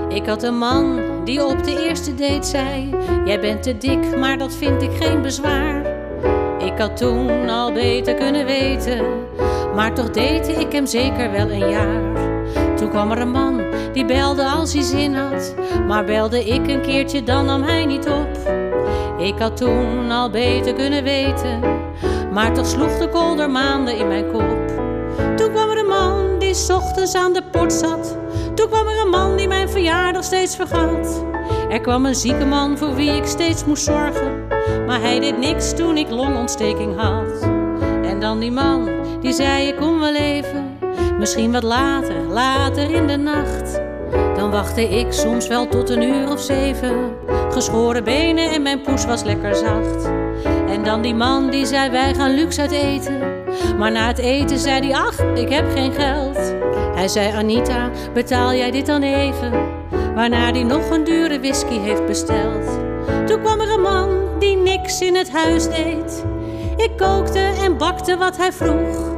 Ik 0.08 0.26
had 0.26 0.42
een 0.42 0.58
man 0.58 1.00
die 1.24 1.44
op 1.44 1.64
de 1.64 1.86
eerste 1.88 2.14
date 2.14 2.46
zei: 2.46 2.90
Jij 3.24 3.40
bent 3.40 3.62
te 3.62 3.78
dik, 3.78 4.16
maar 4.16 4.38
dat 4.38 4.56
vind 4.56 4.82
ik 4.82 4.90
geen 4.92 5.22
bezwaar. 5.22 5.85
Ik 6.66 6.78
had 6.78 6.96
toen 6.96 7.48
al 7.48 7.72
beter 7.72 8.14
kunnen 8.14 8.46
weten, 8.46 9.04
maar 9.74 9.94
toch 9.94 10.06
date 10.06 10.52
ik 10.52 10.72
hem 10.72 10.86
zeker 10.86 11.30
wel 11.30 11.50
een 11.50 11.68
jaar. 11.68 12.14
Toen 12.76 12.90
kwam 12.90 13.10
er 13.10 13.18
een 13.18 13.30
man 13.30 13.62
die 13.92 14.04
belde 14.04 14.44
als 14.44 14.72
hij 14.72 14.82
zin 14.82 15.14
had, 15.14 15.54
maar 15.86 16.04
belde 16.04 16.44
ik 16.44 16.68
een 16.68 16.82
keertje, 16.82 17.22
dan 17.22 17.44
nam 17.44 17.62
hij 17.62 17.84
niet 17.84 18.08
op. 18.08 18.54
Ik 19.18 19.38
had 19.38 19.56
toen 19.56 20.10
al 20.10 20.30
beter 20.30 20.74
kunnen 20.74 21.04
weten, 21.04 21.60
maar 22.32 22.52
toch 22.52 22.66
sloeg 22.66 22.98
de 22.98 23.08
kolder 23.08 23.50
maanden 23.50 23.98
in 23.98 24.08
mijn 24.08 24.32
kop. 24.32 24.68
Toen 25.36 25.52
kwam 25.52 25.70
er 25.70 25.78
een 25.78 25.86
man 25.86 26.38
die 26.38 26.54
's 26.54 26.70
ochtends 26.70 27.14
aan 27.14 27.32
de 27.32 27.42
port 27.50 27.72
zat. 27.72 28.18
Toen 28.54 28.68
kwam 28.68 28.86
er 28.86 29.00
een 29.00 29.10
man 29.10 29.36
die 29.36 29.48
mijn 29.48 29.68
verjaardag 29.68 30.24
steeds 30.24 30.56
vergat. 30.56 31.24
Er 31.68 31.80
kwam 31.80 32.06
een 32.06 32.14
zieke 32.14 32.44
man 32.44 32.78
voor 32.78 32.94
wie 32.94 33.10
ik 33.10 33.26
steeds 33.26 33.64
moest 33.64 33.84
zorgen. 33.84 34.35
Maar 34.86 35.00
hij 35.00 35.20
deed 35.20 35.38
niks 35.38 35.74
toen 35.74 35.96
ik 35.96 36.10
longontsteking 36.10 36.96
had. 36.96 37.42
En 38.02 38.20
dan 38.20 38.38
die 38.38 38.52
man 38.52 38.88
die 39.20 39.32
zei: 39.32 39.68
Ik 39.68 39.76
kom 39.76 40.00
wel 40.00 40.14
even. 40.14 40.78
Misschien 41.18 41.52
wat 41.52 41.62
later, 41.62 42.22
later 42.22 42.90
in 42.90 43.06
de 43.06 43.16
nacht. 43.16 43.80
Dan 44.36 44.50
wachtte 44.50 44.82
ik 44.98 45.12
soms 45.12 45.48
wel 45.48 45.68
tot 45.68 45.90
een 45.90 46.02
uur 46.02 46.30
of 46.30 46.40
zeven. 46.40 47.14
Geschoren 47.50 48.04
benen 48.04 48.50
en 48.50 48.62
mijn 48.62 48.80
poes 48.80 49.04
was 49.06 49.22
lekker 49.22 49.54
zacht. 49.54 50.04
En 50.68 50.84
dan 50.84 51.02
die 51.02 51.14
man 51.14 51.50
die 51.50 51.66
zei: 51.66 51.90
Wij 51.90 52.14
gaan 52.14 52.34
luxe 52.34 52.60
uit 52.60 52.70
eten. 52.70 53.18
Maar 53.78 53.92
na 53.92 54.06
het 54.06 54.18
eten 54.18 54.58
zei 54.58 54.80
hij: 54.80 54.96
Ach, 54.96 55.18
ik 55.34 55.48
heb 55.48 55.64
geen 55.74 55.92
geld. 55.92 56.54
Hij 56.94 57.08
zei: 57.08 57.32
Anita, 57.32 57.90
betaal 58.14 58.52
jij 58.52 58.70
dit 58.70 58.86
dan 58.86 59.02
even? 59.02 59.52
Waarna 60.14 60.50
hij 60.52 60.62
nog 60.62 60.90
een 60.90 61.04
dure 61.04 61.40
whisky 61.40 61.78
heeft 61.78 62.06
besteld. 62.06 62.78
Toen 63.26 63.40
kwam 63.40 63.60
er 63.60 63.72
een 63.72 63.80
man 63.80 64.25
die 64.38 64.56
niks 64.56 65.00
in 65.00 65.14
het 65.14 65.30
huis 65.32 65.68
deed. 65.68 66.24
Ik 66.76 66.90
kookte 66.96 67.38
en 67.38 67.76
bakte 67.76 68.16
wat 68.16 68.36
hij 68.36 68.52
vroeg. 68.52 69.14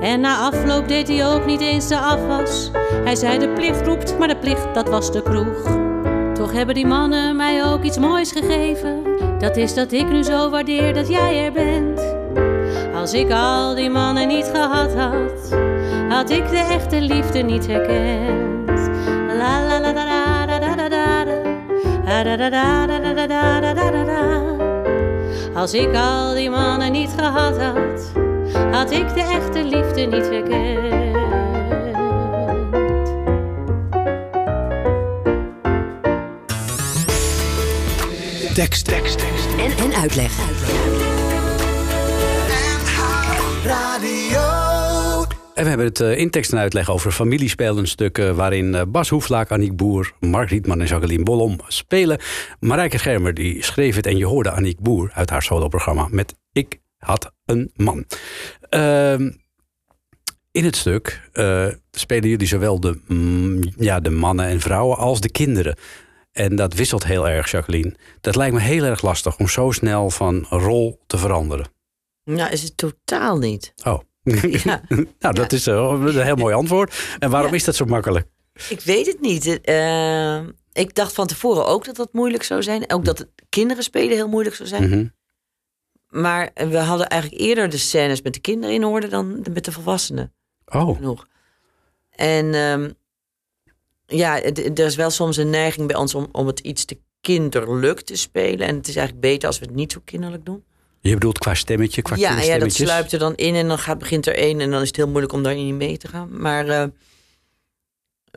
En 0.00 0.20
na 0.20 0.38
afloop 0.38 0.88
deed 0.88 1.08
hij 1.08 1.26
ook 1.26 1.46
niet 1.46 1.60
eens 1.60 1.88
de 1.88 1.98
afwas. 1.98 2.70
Hij 3.04 3.16
zei: 3.16 3.38
De 3.38 3.48
plicht 3.48 3.86
roept, 3.86 4.18
maar 4.18 4.28
de 4.28 4.36
plicht, 4.36 4.74
dat 4.74 4.88
was 4.88 5.12
de 5.12 5.22
kroeg. 5.22 5.78
Toch 6.34 6.52
hebben 6.52 6.74
die 6.74 6.86
mannen 6.86 7.36
mij 7.36 7.64
ook 7.64 7.82
iets 7.82 7.98
moois 7.98 8.32
gegeven. 8.32 9.02
Dat 9.38 9.56
is 9.56 9.74
dat 9.74 9.92
ik 9.92 10.08
nu 10.08 10.22
zo 10.22 10.50
waardeer 10.50 10.94
dat 10.94 11.08
jij 11.08 11.44
er 11.44 11.52
bent. 11.52 12.14
Als 12.94 13.12
ik 13.12 13.30
al 13.32 13.74
die 13.74 13.90
mannen 13.90 14.28
niet 14.28 14.50
gehad 14.54 14.94
had, 14.94 15.58
had 16.08 16.30
ik 16.30 16.48
de 16.48 16.66
echte 16.70 17.00
liefde 17.00 17.38
niet 17.38 17.66
herkend. 17.66 18.90
La 19.36 19.66
la 19.66 19.80
la 19.80 19.92
la. 19.92 20.30
Da 22.22 22.36
da 22.36 22.36
da 22.36 22.50
da 22.50 22.86
da 22.86 23.14
da 23.14 23.26
da 23.26 23.60
da 23.60 23.74
da 23.74 23.90
da 23.90 24.04
da. 24.04 24.19
Als 25.54 25.74
ik 25.74 25.94
al 25.94 26.34
die 26.34 26.50
mannen 26.50 26.92
niet 26.92 27.10
gehad 27.16 27.58
had, 27.58 28.12
had 28.72 28.90
ik 28.90 29.14
de 29.14 29.20
echte 29.20 29.64
liefde 29.64 30.00
niet 30.00 30.28
herkend. 30.28 31.08
Tekst, 38.54 38.84
tekst, 38.84 39.18
tekst. 39.18 39.46
En, 39.58 39.84
en 39.84 39.94
uitleg. 39.94 40.38
En 40.38 40.54
we 45.62 45.68
hebben 45.68 45.86
het 45.86 46.00
eh, 46.00 46.18
in 46.18 46.30
tekst 46.30 46.52
en 46.52 46.58
uitleg 46.58 46.90
over 46.90 47.12
familiespelen 47.12 47.88
stukken... 47.88 48.36
waarin 48.36 48.74
eh, 48.74 48.82
Bas 48.88 49.08
Hoeflaak, 49.08 49.50
Aniek 49.50 49.76
Boer, 49.76 50.12
Mark 50.20 50.50
Rietman 50.50 50.80
en 50.80 50.86
Jacqueline 50.86 51.22
Bollom 51.22 51.58
spelen. 51.68 52.20
Marijke 52.60 52.98
Schermer 52.98 53.34
die 53.34 53.64
schreef 53.64 53.96
het 53.96 54.06
en 54.06 54.16
je 54.16 54.26
hoorde 54.26 54.50
Aniek 54.50 54.80
Boer 54.80 55.10
uit 55.14 55.30
haar 55.30 55.42
soloprogramma... 55.42 56.08
met 56.10 56.34
Ik 56.52 56.80
had 56.98 57.32
een 57.44 57.70
man. 57.76 58.04
Ehm, 58.68 59.30
in 60.52 60.64
het 60.64 60.76
stuk 60.76 61.28
eh, 61.32 61.66
spelen 61.90 62.28
jullie 62.28 62.46
zowel 62.46 62.80
de, 62.80 63.00
mm, 63.06 63.60
ja, 63.76 64.00
de 64.00 64.10
mannen 64.10 64.46
en 64.46 64.60
vrouwen 64.60 64.96
als 64.96 65.20
de 65.20 65.30
kinderen. 65.30 65.76
En 66.32 66.56
dat 66.56 66.74
wisselt 66.74 67.04
heel 67.04 67.28
erg, 67.28 67.50
Jacqueline. 67.50 67.96
Dat 68.20 68.36
lijkt 68.36 68.54
me 68.54 68.60
heel 68.60 68.84
erg 68.84 69.02
lastig 69.02 69.38
om 69.38 69.48
zo 69.48 69.70
snel 69.70 70.10
van 70.10 70.46
rol 70.48 71.00
te 71.06 71.18
veranderen. 71.18 71.68
nou 72.24 72.50
is 72.50 72.62
het 72.62 72.76
totaal 72.76 73.38
niet. 73.38 73.72
Oh. 73.84 74.00
Ja. 74.64 74.82
nou, 75.18 75.34
dat 75.34 75.52
is 75.52 75.66
eh, 75.66 76.00
een 76.04 76.22
heel 76.22 76.36
mooi 76.36 76.54
antwoord. 76.54 77.16
En 77.18 77.30
waarom 77.30 77.54
is 77.54 77.64
dat 77.64 77.76
zo 77.76 77.84
makkelijk? 77.84 78.26
Ik 78.68 78.80
weet 78.80 79.06
het 79.06 79.20
niet. 79.20 79.60
Eh, 79.60 80.40
ik 80.72 80.94
dacht 80.94 81.12
van 81.12 81.26
tevoren 81.26 81.66
ook 81.66 81.84
dat 81.84 81.96
dat 81.96 82.12
moeilijk 82.12 82.42
zou 82.42 82.62
zijn. 82.62 82.92
Ook 82.92 83.04
dat 83.04 83.26
kinderen 83.48 83.82
spelen 83.82 84.16
heel 84.16 84.28
moeilijk 84.28 84.56
zou 84.56 84.68
zijn. 84.68 84.88
Mhm. 84.88 85.06
Maar 86.08 86.50
we 86.54 86.78
hadden 86.78 87.08
eigenlijk 87.08 87.42
eerder 87.42 87.68
de 87.68 87.78
scènes 87.78 88.22
met 88.22 88.34
de 88.34 88.40
kinderen 88.40 88.74
in 88.74 88.84
orde 88.84 89.08
dan 89.08 89.44
met 89.52 89.64
de 89.64 89.72
volwassenen. 89.72 90.32
Oh, 90.64 90.96
Genoeg. 90.96 91.26
En 92.10 92.54
ehm, 92.54 92.90
ja, 94.06 94.42
er 94.42 94.78
is 94.78 94.96
wel 94.96 95.10
soms 95.10 95.36
een 95.36 95.50
neiging 95.50 95.86
bij 95.86 95.96
ons 95.96 96.14
om, 96.14 96.28
om 96.32 96.46
het 96.46 96.60
iets 96.60 96.84
te 96.84 96.98
kinderlijk 97.20 98.00
te 98.00 98.16
spelen. 98.16 98.66
En 98.66 98.76
het 98.76 98.88
is 98.88 98.96
eigenlijk 98.96 99.26
beter 99.26 99.48
als 99.48 99.58
we 99.58 99.64
het 99.64 99.74
niet 99.74 99.92
zo 99.92 100.00
kinderlijk 100.04 100.44
doen. 100.44 100.64
Je 101.00 101.14
bedoelt 101.14 101.38
qua 101.38 101.54
stemmetje, 101.54 102.02
qua 102.02 102.16
ja, 102.16 102.40
ja, 102.40 102.58
dat 102.58 102.72
sluipt 102.72 103.12
er 103.12 103.18
dan 103.18 103.34
in 103.34 103.54
en 103.54 103.68
dan 103.68 103.78
gaat, 103.78 103.98
begint 103.98 104.26
er 104.26 104.34
één 104.34 104.60
en 104.60 104.70
dan 104.70 104.80
is 104.80 104.86
het 104.86 104.96
heel 104.96 105.08
moeilijk 105.08 105.32
om 105.32 105.42
daarin 105.42 105.76
mee 105.76 105.96
te 105.96 106.08
gaan. 106.08 106.40
Maar, 106.40 106.68
eh, 106.68 106.84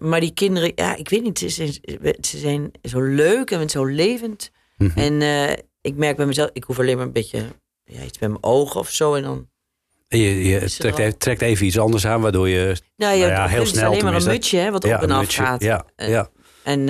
maar 0.02 0.20
die 0.20 0.34
kinderen, 0.34 0.72
ja, 0.76 0.96
ik 0.96 1.10
weet 1.10 1.24
niet, 1.24 1.40
ze 1.40 1.50
zijn, 1.50 1.74
ze 2.22 2.38
zijn 2.38 2.72
zo 2.84 3.02
leuk 3.02 3.52
en 3.52 3.70
zo 3.70 3.86
levend. 3.86 4.52
Mhm. 4.78 5.00
En 5.00 5.22
eh, 5.22 5.58
ik 5.82 5.96
merk 5.96 6.18
bij 6.18 6.26
mezelf, 6.26 6.50
ik 6.54 6.64
hoef 6.64 6.80
alleen 6.80 6.98
maar 6.98 7.06
een 7.06 7.12
beetje 7.12 7.46
ja, 7.84 8.02
iets 8.04 8.20
met 8.20 8.30
mijn 8.30 8.44
ogen 8.44 8.80
of 8.80 8.90
zo 8.90 9.16
en 9.16 9.24
dan. 9.24 9.52
En 10.08 10.20
je, 10.20 10.70
trekt, 10.78 10.98
even, 10.98 11.18
trekt 11.18 11.42
even 11.42 11.66
iets 11.66 11.80
anders 11.80 12.06
aan, 12.06 12.22
waardoor 12.22 12.50
je... 12.50 12.78
Nou, 12.96 13.16
je 13.16 13.20
Nou 13.20 13.32
ja, 13.32 13.42
het 13.42 13.52
heel 13.52 13.62
is 13.62 13.70
snel 13.70 13.86
alleen 13.86 14.04
maar 14.04 14.16
een 14.16 14.28
mutsje 14.28 14.58
hè, 14.58 14.72
wat 14.72 14.86
ja, 14.86 14.96
op 14.96 15.04
en 15.04 15.12
af 15.12 15.34
gaat. 15.34 15.64
Ja, 15.64 15.86
Eh, 15.96 16.10
ja. 16.10 16.30
En 16.64 16.90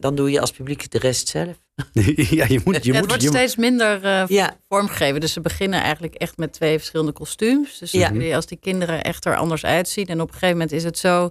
dan 0.00 0.14
doe 0.14 0.30
je 0.30 0.40
als 0.40 0.50
publiek 0.50 0.90
de 0.90 0.98
rest 0.98 1.28
zelf. 1.28 1.56
ja, 2.38 2.44
je 2.48 2.60
moet... 2.64 2.84
Je 2.84 2.92
Ja, 2.92 2.98
het 2.98 3.00
moet, 3.00 3.06
wordt 3.06 3.22
je, 3.22 3.28
steeds 3.28 3.56
minder 3.56 4.04
eh, 4.04 4.24
Ja, 4.26 4.56
vormgegeven. 4.68 5.20
Dus 5.20 5.32
ze 5.32 5.40
beginnen 5.40 5.80
eigenlijk 5.80 6.14
echt 6.14 6.36
met 6.36 6.52
twee 6.52 6.78
verschillende 6.78 7.12
kostuums. 7.12 7.78
Dus 7.78 7.92
Ja. 7.92 8.34
als 8.34 8.46
die 8.46 8.58
kinderen 8.58 9.02
echt 9.02 9.24
er 9.24 9.36
anders 9.36 9.64
uitzien. 9.64 10.06
En 10.06 10.20
op 10.20 10.26
een 10.28 10.32
gegeven 10.32 10.54
moment 10.56 10.72
is 10.72 10.84
het 10.84 10.98
zo... 10.98 11.30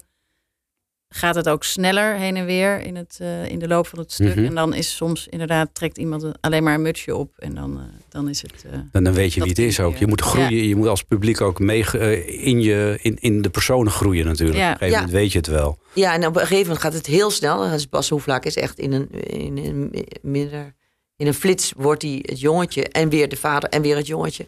gaat 1.10 1.36
het 1.36 1.50
ook 1.50 1.64
sneller 1.64 2.16
heen 2.16 2.36
en 2.36 2.46
weer 2.46 2.82
in, 2.82 2.96
het, 2.96 3.18
eh, 3.22 3.46
in 3.46 3.60
de 3.60 3.68
loop 3.68 3.88
van 3.88 4.00
het 4.00 4.12
stuk. 4.12 4.36
Mhm. 4.36 4.46
En 4.46 4.56
dan 4.56 4.74
is 4.74 4.96
soms 4.96 5.28
inderdaad, 5.28 5.70
trekt 5.74 5.98
iemand 5.98 6.24
een- 6.24 6.36
alleen 6.42 6.64
maar 6.64 6.74
een 6.74 6.82
mutsje 6.82 7.16
op. 7.16 7.38
En 7.38 7.56
dan, 7.56 7.78
eh, 7.78 7.84
dan 8.10 8.30
is 8.30 8.42
het... 8.42 8.66
eh, 8.72 8.80
dan, 8.92 9.04
dan 9.04 9.14
weet 9.14 9.34
je 9.34 9.40
wie 9.40 9.50
het 9.50 9.60
is 9.60 9.80
ook. 9.80 9.96
Je 9.98 10.08
moet 10.08 10.22
groeien, 10.22 10.56
ja. 10.56 10.64
je 10.68 10.76
moet 10.76 10.88
als 10.88 11.04
publiek 11.04 11.42
ook 11.42 11.60
mee 11.60 11.86
in, 12.26 12.62
je, 12.62 13.00
in, 13.02 13.16
in 13.20 13.42
de 13.42 13.50
personen 13.50 13.92
groeien 13.92 14.26
natuurlijk. 14.26 14.58
Ja. 14.60 14.66
Op 14.68 14.72
een 14.72 14.78
gegeven 14.78 15.00
Ja. 15.00 15.06
moment 15.06 15.22
weet 15.22 15.32
je 15.32 15.38
het 15.38 15.48
wel. 15.48 15.78
ja, 15.94 16.14
en 16.14 16.26
op 16.28 16.36
een 16.36 16.42
gegeven 16.42 16.62
moment 16.64 16.80
gaat 16.82 16.94
het 16.94 17.06
heel 17.06 17.30
snel. 17.32 17.70
Dus 17.70 17.90
Bas 17.90 18.10
Hoeflaak 18.10 18.46
is 18.46 18.56
echt 18.56 18.80
in 18.80 18.92
een, 18.94 19.10
in 19.22 19.58
een, 19.58 20.06
minder, 20.22 20.74
in 21.16 21.28
een 21.28 21.34
flits 21.34 21.74
wordt 21.78 22.02
hij 22.02 22.20
het 22.26 22.40
jongetje 22.40 22.84
en 22.88 23.10
weer 23.10 23.30
de 23.30 23.36
vader 23.38 23.70
en 23.70 23.82
weer 23.82 23.96
het 23.96 24.08
jongetje. 24.08 24.46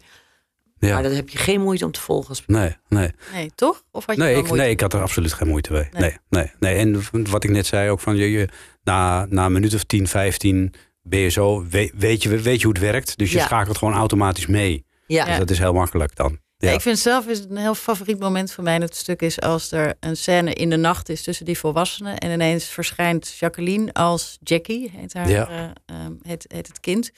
Ja. 0.80 0.94
Maar 0.94 1.02
dan 1.02 1.12
heb 1.12 1.28
je 1.28 1.38
geen 1.38 1.60
moeite 1.60 1.84
om 1.84 1.92
te 1.92 2.00
volgen. 2.00 2.28
Als 2.28 2.40
publiek. 2.40 2.60
Nee, 2.62 2.76
nee. 2.88 3.10
nee, 3.32 3.50
toch? 3.54 3.82
Of 3.90 4.06
had 4.06 4.16
je 4.16 4.22
Nee 4.22 4.36
ik, 4.36 4.50
nee, 4.50 4.70
ik 4.70 4.80
had 4.80 4.92
er 4.92 5.00
absoluut 5.02 5.32
geen 5.32 5.48
moeite 5.48 5.72
mee. 5.72 5.88
Nee. 5.92 6.00
Nee. 6.02 6.18
Nee, 6.28 6.50
nee, 6.60 6.74
En 7.14 7.26
wat 7.30 7.44
ik 7.44 7.50
net 7.50 7.66
zei 7.66 7.90
ook 7.90 8.00
van 8.00 8.16
je, 8.16 8.30
je 8.30 8.48
na, 8.82 9.26
na 9.28 9.44
een 9.46 9.52
minuut 9.52 9.74
of 9.74 9.84
10, 9.84 10.08
15 10.08 10.74
ben 11.02 11.20
je 11.20 11.28
zo, 11.28 11.66
weet, 11.68 11.92
weet, 11.94 12.22
je, 12.22 12.28
weet 12.38 12.58
je 12.60 12.64
hoe 12.66 12.74
het 12.74 12.82
werkt. 12.82 13.18
Dus 13.18 13.32
je 13.32 13.38
Ja. 13.38 13.44
schakelt 13.44 13.78
gewoon 13.78 13.94
automatisch 13.94 14.46
mee. 14.46 14.84
Ja, 15.06 15.24
Dus 15.24 15.38
dat 15.38 15.50
is 15.50 15.58
heel 15.58 15.72
makkelijk 15.72 16.16
dan. 16.16 16.38
Ja, 16.56 16.68
Ja. 16.68 16.74
ik 16.74 16.80
vind 16.80 16.98
zelf 16.98 17.26
is 17.26 17.38
het 17.38 17.50
een 17.50 17.56
heel 17.56 17.74
favoriet 17.74 18.18
moment 18.18 18.52
van 18.52 18.64
mij 18.64 18.74
in 18.74 18.80
het 18.80 18.96
stuk 18.96 19.22
is 19.22 19.40
als 19.40 19.72
er 19.72 19.94
een 20.00 20.16
scène 20.16 20.52
in 20.54 20.70
de 20.70 20.76
nacht 20.76 21.08
is 21.08 21.22
tussen 21.22 21.44
die 21.44 21.58
volwassenen 21.58 22.18
en 22.18 22.30
ineens 22.30 22.64
verschijnt 22.64 23.36
Jacqueline 23.38 23.92
als 23.92 24.38
Jackie, 24.42 24.90
heet, 24.96 25.12
haar, 25.14 25.28
Ja. 25.28 25.48
eh, 25.48 25.96
ehm, 25.96 26.12
heet, 26.22 26.44
heet 26.48 26.66
het 26.66 26.80
kind. 26.80 27.10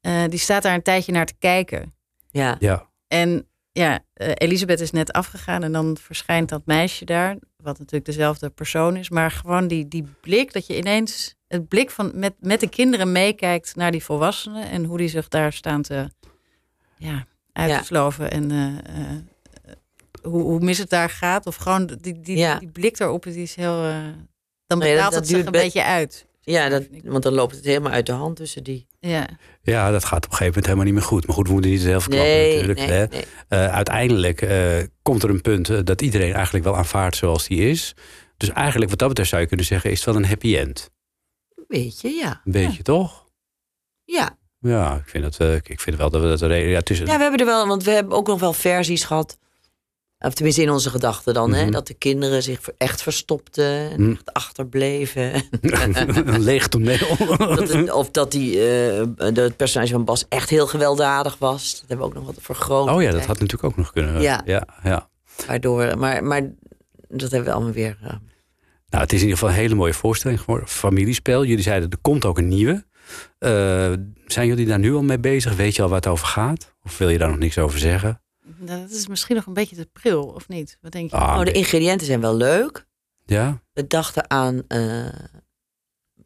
Eh, 0.00 0.22
die 0.28 0.38
staat 0.38 0.62
daar 0.62 0.74
een 0.74 0.82
tijdje 0.82 1.12
naar 1.12 1.26
te 1.26 1.34
kijken. 1.38 1.94
Ja. 2.32 2.56
ja. 2.58 2.88
En 3.08 3.46
ja, 3.72 4.00
eh, 4.14 4.30
Elisabeth 4.34 4.80
is 4.80 4.90
net 4.90 5.12
afgegaan 5.12 5.62
en 5.62 5.72
dan 5.72 5.96
verschijnt 6.00 6.48
dat 6.48 6.66
meisje 6.66 7.04
daar, 7.04 7.36
wat 7.56 7.78
natuurlijk 7.78 8.04
dezelfde 8.04 8.50
persoon 8.50 8.96
is, 8.96 9.10
maar 9.10 9.30
gewoon 9.30 9.68
die, 9.68 9.88
die 9.88 10.04
blik 10.20 10.52
dat 10.52 10.66
je 10.66 10.76
ineens 10.76 11.34
het 11.48 11.68
blik 11.68 11.90
van 11.90 12.10
met, 12.14 12.34
met 12.40 12.60
de 12.60 12.68
kinderen 12.68 13.12
meekijkt 13.12 13.76
naar 13.76 13.90
die 13.90 14.04
volwassenen 14.04 14.70
en 14.70 14.84
hoe 14.84 14.98
die 14.98 15.08
zich 15.08 15.28
daar 15.28 15.52
staan 15.52 15.82
te 15.82 16.08
ja, 16.96 17.26
uit 17.52 17.70
Ja. 17.70 17.78
te 17.78 17.84
sloven 17.84 18.30
en 18.30 18.50
eh, 18.50 18.66
eh, 19.02 19.18
hoe, 20.22 20.42
hoe 20.42 20.60
mis 20.60 20.78
het 20.78 20.90
daar 20.90 21.10
gaat. 21.10 21.46
Of 21.46 21.56
gewoon 21.56 21.86
die, 21.86 22.20
die, 22.20 22.36
Ja. 22.36 22.58
die 22.58 22.68
blik 22.70 22.96
daarop, 22.98 23.22
die 23.22 23.34
is 23.42 23.54
heel. 23.54 23.74
dan 24.66 24.78
Nee, 24.78 24.78
dat- 24.78 24.78
betaalt 24.78 25.02
dat 25.12 25.12
het 25.14 25.26
zich 25.26 25.34
duurt 25.36 25.46
een 25.46 25.52
be- 25.52 25.58
beetje 25.58 25.84
uit. 25.84 26.26
Ja 26.44 26.68
dat, 26.68 26.86
want 27.04 27.22
dan 27.22 27.32
loopt 27.32 27.54
het 27.54 27.64
helemaal 27.64 27.92
uit 27.92 28.06
de 28.06 28.12
hand 28.12 28.36
tussen 28.36 28.64
die. 28.64 28.86
Ja. 29.00 29.28
ja, 29.62 29.90
dat 29.90 30.04
gaat 30.04 30.24
op 30.24 30.30
een 30.30 30.36
gegeven 30.36 30.46
moment 30.46 30.64
helemaal 30.64 30.84
niet 30.84 30.94
meer 30.94 31.02
goed. 31.02 31.26
Maar 31.26 31.36
goed, 31.36 31.46
we 31.46 31.52
moeten 31.52 31.70
niet 31.70 31.80
zelf 31.80 32.02
verklappen 32.02 32.32
Nee, 32.32 32.50
natuurlijk. 32.50 32.78
nee, 32.78 32.88
hè. 32.88 33.06
nee. 33.06 33.24
Eh, 33.48 33.74
uiteindelijk 33.74 34.42
eh, 34.42 34.78
komt 35.02 35.22
er 35.22 35.30
een 35.30 35.40
punt 35.40 35.68
eh, 35.68 35.78
dat 35.84 36.02
iedereen 36.02 36.32
eigenlijk 36.32 36.64
wel 36.64 36.76
aanvaardt 36.76 37.16
zoals 37.16 37.46
die 37.46 37.68
is. 37.68 37.94
Dus 38.36 38.50
eigenlijk 38.50 38.90
wat 38.90 38.98
dat 38.98 39.08
betreft 39.08 39.30
zou 39.30 39.42
je 39.42 39.48
kunnen 39.48 39.66
zeggen, 39.66 39.90
is 39.90 39.96
het 39.96 40.06
wel 40.06 40.16
een 40.16 40.28
happy 40.28 40.56
end. 40.56 40.90
Weet 41.68 42.00
je, 42.00 42.08
ja. 42.08 42.40
Een 42.44 42.52
beetje 42.52 42.82
toch? 42.82 43.24
Ja. 44.04 44.38
Ja, 44.58 44.96
ik 44.96 45.08
vind, 45.08 45.38
dat, 45.38 45.60
ik 45.68 45.80
vind 45.80 45.96
wel 45.96 46.10
dat 46.10 46.20
we 46.20 46.28
dat... 46.28 46.40
Ja, 46.40 46.80
is, 46.84 46.98
ja, 46.98 47.04
we 47.04 47.10
hebben 47.10 47.40
er 47.40 47.46
wel, 47.46 47.66
want 47.66 47.84
we 47.84 47.90
hebben 47.90 48.16
ook 48.16 48.26
nog 48.26 48.40
wel 48.40 48.52
versies 48.52 49.04
gehad. 49.04 49.38
Of 50.24 50.34
tenminste 50.34 50.62
in 50.62 50.70
onze 50.70 50.90
gedachten 50.90 51.34
dan, 51.34 51.52
hè, 51.54 51.62
Mhm. 51.62 51.70
dat 51.72 51.86
de 51.86 51.94
kinderen 51.94 52.42
zich 52.42 52.60
echt 52.78 53.02
verstopten 53.02 53.90
en 53.90 54.00
Mhm. 54.02 54.10
echt 54.10 54.32
achterbleven. 54.32 55.32
een 56.24 56.40
leeg 56.42 56.68
toneel. 56.68 57.16
dat 57.38 57.72
het- 57.72 57.92
of 57.92 58.10
dat 58.10 58.30
die, 58.30 58.52
de- 58.52 59.32
het 59.34 59.56
personage 59.56 59.92
van 59.92 60.04
Bas 60.04 60.24
echt 60.28 60.50
heel 60.50 60.66
gewelddadig 60.66 61.36
was. 61.38 61.70
Dat 61.80 61.84
hebben 61.88 61.98
we 61.98 62.04
ook 62.04 62.14
nog 62.14 62.24
wat 62.34 62.44
vergroot. 62.44 62.88
Oh 62.88 63.02
ja, 63.02 63.10
dat 63.10 63.20
had 63.26 63.38
natuurlijk 63.40 63.64
ook 63.64 63.76
nog 63.76 63.92
kunnen. 63.92 64.20
Ja. 64.22 64.42
ja, 64.44 64.66
ja. 64.82 65.08
Waardoor, 65.46 65.98
maar, 65.98 66.24
maar 66.24 66.42
dat 67.08 67.30
hebben 67.30 67.44
we 67.48 67.54
allemaal 67.54 67.72
weer. 67.72 67.98
eh, 68.02 68.08
Nou, 68.88 69.04
het 69.04 69.12
is 69.12 69.18
in 69.20 69.24
ieder 69.26 69.38
geval 69.38 69.48
een 69.54 69.60
hele 69.60 69.74
mooie 69.74 69.94
voorstelling 69.94 70.40
geworden. 70.40 70.68
Familiespel. 70.68 71.44
Jullie 71.44 71.62
zeiden, 71.62 71.90
er 71.90 71.98
komt 72.00 72.24
ook 72.24 72.38
een 72.38 72.48
nieuwe. 72.48 72.84
Eh, 73.38 73.92
zijn 74.26 74.46
jullie 74.46 74.66
daar 74.66 74.78
nu 74.78 74.94
al 74.94 75.02
mee 75.02 75.18
bezig? 75.18 75.56
Weet 75.56 75.76
je 75.76 75.82
al 75.82 75.88
waar 75.88 75.96
het 75.96 76.06
over 76.06 76.26
gaat? 76.26 76.74
Of 76.84 76.98
wil 76.98 77.08
je 77.08 77.18
daar 77.18 77.28
nog 77.28 77.38
niks 77.38 77.58
over 77.58 77.78
zeggen? 77.78 78.20
Nou, 78.64 78.80
Dat 78.80 78.90
is 78.90 79.06
misschien 79.06 79.36
nog 79.36 79.46
een 79.46 79.52
beetje 79.52 79.76
te 79.76 79.88
pril, 79.92 80.24
of 80.24 80.48
niet? 80.48 80.78
Wat 80.80 80.92
denk 80.92 81.10
je? 81.10 81.16
Ah, 81.16 81.30
oh, 81.30 81.38
de 81.38 81.44
nee. 81.44 81.52
ingrediënten 81.52 82.06
zijn 82.06 82.20
wel 82.20 82.36
leuk. 82.36 82.86
Ja? 83.24 83.62
We 83.72 83.86
dachten 83.86 84.30
aan 84.30 84.62
eh, 84.68 85.04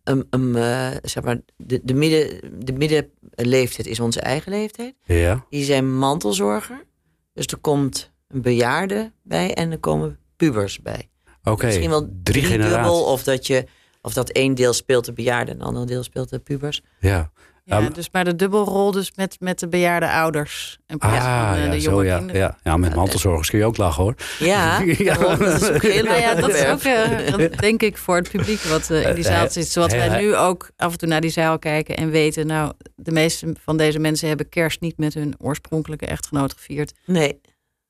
een, 0.05 0.27
een, 0.31 0.57
eh, 0.57 0.91
zeg 1.03 1.23
maar, 1.25 1.41
de, 1.57 1.81
de, 1.85 1.95
midden, 1.95 2.41
de 2.65 2.73
middenleeftijd 2.73 3.87
is 3.87 4.01
onze 4.01 4.21
eigen 4.21 4.53
leeftijd. 4.53 4.95
Ja. 5.05 5.47
Die 5.51 5.65
zijn 5.65 5.99
mantelzorger. 5.99 6.85
Dus 7.33 7.47
er 7.47 7.59
komt 7.59 8.13
een 8.29 8.43
bejaarde 8.43 9.13
bij 9.23 9.55
en 9.55 9.71
er 9.71 9.79
komen 9.79 10.19
pubers 10.37 10.81
bij. 10.81 11.11
Oké, 11.43 11.65
Misschien 11.67 11.91
wel 11.91 12.09
drie 12.23 12.43
generaties. 12.43 12.91
of 12.91 13.23
dat 13.23 13.47
je 13.47 13.67
of 14.03 14.13
dat 14.13 14.31
één 14.31 14.55
deel 14.55 14.73
speelt 14.73 15.05
de 15.05 15.13
bejaarde 15.13 15.51
en 15.51 15.61
een 15.61 15.67
ander 15.67 15.87
deel 15.87 16.03
speelt 16.03 16.31
de 16.31 16.39
pubers. 16.39 16.83
Ja. 17.01 17.33
Ja, 17.69 17.79
Ja, 17.79 17.89
dus 17.89 18.09
maar 18.13 18.25
de 18.25 18.37
dubbelrol 18.37 18.91
dus 18.91 19.13
met, 19.15 19.37
met 19.41 19.59
de 19.59 19.69
bejaarde 19.69 20.11
ouders. 20.11 20.79
Plaats 20.87 21.25
Ah, 21.25 21.49
van 21.49 21.57
eh, 21.59 21.65
ja, 21.65 21.71
de 21.71 21.81
zo 21.81 21.91
jonge 21.91 22.05
ja. 22.05 22.17
kinderen. 22.17 22.41
ja. 22.43 22.59
Ja, 22.63 22.77
met 22.77 22.95
mantelzorgers 22.95 23.51
kun 23.51 23.59
je 23.59 23.65
ook 23.65 23.77
lachen 23.77 24.03
hoor. 24.03 24.15
Ja, 24.39 24.81
Ja. 24.99 25.15
daarom, 25.15 25.39
dat 25.39 25.63
is 25.63 25.71
ook 25.71 25.83
heel 25.83 26.05
Nou 26.05 26.21
ja, 26.21 26.35
dat 26.35 26.55
is 26.55 26.65
ook, 26.65 26.81
eh, 26.83 27.59
denk 27.69 27.83
ik, 27.83 27.97
voor 27.97 28.17
het 28.17 28.31
publiek 28.31 28.61
wat 28.61 28.91
eh, 28.91 29.09
in 29.09 29.15
die 29.15 29.25
zaal 29.25 29.51
zit. 29.51 29.69
Zoals 29.69 29.93
wij 29.93 30.21
nu 30.21 30.37
ook 30.37 30.71
af 30.77 30.93
en 30.93 30.99
toe 30.99 31.09
naar 31.09 31.21
die 31.21 31.31
zaal 31.31 31.59
kijken 31.59 31.97
en 31.97 32.11
weten... 32.11 32.47
nou, 32.47 32.73
de 32.95 33.11
meeste 33.13 33.55
van 33.65 33.77
deze 33.77 33.99
mensen 33.99 34.29
hebben 34.29 34.49
kerst 34.49 34.81
niet 34.81 34.99
met 34.99 35.15
hun 35.15 35.35
oorspronkelijke 35.39 36.07
echtgenoot 36.07 36.53
gevierd. 36.53 36.93
Nee, 37.05 37.41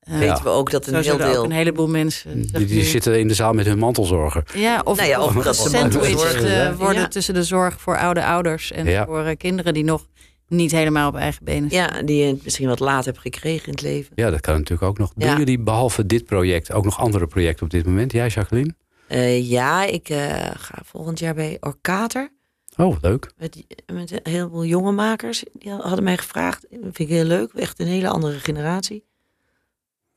Eh, 0.07 0.19
weten 0.19 0.45
we 0.45 0.49
ook 0.49 0.71
dat 0.71 0.87
een 0.87 1.03
heel 1.03 1.17
deel... 1.17 1.45
een 1.45 1.51
heleboel 1.51 1.89
mensen... 1.89 2.43
Die, 2.53 2.67
die 2.67 2.85
zitten 2.85 3.19
in 3.19 3.29
de 3.29 3.35
zaal 3.35 3.53
met 3.53 3.67
hun 3.67 3.79
mantelzorger. 3.79 4.45
Ja, 4.55 4.81
of, 4.85 4.97
Nou 4.97 5.09
ja, 5.09 5.23
of 5.23 5.37
of 5.37 5.45
dat 5.45 5.57
ze 5.57 5.63
gesandwiched 5.63 6.15
mantelzorger, 6.15 6.69
eh, 6.69 6.77
worden 6.77 7.03
ja. 7.03 7.09
tussen 7.09 7.35
de 7.35 7.43
zorg 7.43 7.81
voor 7.81 7.99
oude 7.99 8.25
ouders... 8.25 8.73
en 8.73 8.87
Ja. 8.87 9.07
voor 9.07 9.25
eh, 9.25 9.37
kinderen 9.37 9.75
die 9.75 9.85
nog 9.85 10.07
niet 10.49 10.71
helemaal 10.71 11.09
op 11.09 11.17
eigen 11.17 11.45
benen 11.45 11.71
staan. 11.71 11.97
Ja, 11.97 12.03
die 12.03 12.27
je 12.27 12.37
misschien 12.43 12.69
wat 12.69 12.81
laat 12.81 13.05
hebt 13.05 13.19
gekregen 13.19 13.67
in 13.67 13.73
het 13.73 13.83
leven. 13.83 14.13
Ja, 14.15 14.31
dat 14.31 14.41
kan 14.41 14.55
natuurlijk 14.55 14.83
ook 14.83 14.99
nog. 14.99 15.13
Doen 15.17 15.37
jullie 15.37 15.59
behalve 15.59 16.07
dit 16.07 16.25
project 16.25 16.73
ook 16.73 16.85
nog 16.85 16.99
andere 16.99 17.27
projecten 17.27 17.65
op 17.65 17.71
dit 17.71 17.87
moment? 17.87 18.13
Jij, 18.13 18.29
Jacqueline? 18.29 18.75
Eh, 19.07 19.51
ja, 19.51 19.85
ik 19.85 20.09
eh, 20.09 20.51
ga 20.57 20.79
volgend 20.85 21.19
jaar 21.19 21.35
bij 21.35 21.57
Orkater. 21.61 22.35
Oh, 22.77 22.97
leuk. 23.01 23.33
Met, 23.37 23.65
met 23.93 24.13
een 24.13 24.33
heleboel 24.33 24.65
jonge 24.65 24.93
makers. 24.93 25.45
Die 25.53 25.71
hadden 25.71 26.05
mij 26.05 26.17
gevraagd. 26.17 26.67
Dat 26.71 26.81
vind 26.81 26.99
ik 26.99 27.09
heel 27.09 27.25
leuk. 27.25 27.53
Echt 27.53 27.81
een 27.81 27.87
hele 27.87 28.09
andere 28.09 28.39
generatie. 28.39 29.05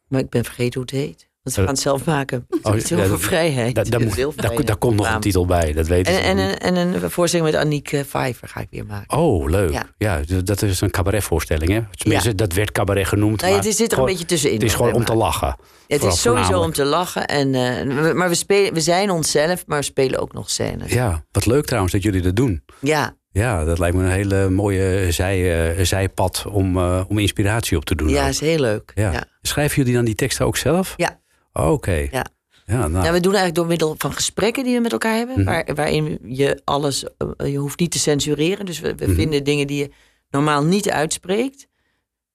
Maar 0.10 0.20
ik 0.20 0.30
ben 0.30 0.44
vergeten 0.44 0.74
hoe 0.74 0.82
het 0.82 0.92
heet. 0.92 1.28
Want 1.44 1.56
ze 1.56 1.62
Eh, 1.62 1.66
gaan 1.68 1.76
het 1.76 1.84
zelf 1.84 2.06
maken. 2.06 2.48
oh, 2.62 2.74
het 2.74 2.84
is 2.84 2.90
heel 2.90 3.06
veel 3.06 3.20
vrijheid. 3.20 3.76
Daar, 3.76 3.86
vrijheid. 3.86 4.78
komt 4.78 4.96
nog 4.96 5.14
een 5.14 5.20
titel 5.20 5.46
bij, 5.46 5.74
dat 5.74 5.88
weten 5.88 6.14
En, 6.14 6.38
ze 6.38 6.44
en, 6.44 6.60
en, 6.60 6.76
en 6.76 7.04
een 7.04 7.12
voorstelling 7.12 7.52
met 7.52 7.60
Aniek 7.62 8.02
Vijver 8.08 8.48
ga 8.48 8.60
ik 8.60 8.68
weer 8.72 8.86
maken. 8.86 9.18
Oh, 9.18 9.50
leuk. 9.50 9.72
Ja. 9.72 9.86
Ja. 9.98 10.22
dat 10.44 10.62
is 10.62 10.82
een 10.82 10.92
cabaretvoorstelling, 10.92 11.72
hè? 11.72 11.82
Tenminste, 11.92 12.36
dat 12.36 12.54
werd 12.54 12.72
cabaret 12.72 13.08
genoemd. 13.08 13.42
Nou, 13.42 13.54
maar 13.54 13.64
het 13.64 13.76
zit 13.76 13.92
er 13.92 14.00
een 14.00 14.06
beetje 14.06 14.26
tussenin. 14.26 14.56
Het 14.56 14.64
is 14.66 14.74
gewoon 14.74 14.94
om 14.94 15.06
te 15.06 15.16
lachen. 15.16 15.56
Het 15.88 16.04
is 16.04 16.22
sowieso 16.22 16.62
om 16.62 16.74
te 16.74 16.86
lachen. 16.86 17.28
En, 17.28 17.56
eh, 17.56 18.14
maar 18.14 18.30
we, 18.30 18.36
spelen, 18.36 18.74
we 18.74 18.82
zijn 18.82 19.10
onszelf, 19.10 19.64
maar 19.68 19.78
we 19.80 19.84
spelen 19.84 20.20
ook 20.20 20.34
nog 20.34 20.50
scènes. 20.50 20.92
Ja, 20.92 21.26
wat 21.32 21.46
leuk 21.46 21.66
trouwens 21.66 21.94
dat 21.94 22.04
jullie 22.04 22.22
dat 22.22 22.36
doen. 22.36 22.64
Ja, 22.80 23.16
Ja, 23.40 23.64
dat 23.66 23.80
lijkt 23.80 23.96
me 23.98 24.04
een 24.04 24.10
hele 24.10 24.50
mooie 24.50 25.12
zij, 25.12 25.70
eh, 25.76 25.86
zijpad 25.86 26.46
om, 26.52 26.78
eh, 26.78 27.04
om 27.08 27.18
inspiratie 27.20 27.78
op 27.78 27.86
te 27.86 27.96
doen. 27.96 28.10
ja 28.10 28.24
ook. 28.24 28.30
is 28.30 28.40
heel 28.40 28.60
leuk. 28.60 28.92
ja. 28.96 29.12
Ja. 29.12 29.24
Schrijven 29.42 29.78
jullie 29.78 29.94
dan 29.94 30.06
die 30.06 30.16
teksten 30.16 30.46
ook 30.46 30.58
zelf? 30.58 30.94
Ja. 30.98 31.20
Oké. 31.54 32.08
Ja. 32.12 32.26
Ja, 32.66 32.88
nou, 32.88 33.06
Ja, 33.06 33.12
we 33.12 33.20
doen 33.20 33.34
eigenlijk 33.34 33.56
door 33.56 33.66
middel 33.68 33.96
van 33.98 34.14
gesprekken 34.14 34.64
die 34.64 34.76
we 34.76 34.82
met 34.82 34.92
elkaar 34.92 35.16
hebben, 35.16 35.36
Mhm. 35.40 35.46
waar, 35.50 35.66
waarin 35.76 36.20
je 36.24 36.62
alles, 36.64 37.06
eh, 37.38 37.52
je 37.52 37.58
hoeft 37.58 37.80
niet 37.80 37.92
te 37.92 38.00
censureren. 38.00 38.66
Dus 38.66 38.80
we, 38.80 38.96
we 38.96 39.06
Mhm. 39.06 39.16
vinden 39.16 39.44
dingen 39.44 39.68
die 39.68 39.78
je 39.78 39.92
normaal 40.30 40.64
niet 40.64 40.90
uitspreekt. 40.90 41.68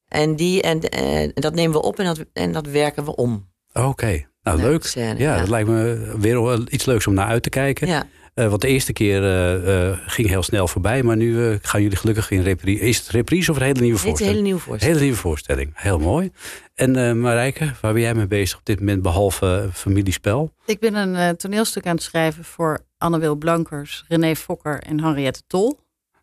En, 0.08 0.36
die, 0.36 0.62
en, 0.62 0.80
en 0.80 1.30
dat 1.34 1.54
nemen 1.54 1.72
we 1.72 1.82
op 1.82 1.98
en 1.98 2.04
dat, 2.04 2.24
en 2.32 2.52
dat 2.52 2.66
werken 2.66 3.04
we 3.04 3.16
om. 3.16 3.48
Oké, 3.72 4.26
nou 4.42 4.60
leuk. 4.60 4.84
scène, 4.84 5.18
ja, 5.18 5.32
ja. 5.34 5.38
dat 5.38 5.48
lijkt 5.48 5.68
me 5.68 6.14
weer 6.18 6.42
wel 6.42 6.60
iets 6.68 6.84
leuks 6.84 7.06
om 7.06 7.14
naar 7.14 7.26
uit 7.26 7.42
te 7.42 7.48
kijken. 7.50 7.86
Ja, 7.86 8.06
Eh, 8.34 8.48
want 8.48 8.60
de 8.60 8.68
eerste 8.68 8.92
keer 8.92 9.22
eh, 9.22 9.90
eh, 9.90 9.98
ging 10.06 10.28
heel 10.28 10.42
snel 10.42 10.68
voorbij, 10.68 11.02
maar 11.02 11.16
nu 11.16 11.50
eh, 11.50 11.58
gaan 11.62 11.82
jullie 11.82 11.96
gelukkig 11.96 12.30
in 12.30 12.42
reprise. 12.42 12.82
Is 12.82 12.98
het 12.98 13.08
reprise 13.08 13.50
of 13.50 13.56
een 13.56 13.62
hele 13.62 13.80
nieuwe 13.80 13.94
is 13.94 14.02
een 14.02 14.08
voorstelling? 14.08 14.34
hele 14.34 14.46
nieuwe 14.46 14.60
voorstelling. 14.60 14.96
Hele 14.96 15.10
nieuwe 15.10 15.20
voorstelling, 15.28 15.70
heel 15.74 15.98
mooi. 15.98 16.30
En 16.74 16.96
eh 16.96 17.12
Marijke, 17.12 17.72
waar 17.80 17.92
ben 17.92 18.02
jij 18.02 18.14
mee 18.14 18.26
bezig 18.26 18.58
op 18.58 18.64
dit 18.64 18.78
moment 18.78 19.02
behalve 19.02 19.62
eh, 19.64 19.72
familiespel? 19.72 20.52
Ik 20.66 20.80
ben 20.80 20.94
een 20.94 21.36
toneelstuk 21.36 21.86
aan 21.86 21.94
het 21.94 22.04
schrijven 22.04 22.44
voor 22.44 22.78
Anne 22.98 23.18
Wil 23.18 23.36
Blankers, 23.36 24.04
René 24.08 24.36
Fokker 24.36 24.80
en 24.80 25.00
Henriette 25.00 25.42
Tol. 25.46 25.78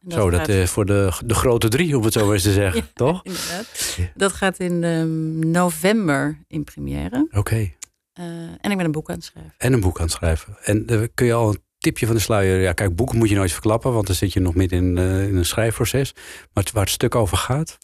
Zo, 0.08 0.30
dat 0.30 0.48
eh, 0.48 0.66
voor 0.66 0.86
de, 0.86 1.12
de 1.26 1.34
grote 1.34 1.68
drie, 1.68 1.98
om 1.98 2.04
het 2.04 2.14
zo 2.14 2.26
maar 2.26 2.34
eens 2.34 2.44
te 2.44 2.52
zeggen. 2.52 2.88
Toch? 2.94 3.24
Inderdaad. 3.24 3.98
Dat 4.16 4.32
gaat 4.32 4.60
in 4.60 4.84
ehm, 4.84 5.52
november 5.52 6.44
in 6.48 6.64
première. 6.64 7.28
Oké. 7.32 7.72
Eh, 8.14 8.26
en 8.62 8.72
ik 8.72 8.78
ben 8.78 8.86
een 8.86 8.92
boek 8.92 9.10
aan 9.10 9.16
het 9.16 9.24
schrijven. 9.24 9.54
En 9.58 9.74
een 9.74 9.80
boek 9.80 9.98
aan 9.98 10.06
het 10.06 10.14
schrijven. 10.14 10.58
En 10.64 11.12
kun 11.14 11.26
je 11.26 11.34
al 11.34 11.50
een 11.50 11.62
tipje 11.82 12.06
van 12.06 12.16
de 12.16 12.22
sluier... 12.22 12.62
Ja, 12.62 12.74
kijk, 12.74 12.96
boeken 12.96 13.18
moet 13.18 13.30
je 13.30 13.36
nooit 13.36 13.52
verklappen... 13.52 13.94
want 13.94 14.08
dan 14.08 14.16
zit 14.16 14.34
je 14.34 14.40
nog 14.40 14.56
midden 14.56 14.80
in, 14.80 14.98
eh, 14.98 15.28
in 15.28 15.36
een 15.36 15.46
schrijfproces. 15.46 16.14
Maar 16.54 16.64
het, 16.64 16.72
waar 16.72 16.84
het 16.84 16.94
stuk 16.94 17.16
over 17.16 17.38
gaat... 17.38 17.78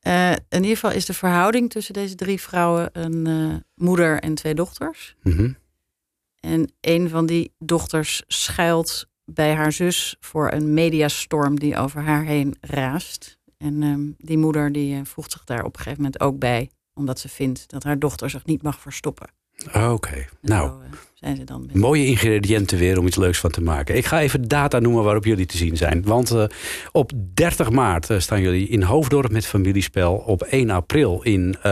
Eh, 0.00 0.32
in 0.32 0.62
ieder 0.62 0.70
geval 0.70 0.90
is 0.90 1.04
de 1.04 1.14
verhouding 1.14 1.70
tussen 1.70 1.94
deze 1.94 2.14
drie 2.14 2.40
vrouwen 2.40 2.90
een 2.92 3.26
eh, 3.26 3.56
moeder 3.74 4.20
en 4.20 4.34
twee 4.34 4.54
dochters. 4.54 5.14
Mhm. 5.22 5.52
En 6.40 6.72
een 6.80 7.08
van 7.08 7.26
die 7.26 7.52
dochters 7.58 8.22
schuilt 8.26 9.06
bij 9.24 9.54
haar 9.54 9.72
zus 9.72 10.16
voor 10.20 10.52
een 10.52 10.74
mediastorm 10.74 11.58
die 11.58 11.76
over 11.76 12.02
haar 12.02 12.24
heen 12.24 12.56
raast. 12.60 13.38
En 13.58 13.82
ehm, 13.82 14.26
die 14.28 14.38
moeder 14.38 14.72
die 14.72 15.04
voegt 15.04 15.32
zich 15.32 15.44
daar 15.44 15.64
op 15.64 15.76
een 15.76 15.82
gegeven 15.82 16.02
moment 16.02 16.20
ook 16.20 16.38
bij, 16.38 16.70
omdat 16.94 17.18
ze 17.18 17.28
vindt 17.28 17.70
dat 17.70 17.82
haar 17.82 17.98
dochter 17.98 18.30
zich 18.30 18.44
niet 18.44 18.62
mag 18.62 18.80
verstoppen. 18.80 19.28
Oké, 19.74 20.16
En 20.16 20.28
nou... 20.40 20.68
zo, 20.68 20.98
zijn 21.20 21.36
ze 21.36 21.44
dan 21.44 21.70
Mooie 21.72 22.06
ingrediënten 22.06 22.78
weer 22.78 22.98
om 22.98 23.06
iets 23.06 23.16
leuks 23.16 23.38
van 23.38 23.50
te 23.50 23.60
maken. 23.60 23.96
Ik 23.96 24.06
ga 24.06 24.20
even 24.20 24.48
data 24.48 24.78
noemen 24.78 25.04
waarop 25.04 25.24
jullie 25.24 25.46
te 25.46 25.56
zien 25.56 25.76
zijn. 25.76 26.02
Want 26.04 26.30
eh, 26.30 26.44
op 26.92 27.12
30 27.34 27.70
maart 27.70 28.10
eh, 28.10 28.18
staan 28.18 28.40
jullie 28.40 28.68
in 28.68 28.82
Hoofddorp 28.82 29.32
met 29.32 29.46
familiespel. 29.46 30.14
Op 30.14 30.42
1 30.42 30.70
april 30.70 31.22
in 31.22 31.54
eh, 31.54 31.62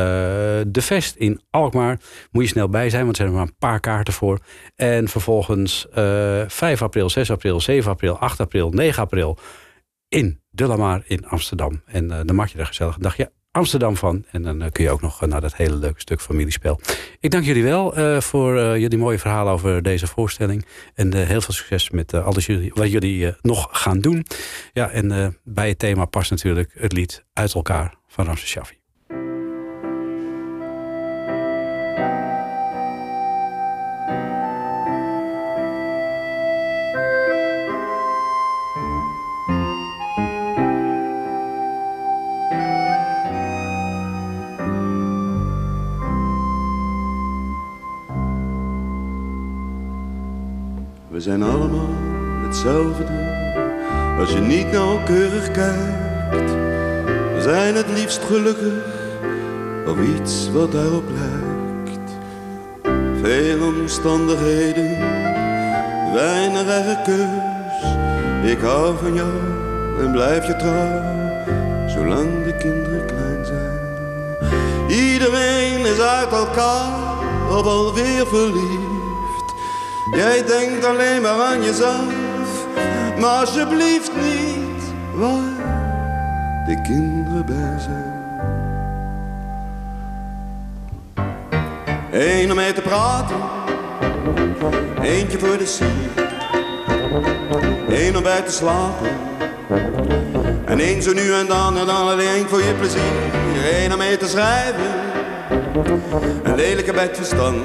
De 0.66 0.82
Vest 0.82 1.14
in 1.16 1.40
Alkmaar. 1.50 2.00
Moet 2.30 2.42
je 2.42 2.48
snel 2.48 2.68
bij 2.68 2.90
zijn, 2.90 3.04
want 3.04 3.18
er 3.18 3.22
zijn 3.22 3.28
er 3.28 3.38
maar 3.38 3.48
een 3.48 3.58
paar 3.58 3.80
kaarten 3.80 4.12
voor. 4.12 4.38
En 4.76 5.08
vervolgens 5.08 5.88
eh 5.88 6.42
5 6.46 6.82
april, 6.82 7.10
6 7.10 7.30
april, 7.30 7.60
7 7.60 7.90
april, 7.90 8.18
8 8.18 8.40
april, 8.40 8.70
9 8.70 9.02
april 9.02 9.38
in 10.08 10.40
De 10.50 10.66
Lamar 10.66 11.02
in 11.06 11.26
Amsterdam. 11.26 11.82
En 11.86 12.08
dan 12.08 12.34
maak 12.34 12.48
je 12.48 12.58
er 12.58 12.66
gezellig 12.66 12.94
een 12.94 13.02
dagje 13.02 13.30
Amsterdam 13.50 13.96
van. 13.96 14.24
En 14.30 14.42
dan 14.42 14.62
eh, 14.62 14.70
kun 14.70 14.84
je 14.84 14.90
ook 14.90 15.00
nog 15.00 15.22
eh, 15.22 15.28
naar 15.28 15.40
dat 15.40 15.56
hele 15.56 15.76
leuke 15.76 16.00
stuk 16.00 16.20
familiespel. 16.20 16.80
Ik 17.20 17.30
dank 17.30 17.44
jullie 17.44 17.62
wel 17.62 17.94
eh, 17.94 18.20
voor 18.20 18.78
jullie 18.78 18.98
mooie 18.98 19.18
verhalen 19.18 19.52
over 19.52 19.82
deze 19.82 20.06
voorstelling. 20.06 20.66
En 20.94 21.14
heel 21.14 21.40
veel 21.40 21.54
succes 21.54 21.90
met 21.90 22.14
alles 22.14 22.46
jullie, 22.46 22.70
wat 22.74 22.90
jullie 22.90 23.34
nog 23.40 23.68
gaan 23.70 24.00
doen. 24.00 24.26
Ja, 24.72 24.90
en 24.90 25.38
bij 25.44 25.68
het 25.68 25.78
thema 25.78 26.04
past 26.04 26.30
natuurlijk 26.30 26.70
het 26.74 26.92
lied 26.92 27.24
Uit 27.32 27.54
elkaar 27.54 27.94
van 28.06 28.24
Ramses 28.24 28.48
Shaffi. 28.48 28.77
Zijn 51.28 51.42
allemaal 51.42 51.94
hetzelfde 52.46 53.04
als 54.18 54.32
je 54.32 54.40
niet 54.40 54.72
nauwkeurig 54.72 55.50
kijkt. 55.50 56.50
We 57.34 57.38
zijn 57.40 57.74
het 57.74 57.86
liefst 57.94 58.22
gelukkig 58.24 58.84
of 59.86 59.96
iets 60.16 60.50
wat 60.52 60.72
daarop 60.72 61.04
lijkt. 61.18 62.10
Veel 63.22 63.66
omstandigheden, 63.66 64.90
weinig 66.12 67.02
keus. 67.02 67.84
Ik 68.50 68.60
hou 68.60 68.96
van 69.02 69.14
jou 69.14 69.32
en 70.00 70.12
blijf 70.12 70.46
je 70.46 70.56
trouw, 70.56 71.02
zolang 71.88 72.44
de 72.44 72.56
kinderen 72.58 73.06
klein 73.06 73.44
zijn. 73.44 73.78
Iedereen 74.88 75.86
is 75.86 76.00
uit 76.00 76.32
elkaar 76.32 76.92
of 77.50 77.66
alweer 77.66 78.26
verliefd. 78.26 78.87
Jij 80.12 80.44
denkt 80.44 80.84
alleen 80.84 81.22
maar 81.22 81.40
aan 81.40 81.62
jezelf, 81.62 82.66
maar 83.18 83.40
alsjeblieft 83.40 84.10
niet 84.14 84.82
waar 85.14 85.56
de 86.66 86.80
kinderen 86.82 87.46
bij 87.46 87.78
zijn. 87.78 88.16
Eén 92.10 92.50
om 92.50 92.56
mee 92.56 92.72
te 92.72 92.80
praten, 92.80 93.36
eentje 95.02 95.38
voor 95.38 95.58
de 95.58 95.66
sier. 95.66 96.26
Eén 97.88 98.16
om 98.16 98.22
bij 98.22 98.40
te 98.40 98.52
slapen, 98.52 99.08
en 100.64 100.80
één 100.80 101.02
zo 101.02 101.12
nu 101.12 101.32
en 101.32 101.46
dan 101.46 101.78
en 101.78 101.86
dan 101.86 102.08
alleen 102.08 102.48
voor 102.48 102.62
je 102.62 102.74
plezier. 102.74 103.02
Eén 103.82 103.92
om 103.92 103.98
mee 103.98 104.16
te 104.16 104.28
schrijven, 104.28 104.90
een 106.42 106.54
lelijke 106.54 106.92
bij 106.92 107.14
verstand. 107.14 107.56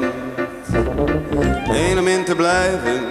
Eén 1.67 1.99
om 1.99 2.07
in 2.07 2.23
te 2.23 2.35
blijven. 2.35 3.01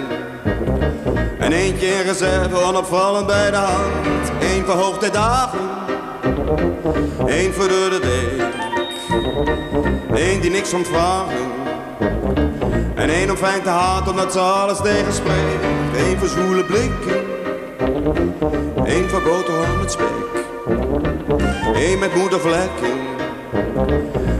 En 1.38 1.52
eentje 1.52 1.86
in 1.86 2.02
reserve, 2.02 2.56
onopvallend 2.56 3.26
bij 3.26 3.50
de 3.50 3.56
hand. 3.56 4.32
Eén 4.40 4.64
voor 4.64 4.74
hoogtijdagen. 4.74 5.68
Eén 7.26 7.52
voor 7.52 7.68
door 7.68 7.90
de 7.90 8.00
week. 8.00 8.50
Eén 10.20 10.40
die 10.40 10.50
niks 10.50 10.72
om 10.72 10.84
vragen. 10.84 11.50
En 12.94 13.08
één 13.10 13.30
om 13.30 13.36
fijn 13.36 13.62
te 13.62 13.68
haat, 13.68 14.08
omdat 14.08 14.32
ze 14.32 14.38
alles 14.38 14.78
tegenspreekt. 14.80 15.64
Eén 15.96 16.18
voor 16.18 16.28
zwoele 16.28 16.64
blikken. 16.64 17.20
Eén 18.84 19.08
voor 19.08 19.22
boterham 19.22 19.78
met 19.78 19.92
spek. 19.92 20.06
Eén 21.74 21.98
met 21.98 22.14
moedervlekken. 22.14 23.00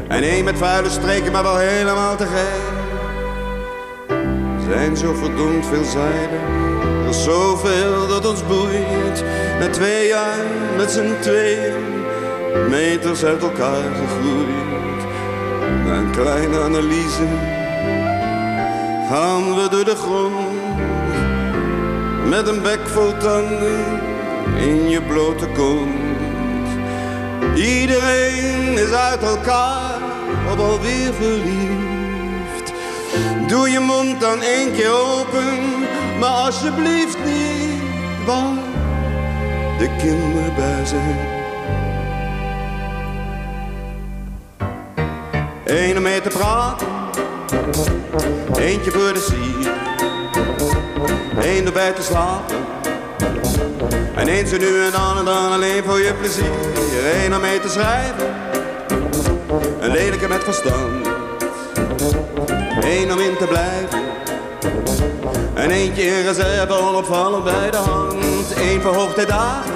En 0.08 0.22
één 0.22 0.44
met 0.44 0.58
vuile 0.58 0.90
streken, 0.90 1.32
maar 1.32 1.42
wel 1.42 1.56
helemaal 1.56 2.16
te 2.16 2.26
gek 2.26 2.71
zijn 4.68 4.96
zo 4.96 5.14
verdomd 5.14 5.66
veelzijdig. 5.66 6.40
Er 7.02 7.08
is 7.08 7.24
zoveel 7.24 8.08
dat 8.08 8.26
ons 8.26 8.46
boeit. 8.46 9.24
Na 9.60 9.70
twee 9.70 10.06
jaar 10.06 10.44
met 10.76 10.90
z'n 10.90 11.14
tweeën, 11.20 12.04
meters 12.70 13.24
uit 13.24 13.42
elkaar 13.42 13.90
gegroeid. 14.00 15.02
Na 15.84 15.94
een 15.94 16.10
kleine 16.10 16.60
analyse 16.60 17.26
gaan 19.08 19.54
we 19.54 19.68
door 19.70 19.84
de 19.84 19.96
grond. 19.96 20.60
Met 22.28 22.48
een 22.48 22.62
bek 22.62 22.80
vol 22.88 23.16
tanden 23.16 24.00
in 24.56 24.88
je 24.88 25.02
blote 25.02 25.46
kont. 25.46 26.00
Iedereen 27.54 28.72
is 28.72 28.92
uit 28.92 29.22
elkaar, 29.22 29.98
of 30.52 30.58
alweer 30.58 31.12
verliefd. 31.14 31.81
Doe 33.52 33.70
je 33.70 33.80
mond 33.80 34.20
dan 34.20 34.42
één 34.42 34.72
keer 34.72 34.92
open, 34.92 35.58
maar 36.18 36.30
alsjeblieft 36.30 37.18
niet 37.24 37.82
waar 38.26 38.54
de 39.78 39.88
kinderen 39.98 40.54
bij 40.54 40.84
zijn. 40.84 41.18
Eén 45.64 45.96
om 45.96 46.02
mee 46.02 46.20
te 46.20 46.28
praten, 46.28 46.86
eentje 48.56 48.90
voor 48.90 49.12
de 49.12 49.20
sier. 49.20 49.72
Eén 51.46 51.66
erbij 51.66 51.92
te 51.92 52.02
slapen, 52.02 52.56
en 54.14 54.46
zo 54.46 54.56
nu 54.56 54.84
en 54.84 54.90
dan 54.92 55.18
en 55.18 55.24
dan 55.24 55.52
alleen 55.52 55.84
voor 55.84 56.00
je 56.00 56.14
plezier. 56.14 57.24
Eén 57.24 57.34
om 57.34 57.40
mee 57.40 57.60
te 57.60 57.68
schrijven, 57.68 58.34
een 59.80 59.90
lelijke 59.90 60.28
met 60.28 60.44
verstand. 60.44 61.11
Eén 62.92 63.12
om 63.12 63.18
in 63.18 63.36
te 63.36 63.46
blijven. 63.46 64.00
En 65.54 65.70
eentje 65.70 66.02
in 66.02 66.24
reserve 66.24 66.72
onopvallend 66.72 67.44
bij 67.44 67.70
de 67.70 67.76
hand. 67.76 68.56
Eén 68.56 68.80
voor 68.80 68.94
hoogtijdagen. 68.94 69.72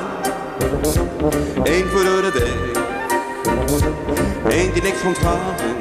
Eén 1.62 1.88
voor 1.88 2.04
door 2.04 2.22
de 2.22 2.32
week. 2.32 2.76
Eén 4.48 4.72
die 4.72 4.82
niks 4.82 5.00
komt 5.00 5.18
vragen. 5.18 5.76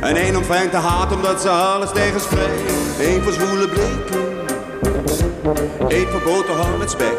En 0.00 0.16
één 0.16 0.36
om 0.36 0.44
fijn 0.44 0.70
te 0.70 0.76
haat 0.76 1.12
omdat 1.12 1.40
ze 1.40 1.48
alles 1.48 1.90
tegenspreekt. 1.92 2.72
Eén 3.00 3.22
voor 3.22 3.32
zwoele 3.32 3.68
blikken. 3.68 4.46
Eén 5.88 6.08
voor 6.08 6.22
boterham 6.22 6.78
met 6.78 6.90
spek. 6.90 7.18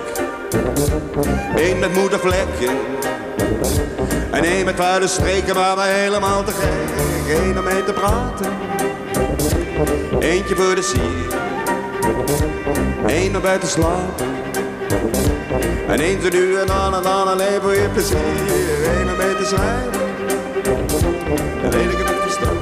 Eén 1.55 1.79
met 1.79 1.93
moedervlekken. 1.93 2.98
En 4.31 4.43
één 4.43 4.65
met 4.65 4.75
vuile 4.75 5.07
streken, 5.07 5.55
maar 5.55 5.75
maar 5.75 5.87
helemaal 5.87 6.43
te 6.43 6.51
gek. 6.51 7.37
Eén 7.37 7.57
om 7.57 7.63
mee 7.63 7.83
te 7.83 7.93
praten. 7.93 8.51
Eentje 10.19 10.55
voor 10.55 10.75
de 10.75 10.81
sier. 10.81 11.37
Eén 13.07 13.35
om 13.35 13.41
bij 13.41 13.57
te 13.57 13.67
slapen. 13.67 14.25
En 15.87 15.99
één 15.99 16.21
zo 16.21 16.29
nu 16.29 16.55
en 16.55 16.67
dan 16.67 16.95
en 16.95 17.03
dan 17.03 17.27
alleen 17.27 17.61
voor 17.61 17.75
je 17.75 17.89
plezier. 17.93 18.17
Eén 18.99 19.09
om 19.09 19.17
mee 19.17 19.35
te 19.35 19.45
schrijven. 19.45 20.01
Een 21.63 21.69
lelijke 21.69 22.03
met 22.03 22.21
verstand. 22.21 22.59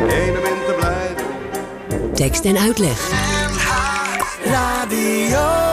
Eén 0.00 0.38
om 0.38 0.44
in 0.44 0.64
te 0.66 0.74
blijven. 0.78 2.12
Tekst 2.14 2.44
en 2.44 2.58
uitleg. 2.58 3.10
Radio. 4.44 5.67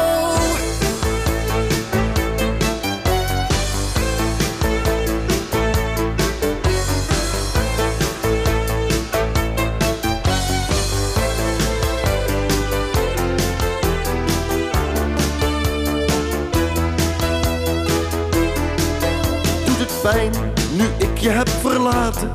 Je 21.25 21.31
heb 21.31 21.49
verlaten. 21.49 22.33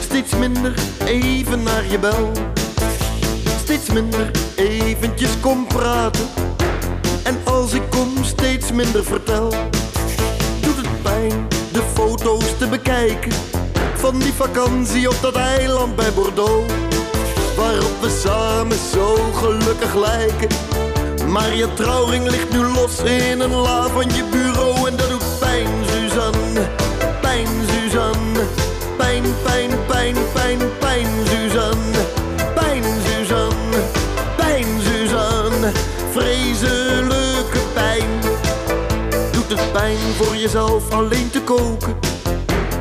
Steeds 0.00 0.34
minder 0.34 0.74
even 1.04 1.62
naar 1.62 1.84
je 1.90 1.98
bel. 1.98 2.32
Steeds 3.62 3.90
minder 3.92 4.30
eventjes 4.56 5.30
kom 5.40 5.66
praten. 5.66 6.26
En 7.22 7.36
als 7.44 7.72
ik 7.72 7.82
kom 7.90 8.12
steeds 8.22 8.72
minder 8.72 9.04
vertel. 9.04 9.50
Doet 10.60 10.76
het 10.76 11.02
pijn 11.02 11.48
de 11.72 11.82
foto's 11.94 12.58
te 12.58 12.66
bekijken. 12.66 13.32
Van 13.94 14.18
die 14.18 14.32
vakantie 14.32 15.08
op 15.08 15.18
dat 15.20 15.34
eiland 15.34 15.96
bij 15.96 16.12
Bordeaux. 16.12 16.72
Waarop 17.56 18.00
we 18.00 18.20
samen 18.24 18.76
zo 18.92 19.14
gelukkig 19.34 19.94
lijken. 19.94 20.48
Maar 21.28 21.54
je 21.54 21.74
trouwring 21.74 22.30
ligt 22.30 22.50
nu 22.50 22.58
los 22.58 22.98
in 22.98 23.40
een 23.40 23.54
la 23.54 23.88
van 23.88 24.10
je 24.14 24.24
bureau 24.30 24.88
en 24.88 24.96
dat 24.96 25.08
doet 25.08 25.38
pijn, 25.38 25.85
Pijn, 29.16 29.34
pijn, 29.42 29.70
pijn, 29.86 30.16
pijn, 30.32 30.58
pijn, 30.78 31.06
Suzanne. 31.24 31.98
Pijn, 32.54 32.82
Suzanne. 33.06 33.78
Pijn, 34.36 34.66
Suzanne. 34.80 35.72
Vreselijke 36.12 37.58
pijn. 37.74 38.08
Doet 39.32 39.48
het 39.48 39.72
pijn 39.72 39.96
voor 40.16 40.36
jezelf 40.36 40.90
alleen 40.90 41.30
te 41.30 41.40
koken 41.40 41.96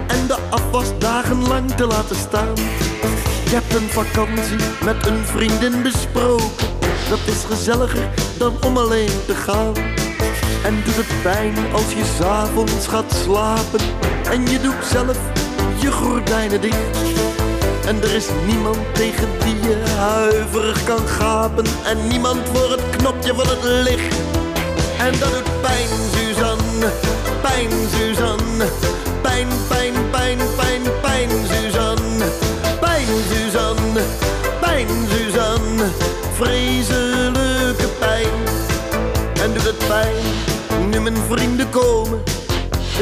en 0.08 0.28
de 0.28 0.38
afwas 0.50 0.88
dagenlang 1.00 1.72
te 1.72 1.86
laten 1.86 2.16
staan. 2.16 2.56
Je 3.46 3.52
hebt 3.54 3.76
een 3.76 3.90
vakantie 3.90 4.58
met 4.84 5.06
een 5.06 5.26
vriendin 5.26 5.82
besproken. 5.82 6.68
Dat 7.10 7.20
is 7.26 7.44
gezelliger 7.48 8.10
dan 8.38 8.54
om 8.66 8.78
alleen 8.78 9.26
te 9.26 9.36
gaan. 9.36 9.74
En 10.64 10.82
doet 10.86 10.96
het 10.96 11.22
pijn 11.22 11.56
als 11.74 11.94
je 11.94 12.04
s'avonds 12.18 12.88
gaat 12.88 13.14
slapen. 13.24 13.80
En 14.32 14.48
je 14.48 14.60
doet 14.60 14.86
zelf 14.92 15.35
je 15.86 15.92
gordijnen 15.92 16.62
dicht. 16.62 16.98
En 17.86 18.02
er 18.02 18.16
is 18.16 18.26
niemand 18.46 18.78
tegen 18.94 19.28
die 19.44 19.56
je 19.70 19.84
huiverig 19.98 20.84
kan 20.84 21.08
gapen. 21.08 21.66
En 21.86 22.08
niemand 22.08 22.40
voor 22.54 22.72
het 22.72 22.82
knopje 22.98 23.34
van 23.34 23.48
het 23.48 23.64
licht. 23.64 24.16
En 24.98 25.12
dat 25.20 25.32
doet 25.32 25.62
pijn, 25.62 25.90
Suzanne. 26.16 26.90
Pijn, 27.42 27.70
Suzanne. 27.96 28.66
Pijn, 29.22 29.48
pijn, 29.68 29.94
pijn, 30.12 30.38
pijn, 30.56 30.82
pijn, 31.02 31.30
Suzanne. 31.52 32.26
Pijn, 32.80 33.08
Suzanne. 33.32 34.02
Pijn, 34.60 34.88
Suzanne. 35.10 35.86
Vreselijke 36.34 37.88
pijn. 38.00 38.36
En 39.44 39.54
doet 39.54 39.64
het 39.64 39.88
pijn 39.88 40.26
nu 40.90 41.00
mijn 41.02 41.18
vrienden 41.30 41.70
komen. 41.70 42.35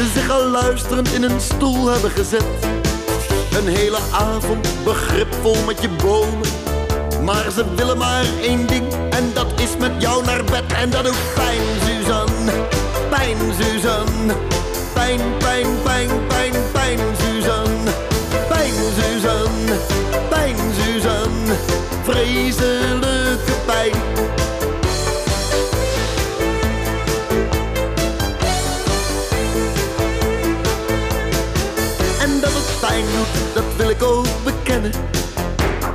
Zich 0.02 0.30
al 0.30 0.48
luisterend 0.48 1.14
in 1.14 1.24
een 1.24 1.42
stoel 1.42 1.88
hebben 1.88 2.12
gezet. 2.12 2.46
Een 3.58 3.68
hele 3.68 3.98
avond 4.12 4.68
begripvol 4.84 5.56
met 5.66 5.82
je 5.82 5.90
bomen. 5.90 6.48
Maar 7.24 7.52
ze 7.52 7.66
willen 7.76 7.98
maar 7.98 8.26
één 8.42 8.68
ding 8.68 8.94
en 9.10 9.32
dat 9.34 9.48
is 9.56 9.78
met 9.80 9.92
jou 9.98 10.26
naar 10.26 10.44
bed. 10.44 10.64
En 10.74 10.90
dat 10.90 11.04
doet 11.04 11.34
pijn, 11.36 11.62
Suzanne. 11.86 12.52
Pijn, 13.10 13.38
Suzanne. 13.60 14.34
Pijn, 14.94 15.20
pijn, 15.38 15.68
pijn, 15.84 16.10
pijn, 16.28 16.54
pijn, 16.72 17.00
Suzanne. 17.20 17.92
Pijn, 18.48 18.74
Suzanne. 19.00 19.78
Pijn, 20.30 20.56
Suzanne. 20.80 21.54
Vreselijke 22.04 22.73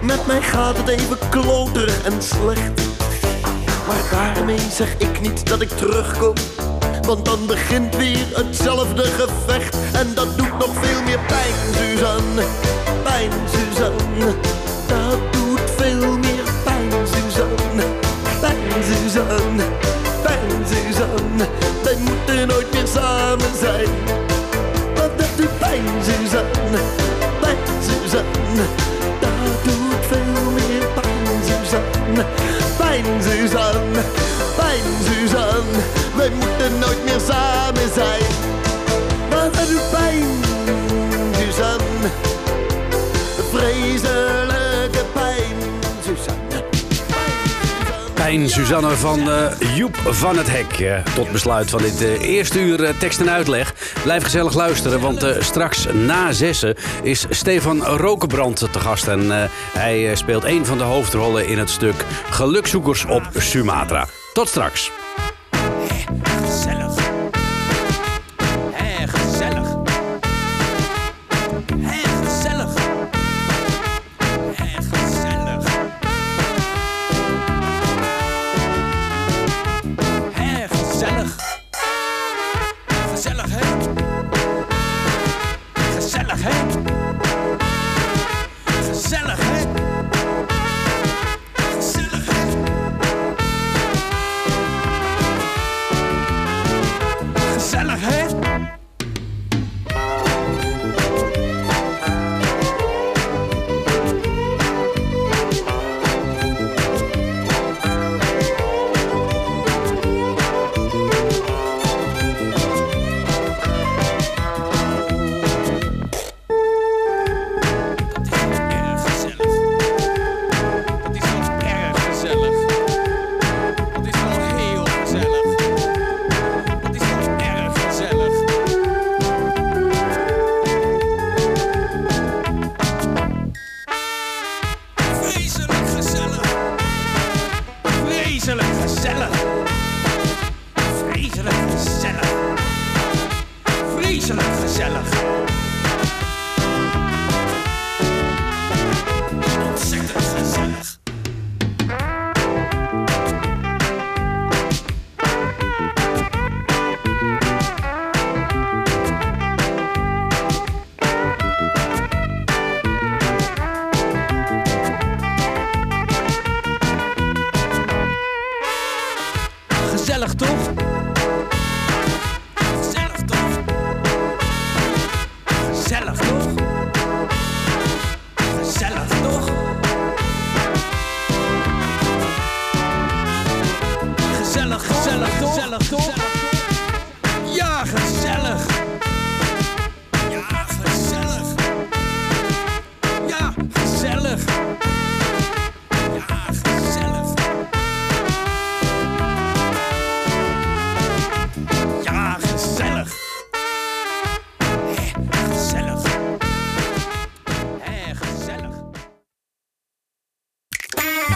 Met 0.08 0.26
mij 0.26 0.42
gaat 0.42 0.76
het 0.76 0.88
even 0.88 1.18
kloterig 1.30 2.02
en 2.04 2.22
slecht. 2.22 2.72
Maar 3.86 4.02
daarmee 4.10 4.58
zeg 4.70 4.94
ik 4.98 5.20
niet 5.20 5.48
dat 5.48 5.60
ik 5.60 5.68
terugkom. 5.68 6.34
Want 7.02 7.24
dan 7.24 7.46
begint 7.46 7.96
weer 7.96 8.26
hetzelfde 8.34 9.02
gevecht. 9.02 9.76
En 9.92 10.14
dat 10.14 10.38
doet 10.38 10.58
nog 10.58 10.70
veel 10.80 11.02
meer 11.02 11.18
pijn, 11.26 11.54
Suzanne. 11.74 12.42
Pijn, 13.02 13.30
Suzanne. 13.50 14.34
Dat 14.86 15.32
doet 15.32 15.70
veel 15.76 16.18
meer 16.18 16.44
pijn, 16.64 16.90
Suzanne. 17.06 17.84
Pijn, 18.40 18.84
Suzanne. 18.84 19.64
Pijn, 20.22 20.66
Suzanne. 20.66 21.48
Wij 21.82 21.96
moeten 21.98 22.48
nooit 22.48 22.72
meer 22.72 22.86
samen 22.86 23.56
zijn. 23.60 23.88
Want 24.94 25.18
dat 25.18 25.36
doet 25.36 25.58
pijn, 25.58 25.84
Suzanne. 26.02 26.80
Pijn, 27.40 27.56
Suzanne. 27.80 28.96
Veel 30.08 30.50
meer 30.50 30.86
pijn, 30.94 31.42
Suzanne. 31.44 32.24
Pijn, 32.76 33.04
Suzanne. 33.22 34.00
Pijn, 34.56 34.82
Suzanne. 35.04 35.78
Wij 36.16 36.30
moeten 36.30 36.78
nooit 36.78 37.04
meer 37.04 37.20
samen 37.26 37.92
zijn. 37.94 38.22
Want 39.30 39.54
dat 39.54 39.68
doet 39.68 39.90
pijn, 39.90 40.26
Suzanne. 41.32 42.08
Vreselijke 43.52 45.04
pijn, 45.12 45.56
Suzanne. 46.04 46.38
Pijn 48.14 48.48
Suzanne 48.48 48.90
van 48.90 49.30
eh, 49.30 49.76
Joep 49.76 49.96
van 50.04 50.38
het 50.38 50.50
Hek. 50.50 50.80
Eh, 50.80 51.14
tot 51.14 51.32
besluit 51.32 51.70
van 51.70 51.82
dit 51.82 52.02
eh, 52.02 52.20
eerste 52.20 52.60
uur 52.60 52.94
tekst 52.98 53.20
en 53.20 53.30
uitleg. 53.30 53.74
Blijf 54.02 54.22
gezellig 54.22 54.54
luisteren, 54.54 55.00
want 55.00 55.22
eh, 55.22 55.40
straks 55.40 55.86
na 55.92 56.32
zessen 56.32 56.74
is 57.02 57.26
Stefan 57.30 57.84
Rokenbrand 57.84 58.56
te 58.72 58.80
gast. 58.80 59.08
En 59.08 59.42
eh, 59.42 59.48
hij 59.72 60.10
eh, 60.10 60.16
speelt 60.16 60.44
een 60.44 60.66
van 60.66 60.78
de 60.78 60.84
hoofdrollen 60.84 61.48
in 61.48 61.58
het 61.58 61.70
stuk 61.70 62.04
Gelukzoekers 62.30 63.04
op 63.04 63.22
Sumatra. 63.36 64.06
Tot 64.32 64.48
straks. 64.48 64.90